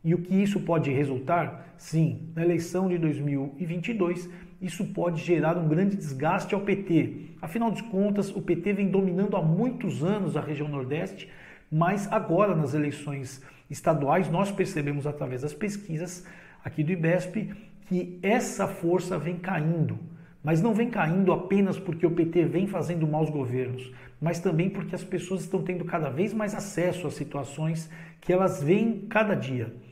E 0.07 0.13
o 0.13 0.19
que 0.19 0.33
isso 0.33 0.61
pode 0.61 0.89
resultar? 0.89 1.73
Sim, 1.77 2.31
na 2.33 2.41
eleição 2.41 2.87
de 2.87 2.97
2022, 2.97 4.29
isso 4.61 4.85
pode 4.93 5.21
gerar 5.21 5.57
um 5.57 5.67
grande 5.67 5.97
desgaste 5.97 6.55
ao 6.55 6.61
PT. 6.61 7.31
Afinal 7.41 7.71
de 7.71 7.83
contas, 7.83 8.33
o 8.33 8.41
PT 8.41 8.71
vem 8.71 8.87
dominando 8.89 9.35
há 9.35 9.41
muitos 9.41 10.05
anos 10.05 10.37
a 10.37 10.39
região 10.39 10.69
Nordeste, 10.69 11.29
mas 11.69 12.09
agora 12.09 12.55
nas 12.55 12.73
eleições 12.73 13.43
estaduais 13.69 14.31
nós 14.31 14.49
percebemos 14.49 15.05
através 15.05 15.41
das 15.41 15.53
pesquisas 15.53 16.25
aqui 16.63 16.85
do 16.85 16.93
IBESP 16.93 17.53
que 17.89 18.17
essa 18.23 18.65
força 18.65 19.19
vem 19.19 19.35
caindo. 19.35 19.99
Mas 20.41 20.61
não 20.61 20.73
vem 20.73 20.89
caindo 20.89 21.33
apenas 21.33 21.77
porque 21.77 22.07
o 22.07 22.11
PT 22.11 22.45
vem 22.45 22.65
fazendo 22.65 23.05
maus 23.05 23.29
governos, 23.29 23.91
mas 24.21 24.39
também 24.39 24.69
porque 24.69 24.95
as 24.95 25.03
pessoas 25.03 25.41
estão 25.41 25.61
tendo 25.61 25.83
cada 25.83 26.09
vez 26.09 26.33
mais 26.33 26.55
acesso 26.55 27.07
às 27.07 27.13
situações 27.15 27.89
que 28.21 28.31
elas 28.31 28.63
veem 28.63 29.05
cada 29.09 29.35
dia. 29.35 29.85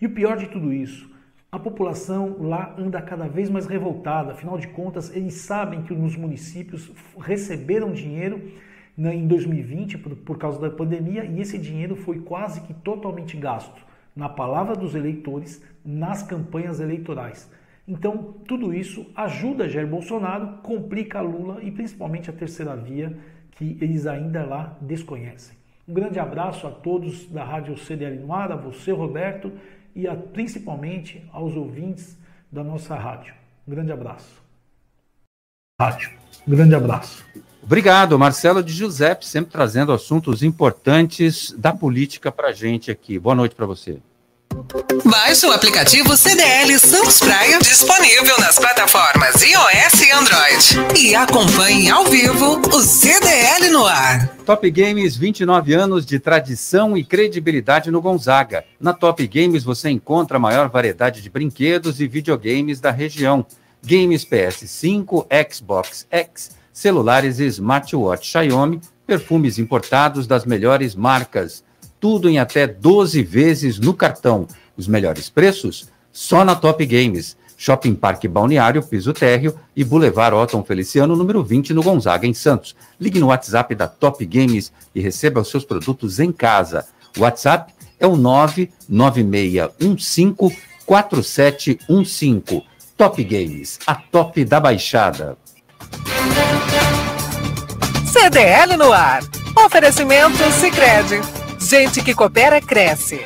E 0.00 0.06
o 0.06 0.10
pior 0.10 0.36
de 0.36 0.46
tudo 0.46 0.72
isso, 0.72 1.10
a 1.50 1.58
população 1.58 2.36
lá 2.40 2.74
anda 2.78 3.00
cada 3.00 3.26
vez 3.26 3.50
mais 3.50 3.66
revoltada, 3.66 4.32
afinal 4.32 4.58
de 4.58 4.68
contas, 4.68 5.14
eles 5.14 5.34
sabem 5.34 5.82
que 5.82 5.94
nos 5.94 6.14
municípios 6.14 6.92
receberam 7.18 7.90
dinheiro 7.90 8.52
né, 8.96 9.14
em 9.14 9.26
2020 9.26 9.98
por, 9.98 10.14
por 10.16 10.38
causa 10.38 10.60
da 10.60 10.70
pandemia 10.70 11.24
e 11.24 11.40
esse 11.40 11.56
dinheiro 11.56 11.96
foi 11.96 12.20
quase 12.20 12.60
que 12.60 12.74
totalmente 12.74 13.36
gasto, 13.36 13.80
na 14.14 14.28
palavra 14.28 14.76
dos 14.76 14.94
eleitores, 14.94 15.64
nas 15.84 16.22
campanhas 16.22 16.80
eleitorais. 16.80 17.50
Então, 17.86 18.34
tudo 18.46 18.74
isso 18.74 19.06
ajuda 19.16 19.68
Jair 19.68 19.86
Bolsonaro, 19.86 20.58
complica 20.62 21.22
Lula 21.22 21.62
e 21.62 21.70
principalmente 21.70 22.28
a 22.28 22.32
terceira 22.32 22.76
via, 22.76 23.16
que 23.52 23.78
eles 23.80 24.06
ainda 24.06 24.44
lá 24.44 24.76
desconhecem. 24.80 25.56
Um 25.88 25.94
grande 25.94 26.18
abraço 26.18 26.66
a 26.66 26.70
todos 26.70 27.24
da 27.30 27.42
Rádio 27.42 27.78
CDL 27.78 28.18
no 28.18 28.30
a 28.30 28.54
você, 28.56 28.92
Roberto, 28.92 29.50
e 29.98 30.06
a, 30.06 30.14
principalmente 30.14 31.28
aos 31.32 31.56
ouvintes 31.56 32.16
da 32.52 32.62
nossa 32.62 32.94
rádio. 32.94 33.34
Um 33.66 33.72
grande 33.72 33.90
abraço. 33.90 34.40
Rádio. 35.78 36.12
Um 36.46 36.52
grande 36.52 36.76
abraço. 36.76 37.26
Obrigado, 37.60 38.16
Marcelo 38.16 38.62
de 38.62 38.72
Giuseppe, 38.72 39.26
sempre 39.26 39.50
trazendo 39.50 39.92
assuntos 39.92 40.44
importantes 40.44 41.50
da 41.58 41.72
política 41.72 42.30
para 42.30 42.50
a 42.50 42.52
gente 42.52 42.92
aqui. 42.92 43.18
Boa 43.18 43.34
noite 43.34 43.56
para 43.56 43.66
você. 43.66 43.98
Baixe 45.02 45.46
o 45.46 45.52
aplicativo 45.52 46.14
CDL 46.14 46.78
Santos 46.78 47.20
Praia, 47.20 47.58
disponível 47.58 48.38
nas 48.38 48.58
plataformas 48.58 49.42
iOS 49.42 50.02
e 50.02 50.10
Android. 50.12 51.00
E 51.00 51.14
acompanhe 51.14 51.88
ao 51.88 52.04
vivo 52.04 52.60
o 52.68 52.80
CDL 52.82 53.70
no 53.70 53.86
ar. 53.86 54.28
Top 54.44 54.70
Games, 54.70 55.16
29 55.16 55.72
anos 55.72 56.04
de 56.04 56.20
tradição 56.20 56.98
e 56.98 57.02
credibilidade 57.02 57.90
no 57.90 58.02
Gonzaga. 58.02 58.62
Na 58.78 58.92
Top 58.92 59.26
Games 59.26 59.64
você 59.64 59.88
encontra 59.88 60.36
a 60.36 60.40
maior 60.40 60.68
variedade 60.68 61.22
de 61.22 61.30
brinquedos 61.30 61.98
e 61.98 62.06
videogames 62.06 62.78
da 62.78 62.90
região. 62.90 63.46
Games 63.82 64.22
PS5, 64.22 65.26
Xbox 65.50 66.06
X, 66.10 66.50
celulares 66.74 67.38
e 67.38 67.46
smartwatch 67.46 68.26
Xiaomi, 68.26 68.82
perfumes 69.06 69.58
importados 69.58 70.26
das 70.26 70.44
melhores 70.44 70.94
marcas 70.94 71.64
tudo 72.00 72.28
em 72.28 72.38
até 72.38 72.66
12 72.66 73.22
vezes 73.22 73.78
no 73.78 73.94
cartão. 73.94 74.46
Os 74.76 74.86
melhores 74.86 75.28
preços? 75.28 75.88
Só 76.12 76.44
na 76.44 76.54
Top 76.54 76.84
Games. 76.84 77.36
Shopping 77.60 77.96
Parque 77.96 78.28
Balneário, 78.28 78.80
Piso 78.84 79.12
Térreo 79.12 79.58
e 79.74 79.82
Boulevard 79.82 80.36
Otton 80.36 80.62
Feliciano, 80.62 81.16
número 81.16 81.42
20, 81.42 81.74
no 81.74 81.82
Gonzaga, 81.82 82.24
em 82.24 82.32
Santos. 82.32 82.76
Ligue 83.00 83.18
no 83.18 83.26
WhatsApp 83.26 83.74
da 83.74 83.88
Top 83.88 84.24
Games 84.24 84.72
e 84.94 85.00
receba 85.00 85.40
os 85.40 85.50
seus 85.50 85.64
produtos 85.64 86.20
em 86.20 86.30
casa. 86.30 86.86
O 87.16 87.22
WhatsApp 87.22 87.74
é 87.98 88.06
o 88.06 88.16
99615 88.16 90.56
4715. 90.86 92.62
Top 92.96 93.20
Games, 93.22 93.78
a 93.86 93.94
top 93.96 94.44
da 94.44 94.60
Baixada. 94.60 95.36
CDL 98.06 98.76
no 98.76 98.92
ar. 98.92 99.24
Oferecimento 99.56 100.38
Sicredi 100.52 101.20
Gente 101.60 102.02
que 102.02 102.14
coopera, 102.14 102.60
cresce. 102.60 103.20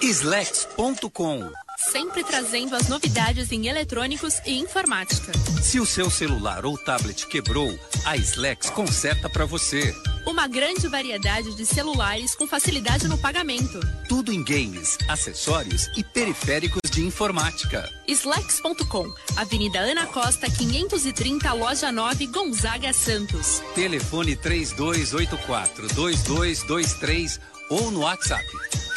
Slex.com 0.00 1.50
Sempre 1.90 2.24
trazendo 2.24 2.74
as 2.74 2.88
novidades 2.88 3.52
em 3.52 3.66
eletrônicos 3.66 4.40
e 4.46 4.58
informática. 4.58 5.32
Se 5.62 5.78
o 5.78 5.86
seu 5.86 6.10
celular 6.10 6.64
ou 6.66 6.76
tablet 6.76 7.26
quebrou, 7.26 7.78
a 8.04 8.16
Slex 8.16 8.70
conserta 8.70 9.28
para 9.28 9.44
você. 9.44 9.94
Uma 10.26 10.46
grande 10.46 10.88
variedade 10.88 11.54
de 11.54 11.64
celulares 11.64 12.34
com 12.34 12.46
facilidade 12.46 13.06
no 13.08 13.16
pagamento. 13.16 13.80
Tudo 14.08 14.32
em 14.32 14.42
games, 14.42 14.98
acessórios 15.08 15.88
e 15.96 16.02
periféricos 16.02 16.87
de 16.98 17.04
informática. 17.04 17.88
Slex.com, 18.08 19.12
Avenida 19.36 19.78
Ana 19.78 20.06
Costa, 20.06 20.50
530, 20.50 21.52
Loja 21.52 21.92
9, 21.92 22.26
Gonzaga, 22.26 22.92
Santos. 22.92 23.62
Telefone 23.74 24.34
3284 24.34 25.86
2223 25.94 27.40
ou 27.70 27.92
no 27.92 28.00
WhatsApp 28.00 28.44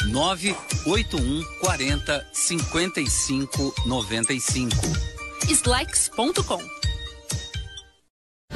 981 0.06 1.44
40 1.60 2.26
55 2.32 3.74
95. 3.86 4.76
Slacks.com 5.48 6.81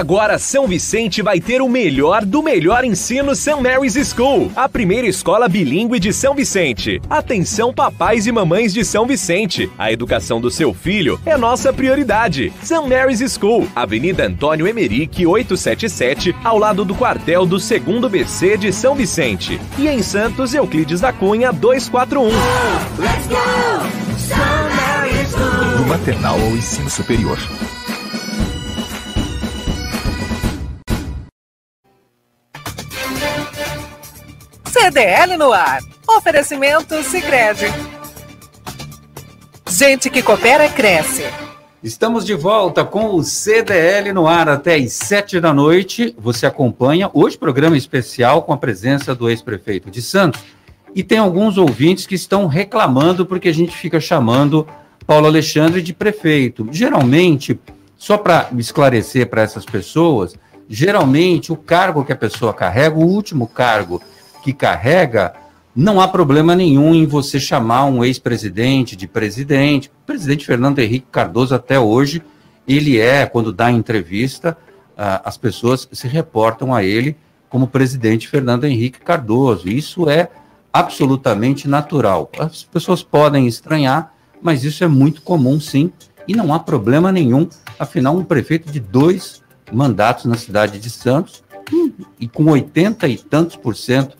Agora 0.00 0.38
São 0.38 0.66
Vicente 0.66 1.20
vai 1.20 1.38
ter 1.40 1.60
o 1.60 1.68
melhor 1.68 2.24
do 2.24 2.42
melhor 2.42 2.86
ensino 2.86 3.36
St. 3.36 3.60
Mary's 3.60 3.96
School, 4.08 4.50
a 4.56 4.66
primeira 4.66 5.06
escola 5.06 5.46
bilíngue 5.46 6.00
de 6.00 6.10
São 6.10 6.34
Vicente. 6.34 7.02
Atenção 7.10 7.70
papais 7.70 8.26
e 8.26 8.32
mamães 8.32 8.72
de 8.72 8.82
São 8.82 9.06
Vicente, 9.06 9.70
a 9.76 9.92
educação 9.92 10.40
do 10.40 10.50
seu 10.50 10.72
filho 10.72 11.20
é 11.26 11.36
nossa 11.36 11.70
prioridade. 11.70 12.50
St. 12.62 12.80
Mary's 12.88 13.20
School, 13.30 13.68
Avenida 13.76 14.24
Antônio 14.24 14.66
Emerick 14.66 15.26
877, 15.26 16.34
ao 16.42 16.56
lado 16.56 16.82
do 16.82 16.94
quartel 16.94 17.44
do 17.44 17.58
2 17.58 17.70
BC 18.10 18.56
de 18.56 18.72
São 18.72 18.94
Vicente. 18.94 19.60
E 19.78 19.86
em 19.86 20.02
Santos, 20.02 20.54
Euclides 20.54 21.02
da 21.02 21.12
Cunha 21.12 21.52
241. 21.52 22.24
Let's 22.24 23.26
go! 23.26 23.36
St. 24.16 24.34
Mary's 24.38 25.30
School! 25.30 25.76
Do 25.76 25.86
maternal 25.86 26.40
ao 26.40 26.56
ensino 26.56 26.88
superior. 26.88 27.38
CDL 34.82 35.36
no 35.36 35.52
ar. 35.52 35.80
Oferecimento 36.08 37.02
Sicredi. 37.02 37.66
Gente 39.68 40.08
que 40.08 40.22
coopera 40.22 40.70
cresce. 40.70 41.22
Estamos 41.82 42.24
de 42.24 42.32
volta 42.32 42.82
com 42.82 43.14
o 43.14 43.22
CDL 43.22 44.10
no 44.14 44.26
ar 44.26 44.48
até 44.48 44.76
às 44.76 44.94
sete 44.94 45.38
da 45.38 45.52
noite. 45.52 46.16
Você 46.18 46.46
acompanha 46.46 47.10
hoje 47.12 47.36
programa 47.36 47.76
especial 47.76 48.42
com 48.42 48.54
a 48.54 48.56
presença 48.56 49.14
do 49.14 49.28
ex-prefeito 49.28 49.90
de 49.90 50.00
Santos. 50.00 50.40
E 50.94 51.04
tem 51.04 51.18
alguns 51.18 51.58
ouvintes 51.58 52.06
que 52.06 52.14
estão 52.14 52.46
reclamando 52.46 53.26
porque 53.26 53.50
a 53.50 53.54
gente 53.54 53.76
fica 53.76 54.00
chamando 54.00 54.66
Paulo 55.06 55.26
Alexandre 55.26 55.82
de 55.82 55.92
prefeito. 55.92 56.66
Geralmente, 56.72 57.60
só 57.98 58.16
para 58.16 58.48
esclarecer 58.56 59.28
para 59.28 59.42
essas 59.42 59.66
pessoas, 59.66 60.36
geralmente 60.70 61.52
o 61.52 61.56
cargo 61.56 62.02
que 62.02 62.14
a 62.14 62.16
pessoa 62.16 62.54
carrega, 62.54 62.96
o 62.96 63.04
último 63.04 63.46
cargo 63.46 64.00
que 64.40 64.52
carrega, 64.52 65.34
não 65.74 66.00
há 66.00 66.08
problema 66.08 66.56
nenhum 66.56 66.94
em 66.94 67.06
você 67.06 67.38
chamar 67.38 67.84
um 67.84 68.04
ex-presidente 68.04 68.96
de 68.96 69.06
presidente. 69.06 69.88
O 69.88 70.06
presidente 70.06 70.44
Fernando 70.44 70.78
Henrique 70.80 71.06
Cardoso, 71.10 71.54
até 71.54 71.78
hoje, 71.78 72.22
ele 72.66 72.98
é, 72.98 73.24
quando 73.26 73.52
dá 73.52 73.70
entrevista, 73.70 74.56
uh, 74.92 75.22
as 75.24 75.36
pessoas 75.36 75.88
se 75.92 76.08
reportam 76.08 76.74
a 76.74 76.82
ele 76.82 77.16
como 77.48 77.66
presidente 77.66 78.28
Fernando 78.28 78.64
Henrique 78.64 79.00
Cardoso. 79.00 79.68
Isso 79.68 80.08
é 80.08 80.28
absolutamente 80.72 81.68
natural. 81.68 82.30
As 82.38 82.64
pessoas 82.64 83.02
podem 83.02 83.46
estranhar, 83.46 84.14
mas 84.42 84.64
isso 84.64 84.82
é 84.84 84.88
muito 84.88 85.22
comum, 85.22 85.60
sim, 85.60 85.92
e 86.26 86.34
não 86.34 86.52
há 86.52 86.58
problema 86.58 87.10
nenhum. 87.10 87.48
Afinal, 87.78 88.16
um 88.16 88.24
prefeito 88.24 88.70
de 88.70 88.80
dois 88.80 89.42
mandatos 89.72 90.24
na 90.24 90.36
cidade 90.36 90.78
de 90.78 90.90
Santos, 90.90 91.42
e 92.18 92.28
com 92.28 92.44
80 92.46 93.08
e 93.08 93.16
tantos 93.16 93.56
por 93.56 93.76
cento 93.76 94.16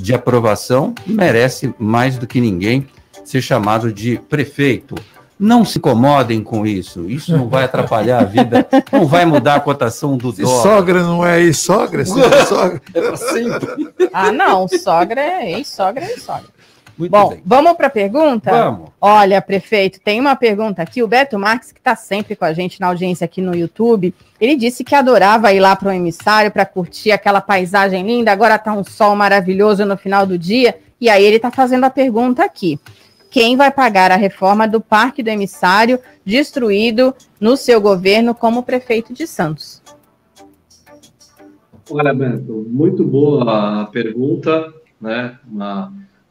de 0.00 0.14
aprovação, 0.14 0.94
merece 1.06 1.74
mais 1.78 2.16
do 2.16 2.26
que 2.26 2.40
ninguém 2.40 2.86
ser 3.24 3.42
chamado 3.42 3.92
de 3.92 4.18
prefeito. 4.28 4.94
Não 5.38 5.64
se 5.64 5.78
incomodem 5.78 6.42
com 6.42 6.66
isso. 6.66 7.08
Isso 7.08 7.34
não 7.34 7.48
vai 7.48 7.64
atrapalhar 7.64 8.20
a 8.20 8.24
vida, 8.24 8.66
não 8.92 9.06
vai 9.06 9.24
mudar 9.24 9.54
a 9.54 9.60
cotação 9.60 10.16
do 10.16 10.32
dólar. 10.32 10.62
sogra 10.62 11.02
não 11.02 11.24
é 11.24 11.40
ex-sogra? 11.40 12.02
É 12.02 12.04
sogra... 12.04 12.82
É 12.94 13.16
sempre. 13.16 13.88
Ah, 14.12 14.30
não, 14.30 14.68
sogra 14.68 15.20
é 15.20 15.52
ex-sogra 15.52 16.04
é 16.04 16.10
ex-sogra. 16.10 16.59
Muito 17.00 17.12
Bom, 17.12 17.30
bem. 17.30 17.42
vamos 17.46 17.72
para 17.78 17.86
a 17.86 17.90
pergunta? 17.90 18.50
Vamos. 18.50 18.90
Olha, 19.00 19.40
prefeito, 19.40 19.98
tem 20.00 20.20
uma 20.20 20.36
pergunta 20.36 20.82
aqui. 20.82 21.02
O 21.02 21.08
Beto 21.08 21.38
Marques, 21.38 21.72
que 21.72 21.80
está 21.80 21.96
sempre 21.96 22.36
com 22.36 22.44
a 22.44 22.52
gente 22.52 22.78
na 22.78 22.88
audiência 22.88 23.24
aqui 23.24 23.40
no 23.40 23.56
YouTube, 23.56 24.14
ele 24.38 24.54
disse 24.54 24.84
que 24.84 24.94
adorava 24.94 25.50
ir 25.50 25.60
lá 25.60 25.74
para 25.74 25.88
o 25.88 25.92
emissário 25.92 26.50
para 26.50 26.66
curtir 26.66 27.10
aquela 27.10 27.40
paisagem 27.40 28.06
linda. 28.06 28.30
Agora 28.30 28.56
está 28.56 28.74
um 28.74 28.84
sol 28.84 29.16
maravilhoso 29.16 29.86
no 29.86 29.96
final 29.96 30.26
do 30.26 30.36
dia. 30.36 30.78
E 31.00 31.08
aí 31.08 31.24
ele 31.24 31.36
está 31.36 31.50
fazendo 31.50 31.84
a 31.84 31.90
pergunta 31.90 32.44
aqui. 32.44 32.78
Quem 33.30 33.56
vai 33.56 33.70
pagar 33.70 34.10
a 34.10 34.16
reforma 34.16 34.68
do 34.68 34.78
Parque 34.78 35.22
do 35.22 35.30
Emissário 35.30 35.98
destruído 36.22 37.14
no 37.40 37.56
seu 37.56 37.80
governo 37.80 38.34
como 38.34 38.62
prefeito 38.62 39.14
de 39.14 39.26
Santos? 39.26 39.80
Olha, 41.90 42.12
Beto, 42.12 42.66
muito 42.68 43.02
boa 43.04 43.80
a 43.80 43.86
pergunta, 43.86 44.70
né? 45.00 45.38
Uma 45.50 45.90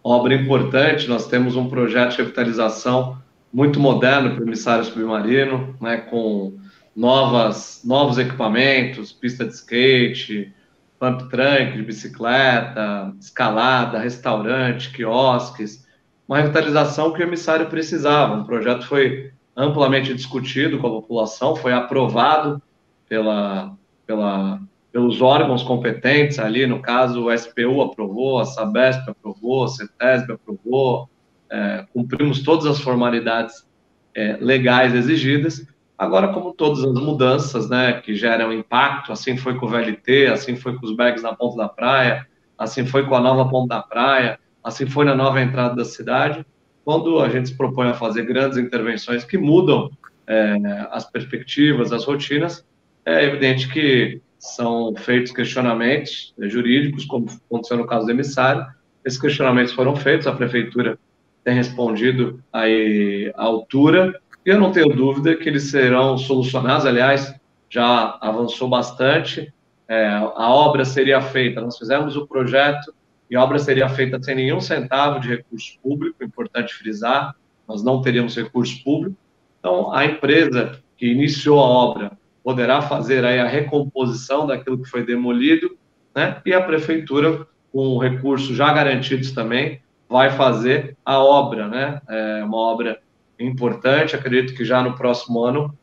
obra 0.10 0.34
importante. 0.34 1.08
Nós 1.08 1.28
temos 1.28 1.56
um 1.56 1.70
projeto 1.70 2.12
de 2.12 2.18
revitalização 2.18 3.18
muito 3.52 3.80
moderno 3.80 4.32
para 4.32 4.44
o 4.44 4.48
emissário 4.48 4.86
submarino, 4.86 5.76
né? 5.80 5.98
Com 5.98 6.58
novas, 6.96 7.82
novos 7.86 8.18
equipamentos, 8.18 9.12
pista 9.12 9.46
de 9.46 9.54
skate, 9.54 10.54
pump 11.00 11.30
trunk 11.30 11.78
de 11.78 11.84
bicicleta, 11.84 13.14
escalada, 13.20 14.00
restaurante, 14.00 14.92
quiosques, 14.92 15.88
uma 16.28 16.38
revitalização 16.38 17.14
que 17.14 17.22
o 17.22 17.28
emissário 17.28 17.68
precisava. 17.68 18.42
O 18.42 18.46
projeto 18.46 18.86
foi 18.86 19.32
amplamente 19.56 20.14
discutido 20.14 20.78
com 20.78 20.88
a 20.88 21.02
população, 21.02 21.56
foi 21.56 21.74
aprovado 21.74 22.62
pela, 23.08 23.76
pela, 24.06 24.62
pelos 24.92 25.22
órgãos 25.22 25.64
competentes 25.64 26.40
ali, 26.40 26.66
no 26.66 26.82
caso, 26.82 27.26
o 27.26 27.38
SPU 27.38 27.82
aprovou, 27.82 28.40
a 28.40 28.46
Sabesp 28.46 29.10
aprovou, 29.10 29.64
a 29.64 29.68
CETESB 29.68 30.34
aprovou, 30.34 31.10
é, 31.50 31.86
cumprimos 31.94 32.42
todas 32.42 32.66
as 32.66 32.80
formalidades 32.80 33.68
é, 34.16 34.38
legais 34.40 34.94
exigidas. 34.94 35.66
Agora, 35.98 36.30
como 36.30 36.54
todas 36.54 36.84
as 36.84 36.94
mudanças, 36.94 37.70
né, 37.70 37.94
que 38.02 38.16
geram 38.16 38.54
impacto, 38.54 39.12
assim 39.12 39.38
foi 39.38 39.56
com 39.56 39.66
o 39.66 39.70
VLT, 39.70 40.28
assim 40.28 40.56
foi 40.56 40.76
com 40.78 40.86
os 40.86 40.96
bags 40.96 41.22
na 41.22 41.36
ponta 41.36 41.58
da 41.58 41.70
praia, 41.70 42.26
assim 42.58 42.86
foi 42.86 43.06
com 43.06 43.16
a 43.16 43.20
nova 43.20 43.50
ponta 43.50 43.76
da 43.76 43.82
praia, 43.82 44.40
assim 44.64 44.86
foi 44.86 45.06
na 45.06 45.14
nova 45.14 45.42
entrada 45.42 45.76
da 45.76 45.86
cidade, 45.86 46.46
quando 46.84 47.20
a 47.20 47.30
gente 47.30 47.50
se 47.50 47.58
propõe 47.58 47.90
a 47.90 47.94
fazer 47.94 48.24
grandes 48.24 48.58
intervenções 48.58 49.24
que 49.24 49.38
mudam 49.38 49.92
é, 50.26 50.88
as 50.92 51.10
perspectivas, 51.10 51.92
as 51.92 52.06
rotinas, 52.06 52.66
é 53.06 53.26
evidente 53.26 53.68
que 53.68 54.22
são 54.40 54.96
feitos 54.96 55.34
questionamentos 55.34 56.34
jurídicos, 56.40 57.06
como 57.06 57.28
aconteceu 57.46 57.78
no 57.78 57.86
caso 57.86 58.06
do 58.06 58.12
emissário. 58.12 58.66
Esses 59.06 59.20
questionamentos 59.20 59.74
foram 59.74 59.96
feitos, 59.96 60.26
a 60.26 60.32
prefeitura 60.32 60.98
tem 61.44 61.54
respondido 61.56 62.42
aí 62.52 63.32
à 63.36 63.44
altura, 63.44 64.20
e 64.46 64.50
eu 64.50 64.60
não 64.60 64.72
tenho 64.72 64.90
dúvida 64.90 65.36
que 65.36 65.50
eles 65.50 65.64
serão 65.64 66.18
solucionados. 66.18 66.86
Aliás, 66.86 67.36
já 67.70 68.18
avançou 68.22 68.70
bastante. 68.70 69.54
É, 69.88 70.08
a 70.08 70.50
obra 70.50 70.86
seria 70.86 71.20
feita, 71.22 71.62
nós 71.62 71.78
fizemos 71.78 72.16
o 72.16 72.26
projeto 72.26 72.94
e 73.30 73.36
a 73.36 73.44
obra 73.44 73.60
seria 73.60 73.90
feita 73.90 74.22
sem 74.22 74.36
nenhum 74.36 74.62
centavo 74.62 75.20
de 75.20 75.30
recurso 75.30 75.78
público, 75.84 76.24
importante 76.24 76.74
frisar, 76.74 77.36
nós 77.68 77.84
não 77.84 78.02
teríamos 78.02 78.36
recurso 78.36 78.84
público. 78.84 79.16
Então, 79.60 79.92
a 79.94 80.06
empresa 80.06 80.80
que 80.98 81.08
iniciou 81.08 81.60
a 81.60 81.68
obra 81.68 82.12
poderá 82.50 82.82
fazer 82.82 83.24
aí 83.24 83.40
a 83.40 83.46
recomposição 83.46 84.48
daquilo 84.48 84.82
que 84.82 84.90
foi 84.90 85.06
demolido, 85.06 85.78
né? 86.16 86.42
E 86.44 86.52
a 86.52 86.60
prefeitura, 86.60 87.46
com 87.72 88.00
recursos 88.00 88.58
já 88.58 88.74
garantidos 88.74 89.34
também, 89.34 89.80
vai 90.10 90.32
fazer 90.32 90.98
a 91.06 91.20
obra, 91.20 91.68
né? 91.68 92.02
É 92.10 92.44
uma 92.44 92.58
obra 92.58 93.00
importante, 93.40 94.16
acredito 94.16 94.56
que 94.56 94.66
já 94.66 94.82
no 94.82 94.98
próximo 94.98 95.44
ano 95.44 95.78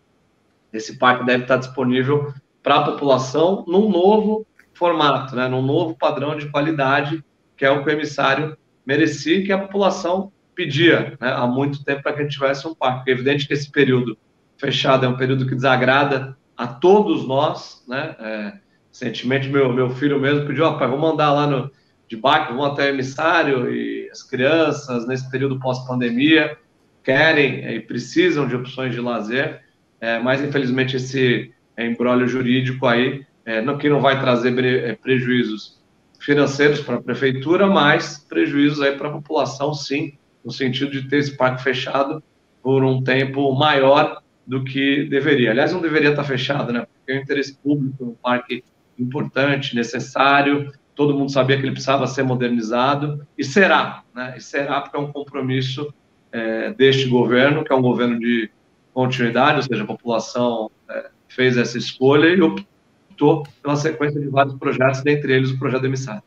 esse 0.73 0.99
parque 0.99 1.25
deve 1.25 1.45
estar 1.45 1.59
disponível 1.59 2.35
para 2.64 2.79
a 2.79 2.83
população 2.83 3.64
num 3.69 3.89
novo 3.89 4.45
formato, 4.75 5.37
né? 5.37 5.47
Num 5.47 5.62
novo 5.62 5.97
padrão 5.97 6.37
de 6.37 6.51
qualidade, 6.51 7.23
que 7.57 7.64
é 7.64 7.71
o 7.71 7.85
que 7.85 7.91
o 7.91 7.93
emissário 7.93 8.57
merecia 8.85 9.45
que 9.45 9.53
a 9.53 9.59
população 9.59 10.33
pedia, 10.53 11.17
né? 11.21 11.33
Há 11.33 11.47
muito 11.47 11.85
tempo 11.85 12.03
para 12.03 12.12
que 12.12 12.23
a 12.23 12.23
gente 12.25 12.33
tivesse 12.33 12.67
um 12.67 12.75
parque. 12.75 13.09
É 13.09 13.14
evidente 13.14 13.47
que 13.47 13.55
esse 13.55 13.71
período 13.71 14.19
fechado 14.59 15.07
é 15.07 15.09
um 15.09 15.17
período 15.17 15.47
que 15.47 15.55
desagrada 15.55 16.37
a 16.57 16.67
todos 16.67 17.27
nós, 17.27 17.85
né? 17.87 18.17
É, 18.19 18.67
Recentemente, 18.99 19.51
meu, 19.51 19.71
meu 19.71 19.91
filho 19.91 20.19
mesmo 20.19 20.47
pediu, 20.47 20.65
pai, 20.79 20.89
vamos 20.89 21.01
mandar 21.03 21.31
lá 21.31 21.47
no, 21.47 21.71
de 22.09 22.17
bike, 22.17 22.49
vamos 22.49 22.69
até 22.69 22.87
o 22.87 22.95
emissário, 22.95 23.71
e 23.71 24.09
as 24.11 24.23
crianças, 24.23 25.07
nesse 25.07 25.31
período 25.31 25.61
pós-pandemia, 25.61 26.57
querem 27.05 27.63
e 27.75 27.81
precisam 27.81 28.49
de 28.49 28.57
opções 28.57 28.95
de 28.95 29.01
lazer, 29.03 29.61
é, 30.01 30.19
mas 30.19 30.41
infelizmente 30.41 30.97
esse 30.97 31.53
embrólio 31.79 32.27
jurídico 32.27 32.87
aí, 32.87 33.23
é, 33.45 33.61
não, 33.61 33.77
que 33.77 33.87
não 33.87 34.01
vai 34.01 34.19
trazer 34.19 34.59
é, 34.65 34.95
prejuízos 34.95 35.79
financeiros 36.19 36.81
para 36.81 36.97
a 36.97 37.03
prefeitura, 37.03 37.67
mas 37.67 38.25
prejuízos 38.27 38.81
aí 38.81 38.97
para 38.97 39.09
a 39.09 39.13
população, 39.13 39.75
sim, 39.75 40.15
no 40.43 40.51
sentido 40.51 40.91
de 40.91 41.07
ter 41.07 41.19
esse 41.19 41.37
parque 41.37 41.63
fechado 41.63 42.23
por 42.63 42.83
um 42.83 43.03
tempo 43.03 43.55
maior 43.55 44.23
do 44.47 44.62
que 44.62 45.05
deveria. 45.05 45.51
Aliás, 45.51 45.72
não 45.72 45.80
deveria 45.80 46.11
estar 46.11 46.24
fechado, 46.24 46.72
né? 46.72 46.80
Porque 46.80 47.12
é 47.12 47.18
um 47.18 47.22
interesse 47.22 47.57
público, 47.57 48.05
um 48.05 48.14
parque 48.14 48.62
importante, 48.99 49.74
necessário, 49.74 50.72
todo 50.97 51.14
mundo 51.14 51.30
sabia 51.30 51.57
que 51.57 51.62
ele 51.62 51.72
precisava 51.72 52.07
ser 52.07 52.22
modernizado, 52.22 53.26
e 53.36 53.44
será, 53.44 54.03
né? 54.14 54.34
E 54.36 54.40
será 54.40 54.80
porque 54.80 54.97
é 54.97 55.01
um 55.01 55.12
compromisso 55.12 55.92
é, 56.32 56.72
deste 56.72 57.07
governo, 57.07 57.62
que 57.62 57.72
é 57.72 57.76
um 57.76 57.82
governo 57.82 58.18
de 58.18 58.51
continuidade, 58.94 59.59
ou 59.59 59.62
seja, 59.62 59.82
a 59.82 59.86
população 59.86 60.70
é, 60.88 61.11
fez 61.28 61.57
essa 61.59 61.76
escolha 61.76 62.28
e 62.28 62.40
optou 62.40 63.47
pela 63.62 63.76
sequência 63.76 64.18
de 64.18 64.28
vários 64.28 64.55
projetos, 64.55 65.03
dentre 65.03 65.34
eles 65.34 65.51
o 65.51 65.59
projeto 65.59 65.84
emissário. 65.84 66.22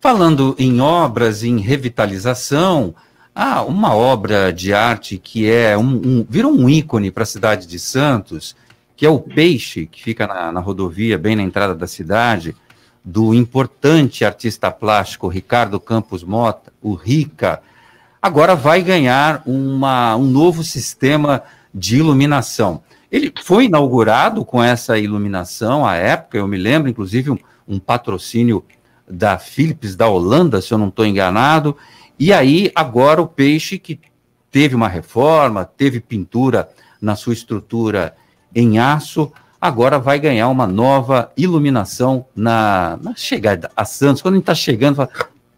Falando 0.00 0.54
em 0.58 0.80
obras, 0.80 1.42
em 1.42 1.58
revitalização, 1.58 2.94
há 3.38 3.62
uma 3.62 3.94
obra 3.94 4.52
de 4.52 4.74
arte 4.74 5.16
que 5.16 5.48
é 5.48 5.78
um, 5.78 5.84
um 6.04 6.26
virou 6.28 6.52
um 6.52 6.68
ícone 6.68 7.08
para 7.08 7.22
a 7.22 7.26
cidade 7.26 7.68
de 7.68 7.78
Santos, 7.78 8.56
que 8.96 9.06
é 9.06 9.08
o 9.08 9.20
Peixe, 9.20 9.86
que 9.86 10.02
fica 10.02 10.26
na, 10.26 10.50
na 10.50 10.58
rodovia, 10.58 11.16
bem 11.16 11.36
na 11.36 11.44
entrada 11.44 11.72
da 11.72 11.86
cidade, 11.86 12.56
do 13.04 13.32
importante 13.32 14.24
artista 14.24 14.72
plástico 14.72 15.28
Ricardo 15.28 15.78
Campos 15.78 16.24
Mota, 16.24 16.72
o 16.82 16.94
Rica, 16.94 17.62
agora 18.20 18.56
vai 18.56 18.82
ganhar 18.82 19.40
uma, 19.46 20.16
um 20.16 20.24
novo 20.24 20.64
sistema 20.64 21.44
de 21.72 21.96
iluminação. 21.96 22.82
Ele 23.10 23.32
foi 23.44 23.66
inaugurado 23.66 24.44
com 24.44 24.60
essa 24.60 24.98
iluminação 24.98 25.86
à 25.86 25.94
época, 25.94 26.38
eu 26.38 26.48
me 26.48 26.56
lembro, 26.56 26.90
inclusive, 26.90 27.30
um, 27.30 27.38
um 27.68 27.78
patrocínio 27.78 28.64
da 29.08 29.38
Philips 29.38 29.94
da 29.94 30.08
Holanda, 30.08 30.60
se 30.60 30.74
eu 30.74 30.76
não 30.76 30.88
estou 30.88 31.06
enganado. 31.06 31.76
E 32.18 32.32
aí, 32.32 32.70
agora 32.74 33.22
o 33.22 33.28
peixe 33.28 33.78
que 33.78 34.00
teve 34.50 34.74
uma 34.74 34.88
reforma, 34.88 35.64
teve 35.64 36.00
pintura 36.00 36.68
na 37.00 37.14
sua 37.14 37.32
estrutura 37.32 38.16
em 38.54 38.78
aço, 38.78 39.32
agora 39.60 39.98
vai 39.98 40.18
ganhar 40.18 40.48
uma 40.48 40.66
nova 40.66 41.30
iluminação 41.36 42.26
na, 42.34 42.98
na 43.00 43.14
chegada 43.14 43.70
a 43.76 43.84
Santos. 43.84 44.20
Quando 44.20 44.34
a 44.34 44.36
gente 44.38 44.42
está 44.42 44.54
chegando, 44.54 44.96
fala, 44.96 45.10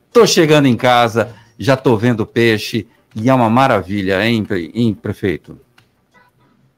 estou 0.06 0.26
chegando 0.26 0.66
em 0.66 0.76
casa, 0.76 1.34
já 1.58 1.74
estou 1.74 1.96
vendo 1.96 2.26
peixe, 2.26 2.86
e 3.14 3.28
é 3.28 3.34
uma 3.34 3.50
maravilha, 3.50 4.24
hein, 4.24 4.46
hein, 4.74 4.94
prefeito? 4.94 5.58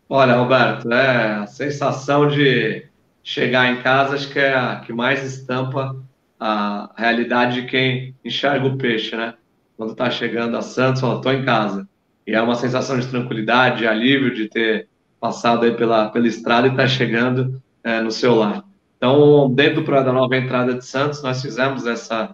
Olha, 0.09 0.37
Roberto, 0.37 0.91
é 0.93 1.37
a 1.37 1.47
sensação 1.47 2.29
de 2.29 2.87
chegar 3.23 3.73
em 3.73 3.83
casa, 3.83 4.15
acho 4.15 4.31
que 4.31 4.39
é 4.39 4.55
a 4.55 4.77
que 4.77 4.93
mais 4.93 5.25
estampa 5.25 5.97
a 6.39 6.91
realidade 6.97 7.63
de 7.63 7.69
quem 7.69 8.15
enxerga 8.25 8.67
o 8.67 8.77
peixe, 8.77 9.17
né? 9.17 9.35
Quando 9.83 9.91
está 9.91 10.09
chegando 10.13 10.57
a 10.57 10.63
Santos, 10.63 11.01
fala, 11.01 11.17
estou 11.17 11.33
em 11.33 11.45
casa. 11.45 11.89
E 12.25 12.33
é 12.37 12.41
uma 12.41 12.55
sensação 12.55 13.01
de 13.01 13.09
tranquilidade, 13.09 13.79
de 13.79 13.87
alívio 13.89 14.33
de 14.33 14.49
ter 14.49 14.87
passado 15.19 15.65
aí 15.65 15.73
pela, 15.73 16.09
pela 16.09 16.29
estrada 16.29 16.69
e 16.69 16.71
estar 16.71 16.85
tá 16.85 16.89
chegando 16.89 17.61
é, 17.83 18.01
no 18.01 18.13
seu 18.13 18.37
lar. 18.37 18.63
Então, 18.97 19.53
dentro 19.53 19.83
da 19.85 20.13
nova 20.13 20.37
entrada 20.37 20.75
de 20.75 20.87
Santos, 20.87 21.21
nós 21.21 21.43
fizemos 21.43 21.85
essa 21.85 22.33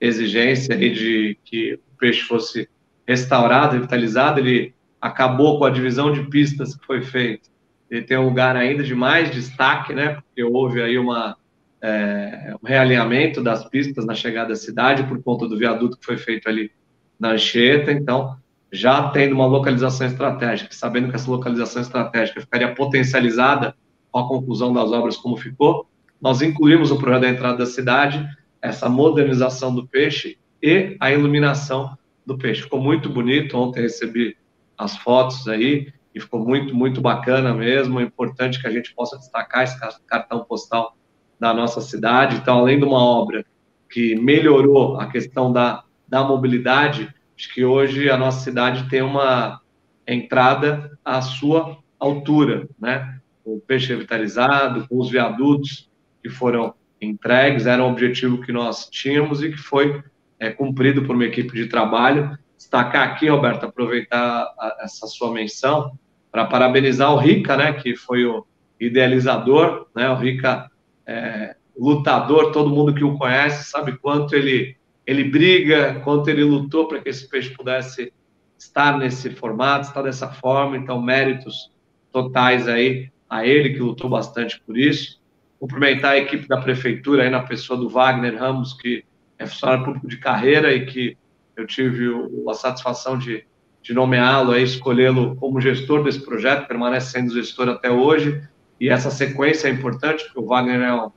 exigência 0.00 0.74
aí 0.74 0.90
de 0.90 1.38
que 1.44 1.74
o 1.74 1.96
peixe 1.96 2.22
fosse 2.22 2.68
restaurado, 3.06 3.74
revitalizado. 3.74 4.40
Ele 4.40 4.74
acabou 5.00 5.56
com 5.56 5.66
a 5.66 5.70
divisão 5.70 6.10
de 6.10 6.24
pistas 6.24 6.74
que 6.74 6.84
foi 6.84 7.00
feita. 7.00 7.48
Ele 7.88 8.02
tem 8.02 8.18
um 8.18 8.24
lugar 8.24 8.56
ainda 8.56 8.82
de 8.82 8.96
mais 8.96 9.30
destaque, 9.30 9.94
né? 9.94 10.14
Porque 10.16 10.42
houve 10.42 10.82
aí 10.82 10.98
uma 10.98 11.36
é, 11.80 12.56
um 12.60 12.66
realinhamento 12.66 13.40
das 13.40 13.64
pistas 13.68 14.04
na 14.04 14.16
chegada 14.16 14.52
à 14.52 14.56
cidade 14.56 15.04
por 15.04 15.22
conta 15.22 15.46
do 15.46 15.56
viaduto 15.56 15.96
que 15.96 16.04
foi 16.04 16.16
feito 16.16 16.48
ali 16.48 16.72
na 17.18 17.32
Anchieta, 17.32 17.92
então 17.92 18.36
já 18.72 19.08
tendo 19.10 19.34
uma 19.34 19.46
localização 19.46 20.06
estratégica, 20.06 20.68
sabendo 20.72 21.08
que 21.08 21.16
essa 21.16 21.30
localização 21.30 21.80
estratégica 21.80 22.40
ficaria 22.40 22.74
potencializada 22.74 23.74
com 24.10 24.18
a 24.18 24.28
conclusão 24.28 24.72
das 24.72 24.90
obras 24.92 25.16
como 25.16 25.36
ficou, 25.36 25.86
nós 26.20 26.42
incluímos 26.42 26.90
o 26.90 26.98
projeto 26.98 27.22
da 27.22 27.28
entrada 27.28 27.58
da 27.58 27.66
cidade, 27.66 28.26
essa 28.60 28.88
modernização 28.88 29.74
do 29.74 29.86
peixe 29.86 30.38
e 30.62 30.96
a 31.00 31.12
iluminação 31.12 31.96
do 32.26 32.36
peixe. 32.36 32.62
Ficou 32.62 32.80
muito 32.80 33.08
bonito, 33.08 33.56
ontem 33.56 33.82
recebi 33.82 34.36
as 34.76 34.96
fotos 34.96 35.48
aí, 35.48 35.92
e 36.14 36.20
ficou 36.20 36.40
muito, 36.40 36.74
muito 36.74 37.00
bacana 37.00 37.54
mesmo, 37.54 38.00
é 38.00 38.02
importante 38.02 38.60
que 38.60 38.66
a 38.66 38.70
gente 38.70 38.94
possa 38.94 39.16
destacar 39.16 39.62
esse 39.62 39.78
cartão 40.06 40.44
postal 40.44 40.96
da 41.38 41.54
nossa 41.54 41.80
cidade. 41.80 42.36
Então, 42.36 42.58
além 42.58 42.78
de 42.78 42.84
uma 42.84 43.02
obra 43.02 43.44
que 43.88 44.16
melhorou 44.16 44.98
a 44.98 45.06
questão 45.06 45.52
da, 45.52 45.84
da 46.08 46.24
mobilidade, 46.24 47.12
acho 47.36 47.52
que 47.52 47.64
hoje 47.64 48.08
a 48.10 48.16
nossa 48.16 48.40
cidade 48.40 48.88
tem 48.88 49.02
uma 49.02 49.60
entrada 50.06 50.98
à 51.04 51.20
sua 51.20 51.78
altura, 51.98 52.68
né? 52.78 53.18
O 53.44 53.60
peixe 53.60 53.88
revitalizado, 53.88 54.86
com 54.88 54.98
os 54.98 55.10
viadutos 55.10 55.90
que 56.22 56.28
foram 56.28 56.74
entregues, 57.00 57.66
era 57.66 57.84
um 57.84 57.90
objetivo 57.90 58.40
que 58.40 58.52
nós 58.52 58.88
tínhamos 58.88 59.42
e 59.42 59.50
que 59.50 59.56
foi 59.56 60.02
é, 60.38 60.50
cumprido 60.50 61.02
por 61.04 61.14
uma 61.14 61.24
equipe 61.24 61.52
de 61.54 61.66
trabalho. 61.66 62.36
Destacar 62.56 63.08
aqui, 63.08 63.28
Roberto, 63.28 63.64
aproveitar 63.64 64.42
a, 64.58 64.78
essa 64.80 65.06
sua 65.06 65.32
menção 65.32 65.92
para 66.30 66.44
parabenizar 66.44 67.12
o 67.12 67.18
Rica, 67.18 67.56
né, 67.56 67.72
que 67.72 67.96
foi 67.96 68.24
o 68.24 68.46
idealizador, 68.80 69.86
né, 69.94 70.08
o 70.10 70.14
Rica 70.14 70.70
é, 71.06 71.56
lutador, 71.76 72.52
todo 72.52 72.70
mundo 72.70 72.94
que 72.94 73.04
o 73.04 73.16
conhece 73.16 73.70
sabe 73.70 73.96
quanto 73.98 74.34
ele, 74.34 74.76
ele 75.08 75.24
briga, 75.24 76.00
quanto 76.04 76.28
ele 76.28 76.44
lutou 76.44 76.86
para 76.86 77.00
que 77.00 77.08
esse 77.08 77.26
peixe 77.26 77.48
pudesse 77.54 78.12
estar 78.58 78.98
nesse 78.98 79.30
formato, 79.30 79.88
estar 79.88 80.02
dessa 80.02 80.28
forma. 80.28 80.76
Então, 80.76 81.00
méritos 81.00 81.72
totais 82.12 82.68
aí 82.68 83.10
a 83.26 83.46
ele, 83.46 83.70
que 83.70 83.80
lutou 83.80 84.10
bastante 84.10 84.60
por 84.60 84.76
isso. 84.76 85.18
Cumprimentar 85.58 86.12
a 86.12 86.18
equipe 86.18 86.46
da 86.46 86.58
prefeitura, 86.58 87.22
aí 87.22 87.30
na 87.30 87.42
pessoa 87.42 87.78
do 87.78 87.88
Wagner 87.88 88.38
Ramos, 88.38 88.74
que 88.74 89.02
é 89.38 89.46
funcionário 89.46 89.86
público 89.86 90.06
de 90.06 90.18
carreira 90.18 90.74
e 90.74 90.84
que 90.84 91.16
eu 91.56 91.66
tive 91.66 92.04
a 92.46 92.52
satisfação 92.52 93.16
de, 93.16 93.46
de 93.82 93.94
nomeá-lo, 93.94 94.54
escolhê-lo 94.58 95.36
como 95.36 95.58
gestor 95.58 96.04
desse 96.04 96.20
projeto, 96.20 96.68
permanece 96.68 97.12
sendo 97.12 97.32
gestor 97.32 97.70
até 97.70 97.90
hoje 97.90 98.46
e 98.78 98.90
essa 98.90 99.10
sequência 99.10 99.68
é 99.68 99.70
importante, 99.70 100.22
porque 100.24 100.38
o 100.38 100.46
Wagner 100.46 100.82
é 100.82 100.94
um, 100.94 101.10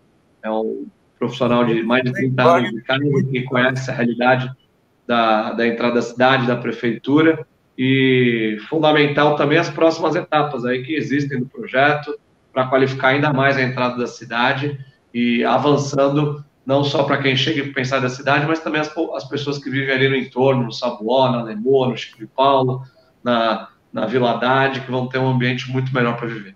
é 0.43 0.49
um 0.49 0.87
profissional 1.21 1.63
de 1.63 1.83
mais 1.83 2.03
de 2.03 2.11
30 2.11 2.43
anos 2.43 2.71
de 2.71 2.81
carreira, 2.81 3.23
que 3.31 3.43
conhece 3.43 3.91
a 3.91 3.93
realidade 3.93 4.51
da, 5.05 5.53
da 5.53 5.67
entrada 5.67 5.93
da 5.93 6.01
cidade, 6.01 6.47
da 6.47 6.55
prefeitura, 6.55 7.45
e 7.77 8.57
fundamental 8.67 9.35
também 9.35 9.59
as 9.59 9.69
próximas 9.69 10.15
etapas 10.15 10.65
aí 10.65 10.83
que 10.83 10.95
existem 10.95 11.39
do 11.39 11.45
projeto, 11.45 12.17
para 12.51 12.65
qualificar 12.65 13.09
ainda 13.09 13.31
mais 13.31 13.55
a 13.55 13.61
entrada 13.61 13.97
da 13.97 14.07
cidade 14.07 14.83
e 15.13 15.43
avançando 15.43 16.43
não 16.65 16.83
só 16.83 17.03
para 17.03 17.21
quem 17.21 17.35
chega 17.35 17.61
e 17.61 17.71
pensar 17.71 17.99
da 17.99 18.09
cidade, 18.09 18.47
mas 18.47 18.59
também 18.59 18.81
as, 18.81 18.91
as 19.15 19.23
pessoas 19.25 19.59
que 19.59 19.69
vivem 19.69 19.93
ali 19.93 20.09
no 20.09 20.15
entorno, 20.15 20.63
no 20.63 20.71
Sabuó, 20.71 21.31
na 21.31 21.43
Lemoa, 21.43 21.89
no 21.89 21.97
Chico 21.97 22.17
de 22.17 22.27
Paulo, 22.27 22.81
na, 23.23 23.69
na 23.93 24.07
Vila 24.07 24.31
Haddad, 24.31 24.81
que 24.81 24.91
vão 24.91 25.07
ter 25.07 25.19
um 25.19 25.29
ambiente 25.29 25.69
muito 25.71 25.93
melhor 25.93 26.17
para 26.17 26.27
viver 26.27 26.55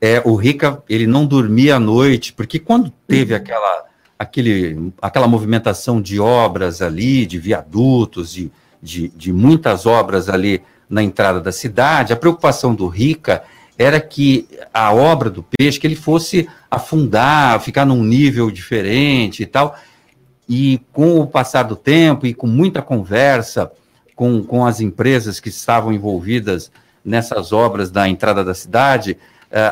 é, 0.00 0.22
o 0.24 0.34
Rica 0.34 0.82
ele 0.88 1.06
não 1.06 1.26
dormia 1.26 1.76
à 1.76 1.80
noite, 1.80 2.32
porque 2.32 2.58
quando 2.58 2.90
teve 3.06 3.34
aquela, 3.34 3.84
aquele, 4.18 4.92
aquela 5.00 5.28
movimentação 5.28 6.00
de 6.00 6.18
obras 6.18 6.80
ali, 6.80 7.26
de 7.26 7.38
viadutos, 7.38 8.32
de, 8.32 8.50
de, 8.82 9.08
de 9.08 9.32
muitas 9.32 9.84
obras 9.84 10.28
ali 10.28 10.62
na 10.88 11.02
entrada 11.02 11.40
da 11.40 11.52
cidade, 11.52 12.12
a 12.12 12.16
preocupação 12.16 12.74
do 12.74 12.86
Rica 12.86 13.42
era 13.78 14.00
que 14.00 14.46
a 14.74 14.92
obra 14.92 15.30
do 15.30 15.42
peixe, 15.42 15.78
que 15.80 15.86
ele 15.86 15.96
fosse 15.96 16.48
afundar, 16.70 17.60
ficar 17.60 17.86
num 17.86 18.02
nível 18.02 18.50
diferente 18.50 19.42
e 19.42 19.46
tal. 19.46 19.74
E 20.48 20.80
com 20.92 21.18
o 21.18 21.26
passar 21.26 21.62
do 21.62 21.76
tempo 21.76 22.26
e 22.26 22.34
com 22.34 22.46
muita 22.46 22.82
conversa 22.82 23.70
com, 24.14 24.42
com 24.42 24.66
as 24.66 24.80
empresas 24.80 25.40
que 25.40 25.48
estavam 25.48 25.94
envolvidas 25.94 26.70
nessas 27.02 27.52
obras 27.52 27.90
da 27.90 28.06
entrada 28.06 28.44
da 28.44 28.52
cidade, 28.52 29.16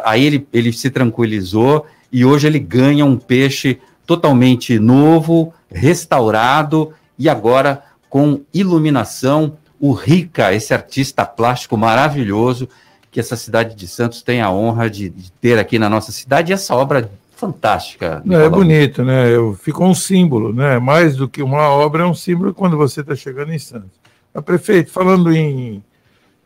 aí 0.05 0.25
ele, 0.25 0.47
ele 0.53 0.73
se 0.73 0.91
tranquilizou 0.91 1.87
e 2.13 2.25
hoje 2.25 2.47
ele 2.47 2.59
ganha 2.59 3.05
um 3.05 3.17
peixe 3.17 3.79
totalmente 4.07 4.79
novo, 4.79 5.53
restaurado 5.71 6.93
e 7.19 7.29
agora 7.29 7.83
com 8.09 8.41
iluminação. 8.53 9.57
O 9.81 9.93
Rica, 9.93 10.53
esse 10.53 10.75
artista 10.75 11.25
plástico 11.25 11.77
maravilhoso 11.77 12.69
que 13.11 13.21
essa 13.21 13.37
cidade 13.37 13.75
de 13.75 13.87
Santos 13.87 14.23
tem 14.23 14.41
a 14.41 14.51
honra 14.51 14.91
de, 14.91 15.09
de 15.09 15.33
ter 15.33 15.59
aqui 15.59 15.79
na 15.79 15.89
nossa 15.89 16.13
cidade. 16.13 16.53
E 16.53 16.55
essa 16.55 16.75
obra 16.75 17.11
fantástica. 17.39 18.21
Não, 18.25 18.41
é 18.41 18.49
bonito, 18.49 19.05
né? 19.05 19.35
Eu, 19.35 19.55
ficou 19.55 19.87
um 19.87 19.95
símbolo, 19.95 20.53
né? 20.53 20.79
Mais 20.79 21.17
do 21.17 21.29
que 21.29 21.43
uma 21.43 21.69
obra, 21.69 22.03
é 22.03 22.07
um 22.07 22.15
símbolo 22.15 22.53
quando 22.53 22.77
você 22.77 23.01
está 23.01 23.15
chegando 23.15 23.53
em 23.53 23.59
Santos. 23.59 23.91
A 24.35 24.43
prefeito, 24.43 24.91
falando 24.91 25.33
em, 25.33 25.83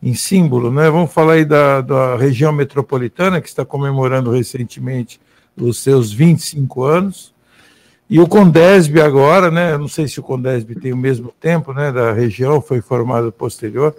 em 0.03 0.15
símbolo, 0.15 0.73
né? 0.73 0.91
Vamos 0.91 1.13
falar 1.13 1.35
aí 1.35 1.45
da, 1.45 1.81
da 1.81 2.17
região 2.17 2.53
metropolitana, 2.53 3.41
que 3.41 3.49
está 3.49 3.65
comemorando 3.65 4.31
recentemente 4.31 5.21
os 5.57 5.79
seus 5.79 6.13
25 6.13 6.83
anos. 6.85 7.33
E 8.11 8.19
o 8.19 8.27
Condesb 8.27 9.01
agora, 9.01 9.51
né? 9.51 9.79
Não 9.79 9.89
sei 9.89 10.09
se 10.09 10.19
o 10.19 10.23
Condesb 10.23 10.75
tem 10.75 10.93
o 10.93 10.97
mesmo 10.97 11.33
tempo, 11.41 11.73
né? 11.73 11.93
Da 11.93 12.13
região, 12.13 12.61
foi 12.61 12.81
formado 12.81 13.31
posterior. 13.31 13.95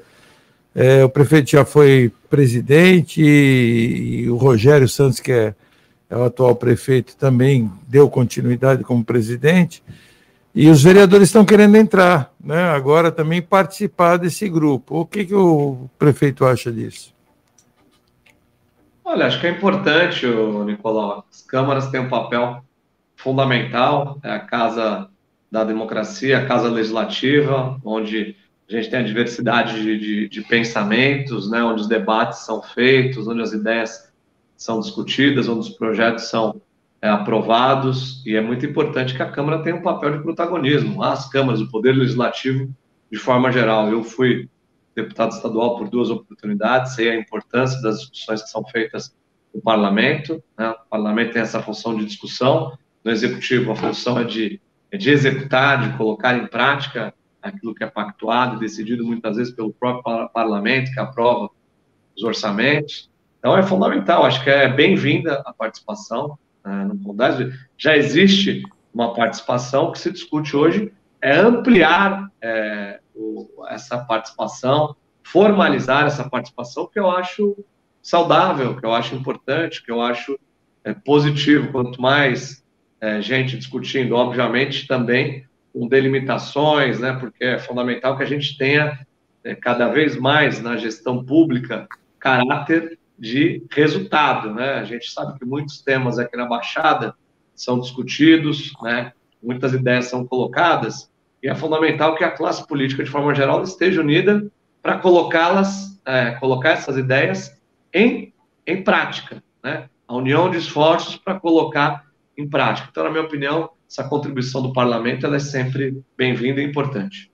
É, 0.76 1.04
o 1.06 1.10
prefeito 1.10 1.52
já 1.52 1.64
foi 1.64 2.12
presidente 2.30 3.22
e, 3.22 4.24
e 4.24 4.30
o 4.30 4.36
Rogério 4.36 4.90
Santos, 4.90 5.20
que 5.20 5.32
é 5.32 5.54
é 6.14 6.18
o 6.18 6.24
atual 6.24 6.56
prefeito, 6.56 7.18
também 7.18 7.72
deu 7.88 8.08
continuidade 8.08 8.84
como 8.84 9.04
presidente, 9.04 9.84
e 10.56 10.70
os 10.70 10.84
vereadores 10.84 11.30
estão 11.30 11.44
querendo 11.44 11.76
entrar, 11.76 12.32
né, 12.44 12.64
agora 12.66 13.12
também 13.12 13.42
participar 13.42 14.18
desse 14.18 14.48
grupo. 14.48 15.00
O 15.00 15.06
que, 15.06 15.26
que 15.26 15.34
o 15.34 15.90
prefeito 15.98 16.46
acha 16.46 16.72
disso? 16.72 17.12
Olha, 19.04 19.26
acho 19.26 19.40
que 19.40 19.48
é 19.48 19.50
importante, 19.50 20.26
Nicolau. 20.66 21.26
As 21.32 21.42
câmaras 21.42 21.88
têm 21.90 22.02
um 22.02 22.10
papel 22.10 22.64
fundamental, 23.16 24.20
é 24.24 24.32
a 24.32 24.40
casa 24.40 25.10
da 25.52 25.64
democracia, 25.64 26.40
a 26.40 26.46
casa 26.46 26.70
legislativa, 26.70 27.80
onde 27.84 28.36
a 28.70 28.74
gente 28.74 28.90
tem 28.90 29.00
a 29.00 29.04
diversidade 29.04 29.82
de, 29.82 30.00
de, 30.00 30.30
de 30.30 30.42
pensamentos, 30.42 31.50
né, 31.50 31.64
onde 31.64 31.82
os 31.82 31.88
debates 31.88 32.40
são 32.40 32.62
feitos, 32.62 33.28
onde 33.28 33.42
as 33.42 33.54
ideias 33.54 34.12
são 34.56 34.80
discutidas, 34.80 35.48
onde 35.50 35.68
os 35.68 35.70
projetos 35.70 36.26
são 36.26 36.62
é, 37.04 37.10
aprovados, 37.10 38.26
e 38.26 38.34
é 38.34 38.40
muito 38.40 38.66
importante 38.66 39.14
que 39.14 39.22
a 39.22 39.30
Câmara 39.30 39.62
tenha 39.62 39.76
um 39.76 39.82
papel 39.82 40.16
de 40.16 40.24
protagonismo, 40.24 41.04
as 41.04 41.28
câmaras, 41.28 41.60
o 41.60 41.70
Poder 41.70 41.92
Legislativo, 41.92 42.74
de 43.12 43.20
forma 43.20 43.52
geral. 43.52 43.90
Eu 43.90 44.06
fui 44.06 44.50
deputado 44.96 45.34
estadual 45.34 45.78
por 45.78 45.90
duas 45.90 46.10
oportunidades, 46.10 46.96
sei 46.96 47.10
a 47.10 47.20
importância 47.20 47.82
das 47.82 48.00
discussões 48.00 48.44
que 48.44 48.50
são 48.50 48.64
feitas 48.64 49.14
no 49.54 49.62
parlamento, 49.62 50.42
né? 50.58 50.70
o 50.70 50.90
parlamento 50.90 51.34
tem 51.34 51.42
essa 51.42 51.62
função 51.62 51.94
de 51.98 52.06
discussão, 52.06 52.72
no 53.04 53.12
executivo 53.12 53.74
a 53.74 53.76
função 53.76 54.18
é 54.18 54.24
de, 54.24 54.62
é 54.90 54.98
de 54.98 55.10
executar, 55.10 55.82
de 55.82 55.98
colocar 55.98 56.38
em 56.38 56.48
prática 56.48 57.14
aquilo 57.42 57.76
que 57.76 57.84
é 57.84 57.88
pactuado, 57.88 58.60
decidido 58.60 59.06
muitas 59.06 59.36
vezes 59.36 59.54
pelo 59.54 59.74
próprio 59.74 60.30
parlamento, 60.30 60.90
que 60.94 61.02
aprova 61.02 61.50
os 62.16 62.24
orçamentos, 62.24 63.12
então, 63.40 63.58
é 63.58 63.62
fundamental, 63.62 64.24
acho 64.24 64.42
que 64.42 64.50
é 64.50 64.70
bem-vinda 64.70 65.44
a 65.46 65.52
participação 65.52 66.40
no 66.66 66.98
Condado. 67.00 67.52
Já 67.78 67.96
existe 67.98 68.64
uma 68.94 69.14
participação 69.14 69.92
que 69.92 70.00
se 70.00 70.12
discute 70.12 70.56
hoje, 70.56 70.92
é 71.22 71.38
ampliar 71.38 72.30
é, 72.42 73.00
o, 73.16 73.66
essa 73.70 73.98
participação, 73.98 74.96
formalizar 75.24 76.06
essa 76.06 76.30
participação, 76.30 76.88
que 76.88 77.00
eu 77.00 77.10
acho 77.10 77.58
saudável, 78.02 78.76
que 78.76 78.86
eu 78.86 78.94
acho 78.94 79.16
importante, 79.16 79.84
que 79.84 79.92
eu 79.92 80.02
acho 80.02 80.38
é, 80.84 80.94
positivo. 80.94 81.72
Quanto 81.72 82.02
mais 82.02 82.64
é, 83.00 83.22
gente 83.22 83.58
discutindo, 83.58 84.16
obviamente, 84.16 84.86
também 84.86 85.46
com 85.74 85.88
delimitações, 85.88 87.00
né, 87.00 87.14
porque 87.14 87.44
é 87.44 87.58
fundamental 87.58 88.16
que 88.16 88.24
a 88.24 88.28
gente 88.28 88.58
tenha 88.58 89.00
é, 89.44 89.56
cada 89.56 89.88
vez 89.90 90.16
mais 90.16 90.62
na 90.62 90.78
gestão 90.78 91.24
pública 91.24 91.88
caráter 92.20 93.00
de 93.24 93.64
resultado, 93.72 94.54
né? 94.54 94.74
A 94.74 94.84
gente 94.84 95.10
sabe 95.10 95.40
que 95.40 95.46
muitos 95.46 95.82
temas 95.82 96.20
aqui 96.20 96.36
na 96.36 96.46
Baixada 96.46 97.16
são 97.56 97.80
discutidos, 97.80 98.74
né? 98.82 99.14
Muitas 99.42 99.72
ideias 99.72 100.08
são 100.08 100.28
colocadas 100.28 101.10
e 101.42 101.48
é 101.48 101.56
fundamental 101.56 102.16
que 102.16 102.24
a 102.26 102.32
classe 102.32 102.68
política, 102.68 103.02
de 103.02 103.10
forma 103.10 103.34
geral, 103.34 103.64
esteja 103.64 104.02
unida 104.02 104.46
para 104.82 104.98
colocá-las, 104.98 105.98
é, 106.06 106.32
colocar 106.32 106.72
essas 106.72 106.98
ideias 106.98 107.58
em, 107.94 108.34
em 108.68 108.84
prática, 108.84 109.42
né? 109.64 109.88
A 110.06 110.18
união 110.18 110.52
de 110.52 110.58
esforços 110.58 111.16
para 111.16 111.40
colocar 111.40 112.06
em 112.38 112.46
prática. 112.46 112.90
Então, 112.92 113.06
na 113.06 113.10
minha 113.10 113.24
opinião, 113.24 113.70
essa 113.90 114.04
contribuição 114.04 114.62
do 114.62 114.74
parlamento 114.74 115.26
ela 115.26 115.38
é 115.38 115.40
sempre 115.40 115.98
bem-vinda 116.18 116.60
e 116.60 116.66
importante. 116.66 117.32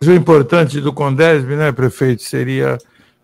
O 0.00 0.12
importante 0.12 0.80
do 0.80 0.92
Condesb, 0.92 1.56
né, 1.56 1.72
prefeito, 1.72 2.22
seria 2.22 2.78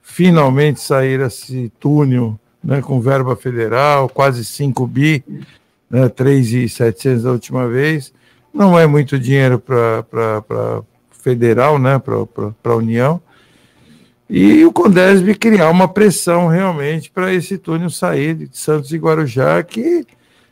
finalmente 0.04 0.80
sair 0.80 1.18
esse 1.20 1.72
túnel 1.80 2.38
né, 2.62 2.82
com 2.82 3.00
verba 3.00 3.34
federal, 3.34 4.08
quase 4.08 4.44
5 4.44 4.86
bi, 4.86 5.24
né, 5.90 6.08
3,700 6.10 7.24
da 7.24 7.32
última 7.32 7.66
vez. 7.66 8.12
Não 8.52 8.78
é 8.78 8.86
muito 8.86 9.18
dinheiro 9.18 9.58
para 9.58 10.04
federal, 11.10 11.78
né, 11.78 11.98
para 11.98 12.72
a 12.72 12.76
União. 12.76 13.20
E 14.28 14.64
o 14.64 14.72
Condesb 14.72 15.34
criar 15.34 15.70
uma 15.70 15.88
pressão 15.88 16.48
realmente 16.48 17.10
para 17.10 17.32
esse 17.32 17.58
túnel 17.58 17.90
sair 17.90 18.34
de 18.34 18.48
Santos 18.52 18.92
e 18.92 18.98
Guarujá, 18.98 19.62
que 19.62 20.06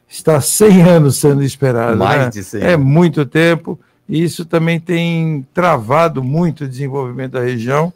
está 0.08 0.40
100 0.40 0.82
anos 0.82 1.16
sendo 1.16 1.42
esperado. 1.42 1.98
Mais 1.98 2.22
né? 2.22 2.30
de 2.30 2.42
100 2.42 2.62
É 2.62 2.76
muito 2.76 3.24
tempo, 3.26 3.78
e 4.08 4.22
isso 4.22 4.44
também 4.44 4.80
tem 4.80 5.46
travado 5.54 6.22
muito 6.24 6.64
o 6.64 6.68
desenvolvimento 6.68 7.32
da 7.32 7.40
região 7.40 7.92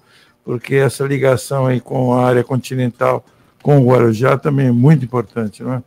porque 0.47 0.77
essa 0.77 1.05
ligação 1.05 1.67
aí 1.67 1.81
com 1.81 2.15
a 2.15 2.25
área 2.25 2.45
continental, 2.45 3.27
com 3.61 3.81
o 3.81 3.85
Guarujá, 3.85 4.39
também 4.39 4.69
é 4.69 4.73
muito 4.73 5.05
importante, 5.05 5.61
não 5.61 5.75
é? 5.75 5.83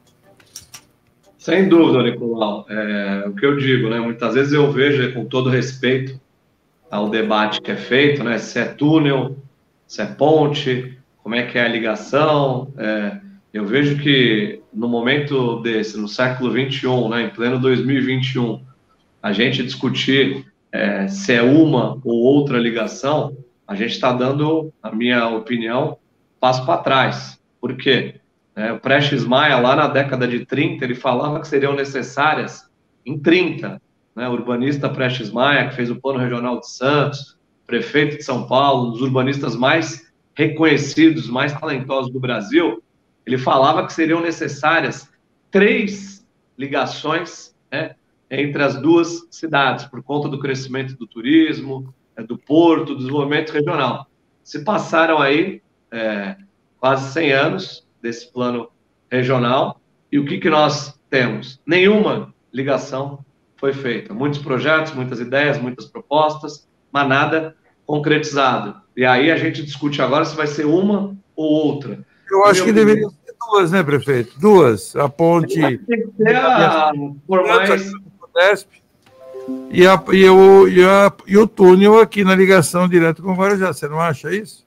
Sem 1.37 1.69
dúvida, 1.69 2.03
Nicolau. 2.03 2.65
É, 2.69 3.23
o 3.25 3.33
que 3.33 3.45
eu 3.45 3.55
digo, 3.55 3.89
né? 3.89 4.01
Muitas 4.01 4.33
vezes 4.33 4.51
eu 4.51 4.69
vejo, 4.69 5.13
com 5.13 5.23
todo 5.23 5.49
respeito 5.49 6.19
ao 6.91 7.09
debate 7.09 7.61
que 7.61 7.71
é 7.71 7.77
feito, 7.77 8.21
né? 8.21 8.37
Se 8.37 8.59
é 8.59 8.65
túnel, 8.65 9.37
se 9.87 10.01
é 10.01 10.05
ponte, 10.05 10.99
como 11.23 11.35
é 11.35 11.43
que 11.43 11.57
é 11.57 11.63
a 11.63 11.69
ligação. 11.69 12.73
É, 12.77 13.17
eu 13.53 13.65
vejo 13.65 13.97
que 14.03 14.59
no 14.73 14.89
momento 14.89 15.61
desse, 15.61 15.97
no 15.97 16.09
século 16.09 16.51
21, 16.51 17.07
né, 17.07 17.21
em 17.23 17.29
pleno 17.29 17.57
2021, 17.59 18.61
a 19.23 19.31
gente 19.31 19.63
discutir 19.63 20.45
é, 20.69 21.07
se 21.07 21.33
é 21.33 21.41
uma 21.41 21.97
ou 22.03 22.17
outra 22.17 22.57
ligação, 22.57 23.37
a 23.69 23.75
gente 23.75 23.91
está 23.91 24.11
dando, 24.11 24.73
na 24.83 24.91
minha 24.91 25.27
opinião, 25.27 25.99
passo 26.39 26.65
para 26.65 26.81
trás. 26.81 27.39
Por 27.61 27.77
quê? 27.77 28.19
É, 28.55 28.71
o 28.71 28.79
Prestes 28.79 29.23
Maia, 29.23 29.59
lá 29.59 29.75
na 29.75 29.87
década 29.87 30.27
de 30.27 30.43
30, 30.43 30.83
ele 30.83 30.95
falava 30.95 31.39
que 31.39 31.47
seriam 31.47 31.75
necessárias 31.75 32.67
em 33.05 33.19
30. 33.19 33.79
Né? 34.15 34.27
O 34.27 34.31
urbanista 34.31 34.89
Prestes 34.89 35.29
Maia, 35.29 35.69
que 35.69 35.75
fez 35.75 35.91
o 35.91 36.01
Plano 36.01 36.17
Regional 36.17 36.59
de 36.59 36.67
Santos, 36.67 37.37
prefeito 37.67 38.17
de 38.17 38.23
São 38.23 38.47
Paulo, 38.47 38.87
um 38.87 38.91
dos 38.91 39.01
urbanistas 39.03 39.55
mais 39.55 40.11
reconhecidos, 40.33 41.29
mais 41.29 41.53
talentosos 41.53 42.11
do 42.11 42.19
Brasil, 42.19 42.81
ele 43.23 43.37
falava 43.37 43.85
que 43.85 43.93
seriam 43.93 44.19
necessárias 44.19 45.07
três 45.51 46.27
ligações 46.57 47.55
né, 47.71 47.93
entre 48.31 48.63
as 48.63 48.81
duas 48.81 49.27
cidades, 49.29 49.85
por 49.85 50.01
conta 50.01 50.27
do 50.27 50.39
crescimento 50.39 50.97
do 50.97 51.05
turismo, 51.05 51.93
do 52.23 52.37
porto, 52.37 52.93
do 52.93 52.97
desenvolvimento 52.97 53.51
regional. 53.51 54.07
Se 54.43 54.63
passaram 54.63 55.19
aí 55.19 55.61
é, 55.91 56.35
quase 56.79 57.11
100 57.13 57.31
anos 57.31 57.87
desse 58.01 58.31
plano 58.31 58.69
regional 59.11 59.79
e 60.11 60.19
o 60.19 60.25
que, 60.25 60.37
que 60.39 60.49
nós 60.49 60.97
temos? 61.09 61.59
Nenhuma 61.65 62.33
ligação 62.53 63.23
foi 63.57 63.73
feita. 63.73 64.13
Muitos 64.13 64.39
projetos, 64.39 64.93
muitas 64.93 65.19
ideias, 65.19 65.59
muitas 65.59 65.85
propostas, 65.85 66.67
mas 66.91 67.07
nada 67.07 67.55
concretizado. 67.85 68.75
E 68.95 69.05
aí 69.05 69.31
a 69.31 69.37
gente 69.37 69.63
discute 69.63 70.01
agora 70.01 70.25
se 70.25 70.35
vai 70.35 70.47
ser 70.47 70.65
uma 70.65 71.15
ou 71.35 71.67
outra. 71.67 72.05
Eu 72.29 72.45
acho 72.45 72.63
que 72.63 72.71
deveriam 72.71 73.09
ser 73.09 73.35
duas, 73.49 73.71
né, 73.71 73.83
prefeito? 73.83 74.39
Duas. 74.39 74.95
A 74.95 75.09
ponte. 75.09 75.59
Tem 75.59 75.77
que 75.77 76.11
ser 76.17 76.35
a, 76.35 76.91
por 77.27 77.45
mais 77.45 78.67
e, 79.71 79.85
a, 79.85 80.03
e, 80.11 80.29
o, 80.29 80.67
e, 80.67 80.83
a, 80.83 81.13
e 81.27 81.37
o 81.37 81.47
túnel 81.47 81.99
aqui 81.99 82.23
na 82.23 82.35
ligação 82.35 82.87
direto 82.87 83.21
com 83.21 83.31
o 83.31 83.35
Guarujá. 83.35 83.73
Você 83.73 83.87
não 83.87 83.99
acha 83.99 84.33
isso? 84.33 84.65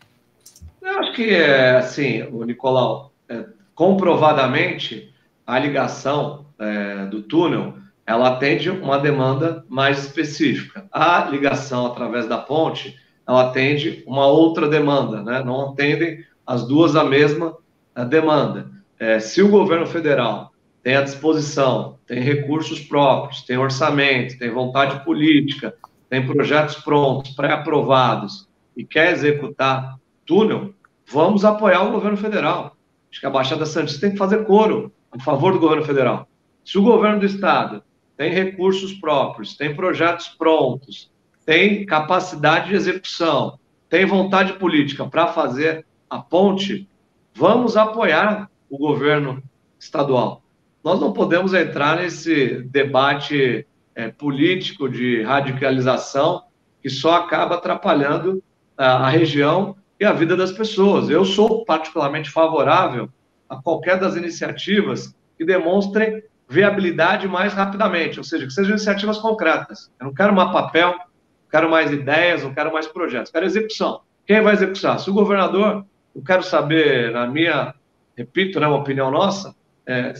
Eu 0.80 0.98
acho 0.98 1.12
que, 1.12 1.30
é, 1.30 1.76
assim, 1.76 2.22
o 2.30 2.44
Nicolau, 2.44 3.12
é, 3.28 3.44
comprovadamente, 3.74 5.12
a 5.46 5.58
ligação 5.58 6.46
é, 6.58 7.06
do 7.06 7.22
túnel, 7.22 7.74
ela 8.06 8.28
atende 8.28 8.70
uma 8.70 8.98
demanda 8.98 9.64
mais 9.68 10.04
específica. 10.04 10.86
A 10.92 11.24
ligação 11.30 11.86
através 11.86 12.26
da 12.26 12.38
ponte, 12.38 12.96
ela 13.26 13.48
atende 13.48 14.02
uma 14.06 14.26
outra 14.26 14.68
demanda, 14.68 15.22
né? 15.22 15.42
não 15.44 15.70
atendem 15.70 16.24
as 16.46 16.66
duas 16.66 16.96
a 16.96 17.04
mesma 17.04 17.56
a 17.94 18.04
demanda. 18.04 18.70
É, 18.98 19.18
se 19.20 19.42
o 19.42 19.48
governo 19.48 19.86
federal 19.86 20.51
tem 20.82 20.96
à 20.96 21.02
disposição, 21.02 21.98
tem 22.06 22.20
recursos 22.20 22.80
próprios, 22.80 23.42
tem 23.42 23.56
orçamento, 23.56 24.38
tem 24.38 24.50
vontade 24.50 25.04
política, 25.04 25.74
tem 26.10 26.26
projetos 26.26 26.76
prontos, 26.76 27.30
pré-aprovados 27.32 28.48
e 28.76 28.84
quer 28.84 29.12
executar 29.12 29.96
túnel, 30.26 30.74
vamos 31.06 31.44
apoiar 31.44 31.82
o 31.84 31.92
governo 31.92 32.16
federal. 32.16 32.76
Acho 33.10 33.20
que 33.20 33.26
a 33.26 33.30
Baixada 33.30 33.64
Santista 33.66 34.00
tem 34.00 34.12
que 34.12 34.18
fazer 34.18 34.44
coro 34.44 34.92
em 35.14 35.20
favor 35.20 35.52
do 35.52 35.60
governo 35.60 35.84
federal. 35.84 36.26
Se 36.64 36.78
o 36.78 36.82
governo 36.82 37.20
do 37.20 37.26
estado 37.26 37.82
tem 38.16 38.32
recursos 38.32 38.92
próprios, 38.94 39.56
tem 39.56 39.74
projetos 39.74 40.28
prontos, 40.28 41.10
tem 41.44 41.84
capacidade 41.84 42.68
de 42.68 42.74
execução, 42.74 43.58
tem 43.88 44.04
vontade 44.06 44.54
política 44.54 45.06
para 45.06 45.28
fazer 45.28 45.84
a 46.08 46.18
ponte, 46.18 46.88
vamos 47.34 47.76
apoiar 47.76 48.50
o 48.68 48.78
governo 48.78 49.42
estadual. 49.78 50.41
Nós 50.82 51.00
não 51.00 51.12
podemos 51.12 51.54
entrar 51.54 51.96
nesse 51.96 52.62
debate 52.64 53.66
é, 53.94 54.08
político 54.08 54.88
de 54.88 55.22
radicalização 55.22 56.42
que 56.82 56.90
só 56.90 57.14
acaba 57.14 57.54
atrapalhando 57.54 58.42
a, 58.76 59.06
a 59.06 59.08
região 59.08 59.76
e 60.00 60.04
a 60.04 60.12
vida 60.12 60.36
das 60.36 60.50
pessoas. 60.50 61.08
Eu 61.08 61.24
sou 61.24 61.64
particularmente 61.64 62.30
favorável 62.30 63.08
a 63.48 63.56
qualquer 63.56 63.98
das 64.00 64.16
iniciativas 64.16 65.14
que 65.38 65.44
demonstrem 65.44 66.22
viabilidade 66.48 67.28
mais 67.28 67.52
rapidamente, 67.52 68.18
ou 68.18 68.24
seja, 68.24 68.44
que 68.46 68.52
sejam 68.52 68.72
iniciativas 68.72 69.18
concretas. 69.18 69.90
Eu 70.00 70.06
não 70.06 70.14
quero 70.14 70.34
mais 70.34 70.50
papel, 70.50 70.90
não 70.90 71.50
quero 71.50 71.70
mais 71.70 71.92
ideias, 71.92 72.42
não 72.42 72.52
quero 72.52 72.72
mais 72.72 72.88
projetos, 72.88 73.30
quero 73.30 73.46
execução. 73.46 74.00
Quem 74.26 74.40
vai 74.40 74.54
executar? 74.54 74.98
Se 74.98 75.08
o 75.08 75.14
governador, 75.14 75.86
eu 76.14 76.22
quero 76.22 76.42
saber, 76.42 77.12
na 77.12 77.26
minha, 77.26 77.74
repito, 78.16 78.58
né, 78.58 78.66
uma 78.66 78.78
opinião 78.78 79.10
nossa, 79.10 79.54
é, 79.86 80.12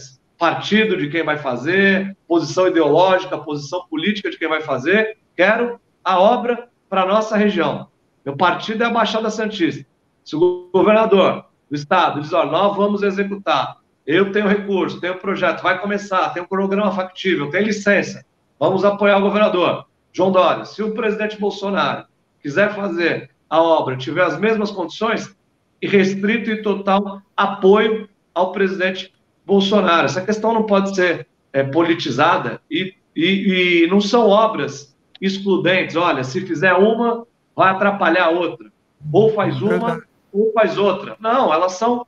partido 0.43 0.97
de 0.97 1.07
quem 1.07 1.23
vai 1.23 1.37
fazer, 1.37 2.17
posição 2.27 2.67
ideológica, 2.67 3.37
posição 3.37 3.87
política 3.89 4.29
de 4.29 4.37
quem 4.37 4.49
vai 4.49 4.59
fazer, 4.59 5.15
quero 5.37 5.79
a 6.03 6.19
obra 6.19 6.67
para 6.89 7.03
a 7.03 7.05
nossa 7.05 7.37
região. 7.37 7.87
Meu 8.25 8.35
partido 8.35 8.83
é 8.83 8.87
a 8.87 8.89
Baixada 8.89 9.29
Santista. 9.29 9.85
Se 10.21 10.35
o 10.35 10.69
governador 10.73 11.45
do 11.69 11.75
estado 11.77 12.19
diz, 12.19 12.33
olha, 12.33 12.51
nós 12.51 12.75
vamos 12.75 13.03
executar, 13.03 13.77
eu 14.05 14.33
tenho 14.33 14.49
recurso, 14.49 14.99
tenho 14.99 15.17
projeto, 15.17 15.63
vai 15.63 15.79
começar, 15.79 16.33
tem 16.33 16.43
um 16.43 16.45
programa 16.45 16.91
factível, 16.91 17.49
tem 17.49 17.63
licença, 17.63 18.25
vamos 18.59 18.83
apoiar 18.83 19.19
o 19.19 19.21
governador. 19.21 19.85
João 20.11 20.29
Dória, 20.29 20.65
se 20.65 20.83
o 20.83 20.93
presidente 20.93 21.39
Bolsonaro 21.39 22.03
quiser 22.41 22.75
fazer 22.75 23.29
a 23.49 23.61
obra, 23.61 23.95
tiver 23.95 24.25
as 24.25 24.37
mesmas 24.37 24.71
condições, 24.71 25.33
restrito 25.81 26.51
e 26.51 26.61
total 26.61 27.21
apoio 27.33 28.09
ao 28.35 28.51
presidente 28.51 29.13
Bolsonaro. 29.45 30.05
Essa 30.05 30.21
questão 30.21 30.53
não 30.53 30.63
pode 30.63 30.95
ser 30.95 31.27
é, 31.51 31.63
politizada 31.63 32.61
e, 32.69 32.93
e, 33.15 33.83
e 33.83 33.87
não 33.87 34.01
são 34.01 34.27
obras 34.27 34.95
excludentes. 35.21 35.95
Olha, 35.95 36.23
se 36.23 36.41
fizer 36.41 36.73
uma, 36.73 37.25
vai 37.55 37.69
atrapalhar 37.69 38.25
a 38.25 38.29
outra. 38.29 38.71
Ou 39.11 39.33
faz 39.33 39.61
uma, 39.61 40.01
ou 40.31 40.51
faz 40.53 40.77
outra. 40.77 41.15
Não, 41.19 41.53
elas 41.53 41.73
são 41.73 42.05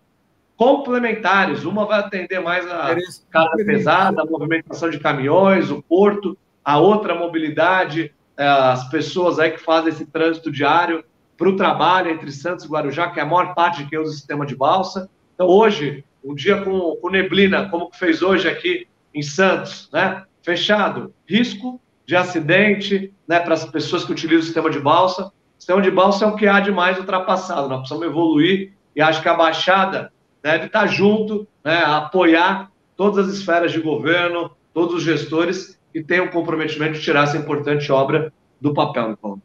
complementares. 0.57 1.65
Uma 1.65 1.85
vai 1.85 1.99
atender 1.99 2.39
mais 2.39 2.65
a 2.69 2.95
carga 3.29 3.63
pesada, 3.65 4.21
a 4.21 4.25
movimentação 4.25 4.89
de 4.89 4.99
caminhões, 4.99 5.69
o 5.69 5.81
porto, 5.81 6.37
a 6.63 6.79
outra 6.79 7.13
a 7.13 7.19
mobilidade, 7.19 8.13
é, 8.37 8.47
as 8.47 8.89
pessoas 8.89 9.39
aí 9.39 9.51
que 9.51 9.59
fazem 9.59 9.89
esse 9.93 10.05
trânsito 10.05 10.51
diário 10.51 11.03
para 11.37 11.49
o 11.49 11.55
trabalho 11.55 12.09
entre 12.09 12.31
Santos 12.31 12.65
e 12.65 12.67
Guarujá, 12.67 13.09
que 13.11 13.19
é 13.19 13.23
a 13.23 13.25
maior 13.25 13.53
parte 13.53 13.83
de 13.83 13.89
quem 13.89 13.99
usa 13.99 14.11
o 14.11 14.13
sistema 14.13 14.45
de 14.45 14.55
balsa. 14.55 15.09
Então, 15.33 15.47
hoje, 15.47 16.03
um 16.25 16.33
dia 16.33 16.61
com, 16.61 16.97
com 17.01 17.09
neblina, 17.09 17.69
como 17.69 17.89
que 17.89 17.97
fez 17.97 18.21
hoje 18.21 18.49
aqui 18.49 18.87
em 19.13 19.21
Santos, 19.21 19.89
né? 19.93 20.23
Fechado, 20.41 21.13
risco 21.27 21.79
de 22.05 22.15
acidente, 22.15 23.13
né, 23.27 23.39
para 23.39 23.53
as 23.53 23.65
pessoas 23.65 24.03
que 24.03 24.11
utilizam 24.11 24.41
o 24.41 24.45
sistema 24.45 24.69
de 24.69 24.79
balsa. 24.79 25.27
O 25.27 25.31
sistema 25.57 25.81
de 25.81 25.89
balsa 25.89 26.25
é 26.25 26.27
o 26.27 26.35
que 26.35 26.47
há 26.47 26.59
de 26.59 26.71
mais 26.71 26.99
ultrapassado, 26.99 27.67
nós 27.67 27.79
precisamos 27.79 28.05
evoluir 28.05 28.73
e 28.95 29.01
acho 29.01 29.21
que 29.21 29.29
a 29.29 29.33
Baixada 29.33 30.11
deve 30.43 30.67
estar 30.67 30.85
junto, 30.87 31.47
né, 31.63 31.77
apoiar 31.83 32.71
todas 32.95 33.27
as 33.27 33.35
esferas 33.35 33.71
de 33.71 33.79
governo, 33.79 34.51
todos 34.73 34.95
os 34.95 35.03
gestores 35.03 35.79
que 35.91 36.03
tenham 36.03 36.25
o 36.25 36.31
comprometimento 36.31 36.93
de 36.93 37.01
tirar 37.01 37.23
essa 37.23 37.37
importante 37.37 37.91
obra 37.91 38.31
do 38.61 38.73
papel, 38.73 39.09
Nicolau. 39.09 39.39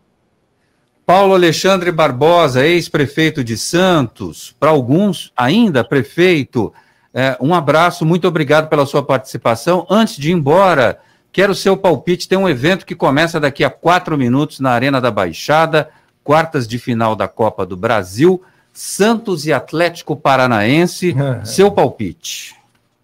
Paulo 1.07 1.35
Alexandre 1.35 1.91
Barbosa, 1.91 2.65
ex-prefeito 2.65 3.43
de 3.43 3.57
Santos, 3.59 4.55
para 4.59 4.71
alguns 4.71 5.33
ainda 5.37 5.83
prefeito, 5.83 6.73
é, 7.13 7.37
um 7.41 7.55
abraço, 7.55 8.07
muito 8.07 8.29
obrigado 8.29 8.69
pela 8.69 8.87
sua 8.87 9.03
participação. 9.03 9.87
Antes 9.91 10.17
de 10.17 10.31
ir 10.31 10.33
embora, 10.33 11.01
quero 11.33 11.55
seu 11.55 11.77
palpite. 11.77 12.29
Tem 12.29 12.39
um 12.39 12.49
evento 12.49 12.87
que 12.87 12.95
começa 12.95 13.41
daqui 13.41 13.65
a 13.65 13.71
quatro 13.71 14.17
minutos 14.17 14.61
na 14.61 14.71
Arena 14.71 15.01
da 15.01 15.11
Baixada, 15.11 15.91
quartas 16.23 16.69
de 16.69 16.79
final 16.79 17.17
da 17.17 17.27
Copa 17.27 17.67
do 17.67 17.77
Brasil, 17.77 18.41
Santos 18.73 19.47
e 19.47 19.53
Atlético 19.53 20.15
Paranaense. 20.15 21.17
seu 21.45 21.71
palpite. 21.73 22.55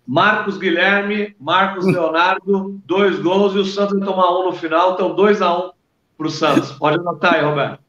Marcos 0.07 0.57
Guilherme, 0.57 1.35
Marcos 1.41 1.85
Leonardo, 1.85 2.81
dois 2.87 3.19
gols 3.19 3.57
e 3.57 3.59
o 3.59 3.65
Santos 3.65 3.99
vai 3.99 4.07
tomar 4.07 4.39
um 4.39 4.45
no 4.45 4.53
final, 4.53 4.95
então 4.95 5.17
2 5.17 5.43
a 5.43 5.53
1 5.53 5.59
um 5.59 5.71
para 6.17 6.27
o 6.29 6.31
Santos. 6.31 6.71
Pode 6.71 7.01
anotar 7.01 7.35
aí, 7.35 7.43
Roberto. 7.43 7.86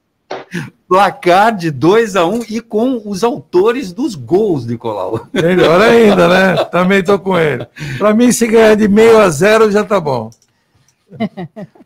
Placar 0.87 1.55
de 1.55 1.69
2 1.69 2.15
a 2.15 2.25
1 2.25 2.33
um, 2.33 2.41
e 2.49 2.61
com 2.61 3.01
os 3.05 3.23
autores 3.23 3.91
dos 3.91 4.15
gols, 4.15 4.65
Nicolau. 4.65 5.27
Melhor 5.33 5.81
ainda, 5.81 6.27
né? 6.27 6.63
Também 6.71 6.99
estou 6.99 7.19
com 7.19 7.37
ele. 7.37 7.67
Para 7.97 8.13
mim, 8.13 8.31
se 8.31 8.47
ganhar 8.47 8.75
de 8.75 8.87
meio 8.87 9.19
a 9.19 9.29
zero, 9.29 9.69
já 9.69 9.83
tá 9.83 9.99
bom. 9.99 10.29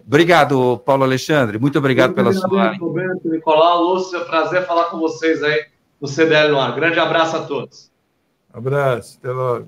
obrigado, 0.05 0.79
Paulo 0.85 1.03
Alexandre. 1.03 1.57
Muito 1.57 1.79
obrigado 1.79 2.15
Muito 2.15 2.17
pela 2.17 2.29
obrigado, 2.29 2.77
sua. 2.77 2.87
Roberto, 2.87 3.27
Nicolau, 3.27 3.83
Lúcia, 3.83 4.19
prazer 4.21 4.67
falar 4.67 4.85
com 4.85 4.99
vocês 4.99 5.41
aí 5.41 5.65
no 5.99 6.07
CDL 6.07 6.51
no 6.51 6.59
ar. 6.59 6.75
Grande 6.75 6.99
abraço 6.99 7.37
a 7.37 7.41
todos. 7.41 7.91
Abraço, 8.53 9.17
até 9.19 9.31
logo. 9.31 9.67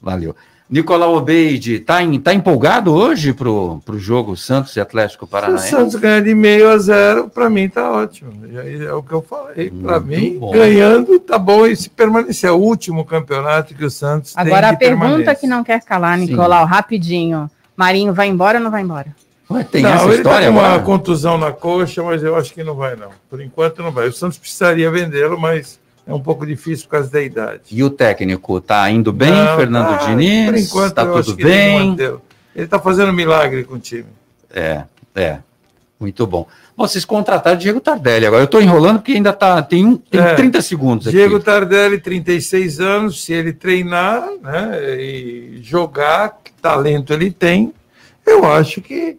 Valeu. 0.00 0.34
Nicolau 0.70 1.16
Obeide, 1.16 1.80
tá, 1.80 2.00
em, 2.00 2.20
tá 2.20 2.32
empolgado 2.32 2.94
hoje 2.94 3.32
pro, 3.32 3.82
pro 3.84 3.98
jogo 3.98 4.36
Santos 4.36 4.76
e 4.76 4.80
Atlético 4.80 5.26
Paranaense? 5.26 5.68
Se 5.68 5.74
o 5.74 5.78
Santos 5.78 5.96
ganhar 5.96 6.22
de 6.22 6.32
meio 6.32 6.70
a 6.70 6.78
zero, 6.78 7.28
para 7.28 7.50
mim 7.50 7.68
tá 7.68 7.90
ótimo. 7.90 8.32
É 8.56 8.92
o 8.92 9.02
que 9.02 9.12
eu 9.12 9.20
falei. 9.20 9.68
Para 9.70 9.98
mim, 9.98 10.38
bom. 10.38 10.52
ganhando 10.52 11.18
tá 11.18 11.36
bom 11.36 11.66
e 11.66 11.74
se 11.74 11.90
permanecer. 11.90 12.48
É 12.48 12.52
o 12.52 12.56
último 12.56 13.04
campeonato 13.04 13.74
que 13.74 13.84
o 13.84 13.90
Santos 13.90 14.32
Agora 14.36 14.74
tem 14.76 14.92
a 14.92 14.96
pergunta 14.96 15.34
que 15.34 15.46
não 15.48 15.64
quer 15.64 15.82
calar, 15.82 16.16
Nicolau, 16.16 16.64
Sim. 16.64 16.70
rapidinho. 16.70 17.50
Marinho 17.76 18.14
vai 18.14 18.28
embora 18.28 18.58
ou 18.58 18.64
não 18.64 18.70
vai 18.70 18.82
embora? 18.82 19.08
Ué, 19.50 19.64
tem 19.64 19.82
não, 19.82 19.90
essa 19.90 20.04
ele 20.04 20.12
tá 20.12 20.18
história, 20.18 20.46
tá 20.46 20.52
com 20.52 20.58
uma 20.60 20.78
contusão 20.78 21.36
na 21.36 21.50
coxa, 21.50 22.02
mas 22.04 22.22
eu 22.22 22.36
acho 22.36 22.54
que 22.54 22.62
não 22.62 22.76
vai, 22.76 22.94
não. 22.94 23.08
Por 23.28 23.40
enquanto 23.40 23.82
não 23.82 23.90
vai. 23.90 24.06
O 24.06 24.12
Santos 24.12 24.38
precisaria 24.38 24.88
vendê-lo, 24.90 25.40
mas 25.40 25.79
é 26.10 26.14
um 26.14 26.20
pouco 26.20 26.44
difícil 26.44 26.86
por 26.86 26.92
causa 26.92 27.10
da 27.10 27.22
idade. 27.22 27.62
E 27.70 27.84
o 27.84 27.90
técnico 27.90 28.58
está 28.58 28.90
indo 28.90 29.12
bem, 29.12 29.30
Não, 29.30 29.56
Fernando 29.56 29.98
tá, 29.98 30.06
Diniz? 30.06 30.46
Por 30.46 30.56
enquanto, 30.56 30.88
está 30.88 31.06
tudo 31.06 31.36
bem. 31.36 31.96
Ele 32.54 32.64
está 32.64 32.78
fazendo 32.78 33.10
um 33.10 33.14
milagre 33.14 33.64
com 33.64 33.74
o 33.74 33.78
time. 33.78 34.08
É, 34.52 34.82
é. 35.14 35.38
Muito 36.00 36.26
bom. 36.26 36.48
bom 36.76 36.86
vocês 36.86 37.04
contrataram 37.04 37.58
Diego 37.58 37.78
Tardelli. 37.78 38.26
Agora 38.26 38.42
eu 38.42 38.46
estou 38.46 38.60
enrolando 38.60 38.98
porque 38.98 39.12
ainda 39.12 39.32
tá, 39.32 39.62
tem, 39.62 39.96
tem 39.96 40.20
é, 40.20 40.34
30 40.34 40.62
segundos 40.62 41.06
aqui. 41.06 41.16
Diego 41.16 41.38
Tardelli, 41.38 42.00
36 42.00 42.80
anos. 42.80 43.22
Se 43.22 43.32
ele 43.32 43.52
treinar 43.52 44.26
né, 44.42 45.00
e 45.00 45.60
jogar, 45.62 46.38
que 46.42 46.52
talento 46.54 47.12
ele 47.12 47.30
tem, 47.30 47.72
eu 48.26 48.50
acho 48.50 48.80
que 48.80 49.18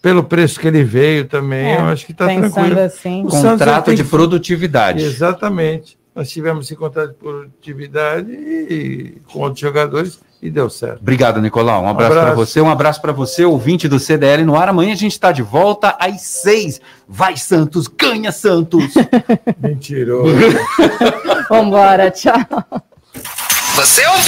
pelo 0.00 0.24
preço 0.24 0.58
que 0.58 0.66
ele 0.66 0.82
veio 0.82 1.26
também, 1.26 1.74
é, 1.74 1.76
eu 1.76 1.84
acho 1.86 2.06
que 2.06 2.12
está 2.12 2.26
tranquilo. 2.26 2.80
Assim. 2.80 3.24
O 3.24 3.28
Contrato 3.28 3.94
de 3.94 4.02
produtividade. 4.02 5.02
Exatamente. 5.02 5.96
Nós 6.14 6.28
tivemos 6.30 6.66
esse 6.66 6.76
contrato 6.76 7.10
de 7.10 7.14
produtividade 7.14 8.30
e, 8.30 9.20
com 9.32 9.40
outros 9.40 9.60
jogadores 9.60 10.20
e 10.42 10.50
deu 10.50 10.68
certo. 10.68 11.00
Obrigado, 11.00 11.40
Nicolau. 11.40 11.84
Um 11.84 11.88
abraço, 11.88 12.10
um 12.10 12.18
abraço. 12.18 12.26
para 12.26 12.34
você, 12.34 12.60
um 12.60 12.68
abraço 12.68 13.00
para 13.00 13.12
você, 13.12 13.44
ouvinte 13.44 13.88
do 13.88 13.98
CDL 13.98 14.44
no 14.44 14.56
ar. 14.56 14.68
Amanhã 14.68 14.92
a 14.92 14.96
gente 14.96 15.12
está 15.12 15.32
de 15.32 15.40
volta 15.40 15.96
às 15.98 16.20
seis. 16.20 16.80
Vai, 17.08 17.36
Santos, 17.36 17.86
ganha, 17.86 18.30
Santos! 18.32 18.92
Mentiroso. 19.58 20.34
Vambora, 21.48 22.10
tchau. 22.10 22.34
Você 23.76 24.06
ouviu? 24.08 24.22